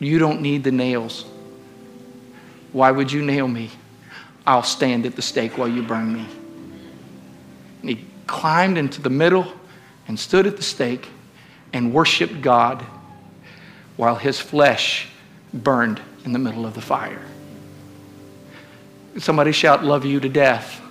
You 0.00 0.18
don't 0.18 0.40
need 0.40 0.64
the 0.64 0.72
nails. 0.72 1.26
Why 2.72 2.90
would 2.90 3.12
you 3.12 3.22
nail 3.22 3.48
me? 3.48 3.70
I'll 4.46 4.62
stand 4.62 5.04
at 5.04 5.14
the 5.14 5.20
stake 5.20 5.58
while 5.58 5.68
you 5.68 5.82
burn 5.82 6.14
me. 6.14 6.26
And 7.82 7.90
he 7.90 8.06
climbed 8.26 8.78
into 8.78 9.02
the 9.02 9.10
middle 9.10 9.52
and 10.08 10.18
stood 10.18 10.46
at 10.46 10.56
the 10.56 10.62
stake 10.62 11.08
and 11.72 11.92
worshiped 11.92 12.40
God 12.40 12.82
while 13.96 14.16
his 14.16 14.38
flesh 14.38 15.08
burned 15.52 16.00
in 16.24 16.32
the 16.32 16.38
middle 16.38 16.66
of 16.66 16.74
the 16.74 16.80
fire. 16.80 17.22
Somebody 19.18 19.52
shout, 19.52 19.84
Love 19.84 20.04
you 20.04 20.20
to 20.20 20.28
death. 20.28 20.82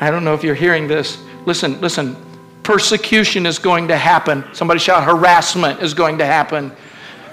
I 0.00 0.10
don't 0.10 0.24
know 0.24 0.34
if 0.34 0.44
you're 0.44 0.54
hearing 0.54 0.86
this. 0.86 1.18
Listen, 1.44 1.80
listen. 1.80 2.16
Persecution 2.62 3.46
is 3.46 3.58
going 3.58 3.88
to 3.88 3.96
happen. 3.96 4.44
Somebody 4.52 4.78
shout, 4.78 5.02
harassment 5.02 5.80
is 5.80 5.94
going 5.94 6.18
to 6.18 6.26
happen. 6.26 6.70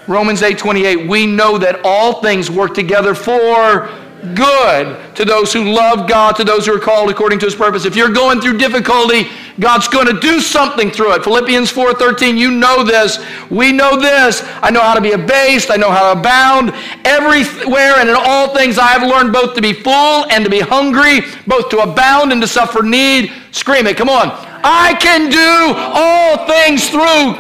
Romans 0.08 0.42
8 0.42 0.58
28, 0.58 1.08
we 1.08 1.26
know 1.26 1.58
that 1.58 1.82
all 1.84 2.22
things 2.22 2.50
work 2.50 2.74
together 2.74 3.14
for 3.14 3.90
good 4.34 5.16
to 5.16 5.26
those 5.26 5.54
who 5.54 5.64
love 5.64 6.08
God, 6.10 6.36
to 6.38 6.44
those 6.44 6.66
who 6.66 6.76
are 6.76 6.80
called 6.80 7.10
according 7.10 7.40
to 7.40 7.46
his 7.46 7.56
purpose. 7.56 7.86
If 7.86 7.96
you're 7.96 8.12
going 8.12 8.42
through 8.42 8.58
difficulty, 8.58 9.28
God's 9.60 9.88
going 9.88 10.08
to 10.08 10.20
do 10.20 10.42
something 10.42 10.92
through 10.92 11.14
it. 11.14 11.24
Philippians 11.24 11.72
4:13, 11.72 12.38
you 12.38 12.52
know 12.52 12.84
this. 12.84 13.20
We 13.50 13.72
know 13.72 14.00
this. 14.00 14.44
I 14.62 14.72
know 14.72 14.82
how 14.82 14.94
to 14.96 15.02
be 15.02 15.12
abased, 15.12 15.72
I 15.72 15.78
know 15.78 15.92
how 15.92 16.14
to 16.14 16.20
abound. 16.20 16.74
Everywhere 17.06 17.96
and 17.98 18.10
in 18.10 18.16
all 18.18 18.54
things 18.54 18.78
I 18.78 18.88
have 18.88 19.04
learned 19.04 19.32
both 19.32 19.54
to 19.56 19.62
be 19.62 19.74
full 19.74 20.26
and 20.32 20.44
to 20.44 20.50
be 20.50 20.60
hungry, 20.60 21.22
both 21.48 21.70
to 21.70 21.80
abound 21.80 22.32
and 22.32 22.42
to 22.42 22.48
suffer 22.48 22.84
need. 22.84 23.32
Scream 23.52 23.88
it. 23.88 23.96
Come 23.96 24.10
on. 24.10 24.32
I 24.64 24.96
can 25.00 25.30
do 25.30 25.74
all 25.94 26.46
things 26.48 26.90
through 26.90 27.36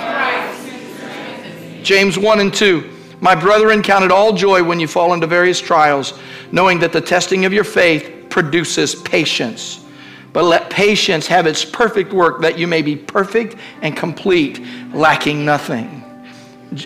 James 1.83 2.17
1 2.17 2.39
and 2.39 2.53
2. 2.53 2.94
My 3.25 3.33
brethren, 3.33 3.81
count 3.81 4.05
it 4.05 4.11
all 4.11 4.33
joy 4.33 4.63
when 4.63 4.79
you 4.79 4.85
fall 4.85 5.11
into 5.15 5.25
various 5.25 5.59
trials, 5.59 6.13
knowing 6.51 6.77
that 6.77 6.93
the 6.93 7.01
testing 7.01 7.43
of 7.45 7.51
your 7.51 7.63
faith 7.63 8.27
produces 8.29 8.93
patience. 8.93 9.83
But 10.31 10.43
let 10.43 10.69
patience 10.69 11.25
have 11.25 11.47
its 11.47 11.65
perfect 11.65 12.13
work, 12.13 12.39
that 12.41 12.59
you 12.59 12.67
may 12.67 12.83
be 12.83 12.95
perfect 12.95 13.55
and 13.81 13.97
complete, 13.97 14.63
lacking 14.93 15.43
nothing. 15.43 16.03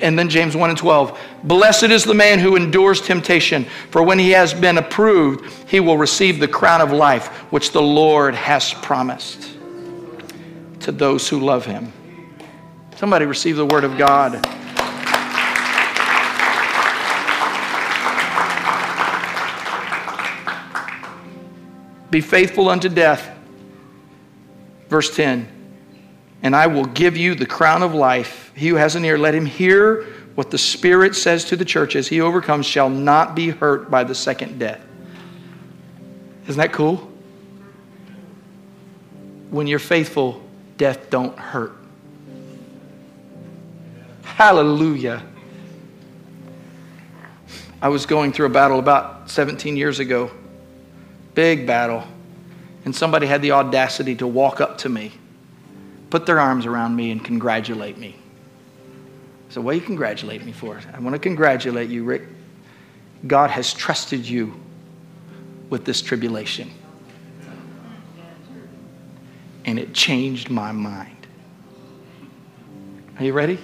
And 0.02 0.18
then 0.18 0.30
James 0.30 0.56
1 0.56 0.70
and 0.70 0.80
12. 0.80 1.20
Blessed 1.44 1.84
is 1.92 2.06
the 2.06 2.14
man 2.14 2.40
who 2.40 2.56
endures 2.56 3.02
temptation, 3.02 3.66
for 3.92 4.02
when 4.02 4.18
he 4.18 4.30
has 4.30 4.54
been 4.54 4.78
approved, 4.78 5.52
he 5.68 5.82
will 5.82 5.98
receive 5.98 6.40
the 6.40 6.48
crown 6.48 6.80
of 6.80 6.94
life 6.94 7.28
which 7.52 7.74
the 7.74 7.82
Lord 7.82 8.34
has 8.34 8.74
promised 8.76 9.58
to 10.80 10.94
those 10.94 11.28
who 11.28 11.42
love 11.42 11.66
him. 11.66 11.92
Somebody 12.96 13.26
receive 13.26 13.58
the 13.58 13.66
word 13.66 13.84
of 13.84 13.98
God. 13.98 14.48
Be 22.10 22.22
faithful 22.22 22.70
unto 22.70 22.90
death. 22.90 23.36
Verse 24.90 25.16
10 25.16 25.48
And 26.42 26.56
I 26.56 26.68
will 26.68 26.86
give 26.86 27.16
you 27.16 27.36
the 27.36 27.46
crown 27.46 27.84
of 27.84 27.94
life. 27.94 28.52
He 28.56 28.70
who 28.70 28.76
has 28.76 28.96
an 28.96 29.06
ear, 29.06 29.18
let 29.18 29.36
him 29.36 29.46
hear 29.46 30.04
what 30.36 30.52
the 30.52 30.58
Spirit 30.58 31.16
says 31.16 31.46
to 31.46 31.56
the 31.56 31.66
churches. 31.66 32.08
He 32.08 32.22
overcomes 32.22 32.66
shall 32.66 32.90
not 32.90 33.36
be 33.36 33.50
hurt 33.50 33.92
by 33.92 34.04
the 34.04 34.16
second 34.16 34.60
death. 34.60 34.82
Isn't 36.48 36.60
that 36.60 36.74
cool? 36.74 36.98
When 39.52 39.68
you're 39.68 39.80
faithful, 39.80 40.42
death 40.78 41.10
don't 41.10 41.38
hurt. 41.38 41.76
Hallelujah. 44.24 45.24
I 47.82 47.90
was 47.90 48.06
going 48.06 48.32
through 48.32 48.48
a 48.48 48.50
battle 48.50 48.80
about 48.80 49.30
17 49.30 49.78
years 49.78 50.00
ago 50.00 50.32
Big 51.40 51.66
battle. 51.66 52.04
And 52.84 52.94
somebody 52.94 53.26
had 53.26 53.42
the 53.42 53.54
audacity 53.54 54.14
to 54.16 54.28
walk 54.28 54.60
up 54.60 54.78
to 54.80 54.90
me, 54.90 55.14
put 56.10 56.26
their 56.26 56.38
arms 56.38 56.66
around 56.66 56.98
me, 56.98 57.12
and 57.12 57.24
congratulate 57.24 57.98
me. 57.98 58.18
So, 59.48 59.62
what 59.62 59.72
do 59.72 59.78
you 59.78 59.86
congratulate 59.86 60.44
me 60.44 60.52
for? 60.52 60.82
I 60.94 61.00
want 61.00 61.14
to 61.14 61.20
congratulate 61.20 61.90
you, 61.90 62.04
Rick. 62.04 62.24
God 63.26 63.52
has 63.52 63.74
trusted 63.74 64.28
you 64.28 64.54
with 65.70 65.86
this 65.86 66.02
tribulation. 66.02 66.70
And 69.64 69.80
it 69.80 69.94
changed 69.94 70.50
my 70.50 70.74
mind. 70.74 71.26
Are 73.18 73.24
you 73.24 73.32
ready? 73.32 73.58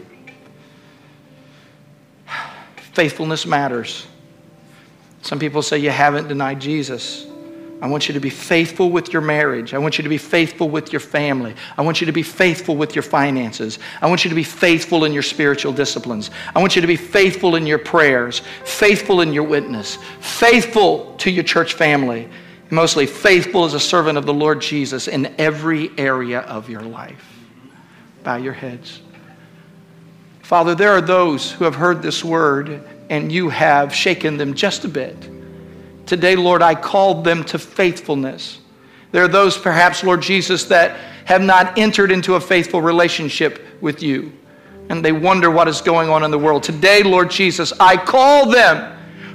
Faithfulness 2.93 3.45
matters. 3.45 4.07
Some 5.23 5.39
people 5.39 5.61
say 5.61 5.77
you 5.77 5.89
haven't 5.89 6.29
denied 6.29 6.61
Jesus. 6.61 7.27
I 7.81 7.87
want 7.87 8.07
you 8.07 8.13
to 8.13 8.19
be 8.19 8.29
faithful 8.29 8.89
with 8.89 9.11
your 9.11 9.21
marriage. 9.21 9.73
I 9.73 9.77
want 9.77 9.97
you 9.97 10.03
to 10.03 10.09
be 10.09 10.17
faithful 10.17 10.69
with 10.69 10.93
your 10.93 11.01
family. 11.01 11.53
I 11.77 11.81
want 11.81 11.99
you 11.99 12.05
to 12.05 12.13
be 12.13 12.23
faithful 12.23 12.75
with 12.75 12.95
your 12.95 13.03
finances. 13.03 13.79
I 14.01 14.07
want 14.07 14.23
you 14.23 14.29
to 14.29 14.35
be 14.35 14.43
faithful 14.43 15.03
in 15.03 15.11
your 15.11 15.21
spiritual 15.21 15.73
disciplines. 15.73 16.31
I 16.55 16.59
want 16.59 16.75
you 16.75 16.81
to 16.81 16.87
be 16.87 16.95
faithful 16.95 17.55
in 17.55 17.67
your 17.67 17.77
prayers, 17.77 18.41
faithful 18.63 19.21
in 19.21 19.33
your 19.33 19.43
witness, 19.43 19.97
faithful 20.21 21.15
to 21.17 21.29
your 21.29 21.43
church 21.43 21.73
family, 21.73 22.29
and 22.61 22.71
mostly 22.71 23.05
faithful 23.05 23.65
as 23.65 23.73
a 23.73 23.79
servant 23.79 24.17
of 24.17 24.25
the 24.25 24.33
Lord 24.33 24.61
Jesus 24.61 25.07
in 25.09 25.35
every 25.37 25.91
area 25.97 26.41
of 26.41 26.69
your 26.69 26.81
life. 26.81 27.25
Bow 28.23 28.37
your 28.37 28.53
heads. 28.53 29.01
Father, 30.43 30.75
there 30.75 30.91
are 30.91 31.01
those 31.01 31.51
who 31.51 31.65
have 31.65 31.75
heard 31.75 32.01
this 32.01 32.23
word 32.23 32.87
and 33.09 33.31
you 33.31 33.49
have 33.49 33.93
shaken 33.93 34.37
them 34.37 34.53
just 34.53 34.85
a 34.85 34.87
bit. 34.87 35.29
Today, 36.05 36.35
Lord, 36.35 36.61
I 36.61 36.75
called 36.75 37.23
them 37.23 37.43
to 37.45 37.57
faithfulness. 37.57 38.59
There 39.11 39.23
are 39.23 39.29
those, 39.29 39.57
perhaps, 39.57 40.03
Lord 40.03 40.21
Jesus, 40.21 40.65
that 40.65 40.97
have 41.25 41.41
not 41.41 41.77
entered 41.77 42.11
into 42.11 42.35
a 42.35 42.41
faithful 42.41 42.81
relationship 42.81 43.65
with 43.81 44.03
you, 44.03 44.31
and 44.89 45.03
they 45.03 45.11
wonder 45.11 45.49
what 45.49 45.67
is 45.67 45.81
going 45.81 46.09
on 46.09 46.23
in 46.23 46.31
the 46.31 46.37
world. 46.37 46.63
Today, 46.63 47.01
Lord 47.01 47.31
Jesus, 47.31 47.73
I 47.79 47.97
call 47.97 48.49
them. 48.49 48.91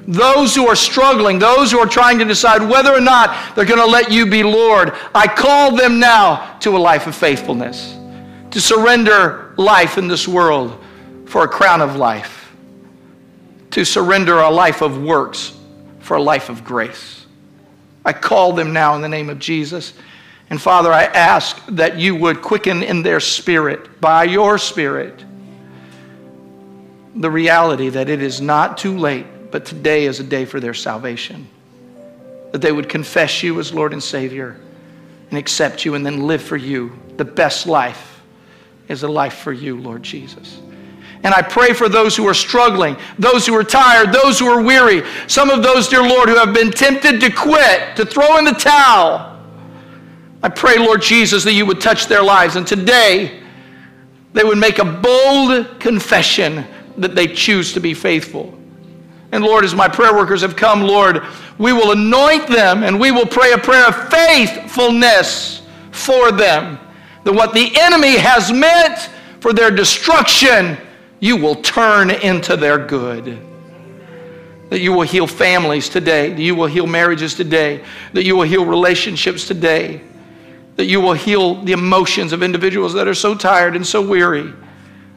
Those 0.06 0.54
who 0.54 0.66
are 0.66 0.76
struggling, 0.76 1.38
those 1.38 1.70
who 1.70 1.78
are 1.78 1.86
trying 1.86 2.18
to 2.18 2.24
decide 2.24 2.62
whether 2.62 2.92
or 2.92 3.00
not 3.00 3.54
they're 3.54 3.66
going 3.66 3.80
to 3.80 3.86
let 3.86 4.10
you 4.10 4.26
be 4.26 4.42
Lord, 4.42 4.94
I 5.14 5.26
call 5.26 5.76
them 5.76 6.00
now 6.00 6.56
to 6.60 6.76
a 6.76 6.78
life 6.78 7.06
of 7.06 7.14
faithfulness, 7.14 7.96
to 8.50 8.60
surrender 8.60 9.54
life 9.56 9.98
in 9.98 10.08
this 10.08 10.26
world 10.26 10.82
for 11.26 11.44
a 11.44 11.48
crown 11.48 11.80
of 11.80 11.96
life, 11.96 12.52
to 13.72 13.84
surrender 13.84 14.38
a 14.38 14.50
life 14.50 14.80
of 14.80 15.00
works 15.00 15.59
for 16.10 16.16
a 16.16 16.22
life 16.24 16.48
of 16.48 16.64
grace. 16.64 17.24
I 18.04 18.12
call 18.12 18.52
them 18.52 18.72
now 18.72 18.96
in 18.96 19.00
the 19.00 19.08
name 19.08 19.30
of 19.30 19.38
Jesus. 19.38 19.94
And 20.50 20.60
Father, 20.60 20.92
I 20.92 21.04
ask 21.04 21.64
that 21.66 22.00
you 22.00 22.16
would 22.16 22.42
quicken 22.42 22.82
in 22.82 23.04
their 23.04 23.20
spirit, 23.20 24.00
by 24.00 24.24
your 24.24 24.58
spirit, 24.58 25.24
the 27.14 27.30
reality 27.30 27.90
that 27.90 28.08
it 28.08 28.22
is 28.22 28.40
not 28.40 28.76
too 28.76 28.98
late, 28.98 29.52
but 29.52 29.64
today 29.64 30.06
is 30.06 30.18
a 30.18 30.24
day 30.24 30.46
for 30.46 30.58
their 30.58 30.74
salvation. 30.74 31.46
That 32.50 32.60
they 32.60 32.72
would 32.72 32.88
confess 32.88 33.44
you 33.44 33.60
as 33.60 33.72
Lord 33.72 33.92
and 33.92 34.02
Savior 34.02 34.58
and 35.28 35.38
accept 35.38 35.84
you 35.84 35.94
and 35.94 36.04
then 36.04 36.26
live 36.26 36.42
for 36.42 36.56
you. 36.56 36.90
The 37.18 37.24
best 37.24 37.68
life 37.68 38.20
is 38.88 39.04
a 39.04 39.08
life 39.08 39.34
for 39.34 39.52
you, 39.52 39.80
Lord 39.80 40.02
Jesus. 40.02 40.60
And 41.22 41.34
I 41.34 41.42
pray 41.42 41.74
for 41.74 41.88
those 41.88 42.16
who 42.16 42.26
are 42.26 42.34
struggling, 42.34 42.96
those 43.18 43.46
who 43.46 43.54
are 43.54 43.64
tired, 43.64 44.12
those 44.12 44.38
who 44.38 44.46
are 44.46 44.62
weary, 44.62 45.02
some 45.26 45.50
of 45.50 45.62
those, 45.62 45.88
dear 45.88 46.02
Lord, 46.02 46.28
who 46.28 46.36
have 46.36 46.54
been 46.54 46.70
tempted 46.70 47.20
to 47.20 47.30
quit, 47.30 47.96
to 47.96 48.06
throw 48.06 48.38
in 48.38 48.44
the 48.44 48.52
towel. 48.52 49.38
I 50.42 50.48
pray, 50.48 50.78
Lord 50.78 51.02
Jesus, 51.02 51.44
that 51.44 51.52
you 51.52 51.66
would 51.66 51.80
touch 51.80 52.06
their 52.06 52.22
lives. 52.22 52.56
And 52.56 52.66
today, 52.66 53.42
they 54.32 54.44
would 54.44 54.58
make 54.58 54.78
a 54.78 54.84
bold 54.84 55.78
confession 55.78 56.64
that 56.96 57.14
they 57.14 57.26
choose 57.26 57.72
to 57.74 57.80
be 57.80 57.92
faithful. 57.92 58.56
And 59.32 59.44
Lord, 59.44 59.64
as 59.64 59.74
my 59.74 59.88
prayer 59.88 60.14
workers 60.14 60.40
have 60.42 60.56
come, 60.56 60.82
Lord, 60.82 61.22
we 61.58 61.72
will 61.72 61.92
anoint 61.92 62.48
them 62.48 62.82
and 62.82 62.98
we 62.98 63.10
will 63.10 63.26
pray 63.26 63.52
a 63.52 63.58
prayer 63.58 63.86
of 63.86 64.08
faithfulness 64.10 65.62
for 65.92 66.32
them. 66.32 66.78
That 67.24 67.32
what 67.32 67.52
the 67.52 67.70
enemy 67.78 68.16
has 68.16 68.50
meant 68.50 69.10
for 69.40 69.52
their 69.52 69.70
destruction, 69.70 70.78
you 71.20 71.36
will 71.36 71.54
turn 71.56 72.10
into 72.10 72.56
their 72.56 72.78
good. 72.78 73.46
That 74.70 74.80
you 74.80 74.92
will 74.92 75.02
heal 75.02 75.26
families 75.26 75.88
today, 75.88 76.32
that 76.32 76.42
you 76.42 76.54
will 76.54 76.66
heal 76.66 76.86
marriages 76.86 77.34
today, 77.34 77.84
that 78.12 78.24
you 78.24 78.36
will 78.36 78.44
heal 78.44 78.64
relationships 78.64 79.46
today, 79.46 80.00
that 80.76 80.86
you 80.86 81.00
will 81.00 81.12
heal 81.12 81.56
the 81.62 81.72
emotions 81.72 82.32
of 82.32 82.42
individuals 82.42 82.94
that 82.94 83.06
are 83.06 83.14
so 83.14 83.34
tired 83.34 83.76
and 83.76 83.86
so 83.86 84.00
weary. 84.00 84.52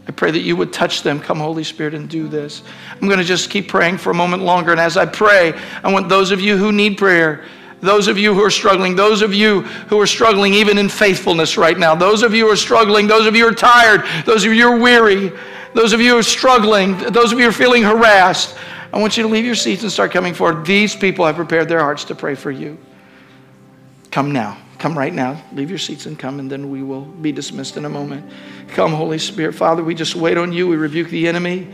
I 0.08 0.12
pray 0.12 0.32
that 0.32 0.39
you 0.39 0.58
would 0.58 0.74
touch 0.74 1.01
them. 1.04 1.20
Come, 1.20 1.39
Holy 1.39 1.64
Spirit, 1.64 1.93
and 1.93 2.10
do 2.10 2.28
this. 2.28 2.64
I'm 2.91 3.08
going 3.08 3.20
to 3.20 3.24
just 3.24 3.49
keep 3.49 3.70
praying 3.70 3.99
for 3.99 4.12
a 4.12 4.14
moment 4.14 4.43
longer. 4.43 4.72
And 4.72 4.80
as 4.80 4.97
I 4.97 5.06
pray, 5.06 5.54
I 5.84 5.93
want 5.93 6.10
those 6.10 6.32
of 6.32 6.41
you 6.41 6.58
who 6.58 6.74
need 6.74 6.97
prayer, 6.97 7.45
those 7.80 8.08
of 8.08 8.18
you 8.18 8.34
who 8.34 8.43
are 8.43 8.49
struggling, 8.49 8.95
those 8.95 9.22
of 9.22 9.34
you 9.34 9.62
who 9.62 9.99
are 9.99 10.08
struggling 10.08 10.54
even 10.54 10.78
in 10.78 10.89
faithfulness 10.89 11.58
right 11.58 11.78
now, 11.78 11.95
those 11.95 12.24
of 12.24 12.34
you 12.34 12.47
who 12.47 12.51
are 12.51 12.58
struggling, 12.58 13.08
those 13.08 13.26
of 13.26 13.36
you 13.36 13.43
who 13.43 13.51
are 13.51 13.56
tired, 13.56 14.04
those 14.26 14.43
of 14.45 14.54
you 14.54 14.64
who 14.64 14.74
are 14.74 14.80
weary, 14.80 15.32
those 15.74 15.93
of 15.93 16.01
you 16.01 16.11
who 16.11 16.17
are 16.17 16.24
struggling, 16.24 16.97
those 16.97 17.32
of 17.32 17.39
you 17.39 17.45
who 17.45 17.49
are 17.49 17.53
feeling 17.53 17.84
harassed, 17.84 18.55
I 18.93 18.99
want 18.99 19.17
you 19.17 19.24
to 19.24 19.30
leave 19.30 19.45
your 19.45 19.55
seats 19.55 19.82
and 19.82 19.91
start 19.91 20.11
coming 20.11 20.34
forward. 20.34 20.65
These 20.65 20.95
people 20.95 21.26
have 21.26 21.36
prepared 21.36 21.67
their 21.67 21.80
hearts 21.80 22.03
to 22.05 22.15
pray 22.15 22.36
for 22.36 22.51
you. 22.51 22.78
Come 24.11 24.32
now. 24.32 24.57
Come 24.78 24.97
right 24.97 25.13
now. 25.13 25.41
Leave 25.53 25.69
your 25.69 25.80
seats 25.80 26.05
and 26.05 26.19
come, 26.19 26.39
and 26.39 26.51
then 26.51 26.69
we 26.69 26.84
will 26.84 27.01
be 27.01 27.32
dismissed 27.32 27.78
in 27.78 27.86
a 27.86 27.89
moment. 27.89 28.30
Come, 28.69 28.91
Holy 28.91 29.17
Spirit. 29.17 29.55
Father, 29.55 29.84
we 29.84 29.95
just 29.95 30.15
wait 30.15 30.38
on 30.38 30.51
you. 30.51 30.67
We 30.67 30.76
rebuke 30.76 31.09
the 31.09 31.28
enemy. 31.28 31.67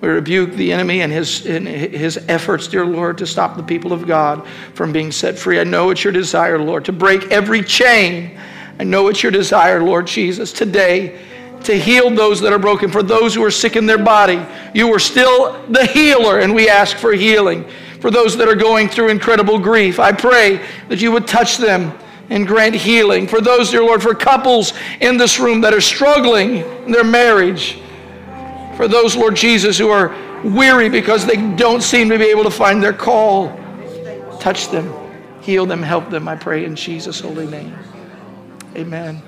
We 0.00 0.08
rebuke 0.08 0.52
the 0.54 0.72
enemy 0.72 1.02
and 1.02 1.12
his, 1.12 1.46
and 1.46 1.68
his 1.68 2.16
efforts, 2.28 2.66
dear 2.66 2.84
Lord, 2.84 3.18
to 3.18 3.26
stop 3.26 3.56
the 3.56 3.62
people 3.62 3.92
of 3.92 4.06
God 4.06 4.46
from 4.74 4.92
being 4.92 5.12
set 5.12 5.38
free. 5.38 5.60
I 5.60 5.64
know 5.64 5.90
it's 5.90 6.02
your 6.02 6.12
desire, 6.12 6.58
Lord, 6.58 6.84
to 6.86 6.92
break 6.92 7.30
every 7.30 7.62
chain. 7.62 8.38
I 8.80 8.84
know 8.84 9.06
it's 9.08 9.22
your 9.22 9.30
desire, 9.30 9.82
Lord 9.82 10.06
Jesus, 10.06 10.52
today 10.52 11.20
to 11.64 11.78
heal 11.78 12.10
those 12.10 12.40
that 12.40 12.52
are 12.52 12.58
broken, 12.58 12.90
for 12.90 13.02
those 13.02 13.34
who 13.34 13.44
are 13.44 13.50
sick 13.50 13.76
in 13.76 13.86
their 13.86 13.98
body. 13.98 14.44
You 14.74 14.92
are 14.94 14.98
still 14.98 15.60
the 15.68 15.86
healer, 15.86 16.40
and 16.40 16.54
we 16.54 16.68
ask 16.68 16.96
for 16.96 17.12
healing. 17.12 17.68
For 18.00 18.10
those 18.10 18.36
that 18.36 18.48
are 18.48 18.54
going 18.54 18.88
through 18.88 19.08
incredible 19.08 19.58
grief, 19.58 19.98
I 19.98 20.12
pray 20.12 20.64
that 20.88 21.00
you 21.00 21.10
would 21.12 21.26
touch 21.26 21.56
them 21.56 21.92
and 22.30 22.46
grant 22.46 22.74
healing. 22.74 23.26
For 23.26 23.40
those, 23.40 23.70
dear 23.70 23.82
Lord, 23.82 24.02
for 24.02 24.14
couples 24.14 24.72
in 25.00 25.16
this 25.16 25.38
room 25.38 25.60
that 25.62 25.72
are 25.74 25.80
struggling 25.80 26.56
in 26.56 26.92
their 26.92 27.04
marriage. 27.04 27.78
For 28.76 28.88
those, 28.88 29.16
Lord 29.16 29.36
Jesus, 29.36 29.78
who 29.78 29.88
are 29.88 30.14
weary 30.44 30.88
because 30.88 31.24
they 31.24 31.36
don't 31.56 31.82
seem 31.82 32.08
to 32.10 32.18
be 32.18 32.26
able 32.26 32.44
to 32.44 32.50
find 32.50 32.82
their 32.82 32.92
call. 32.92 33.48
Touch 34.40 34.68
them, 34.68 34.92
heal 35.40 35.64
them, 35.64 35.82
help 35.82 36.10
them, 36.10 36.28
I 36.28 36.36
pray 36.36 36.64
in 36.64 36.76
Jesus' 36.76 37.20
holy 37.20 37.46
name. 37.46 37.74
Amen. 38.76 39.22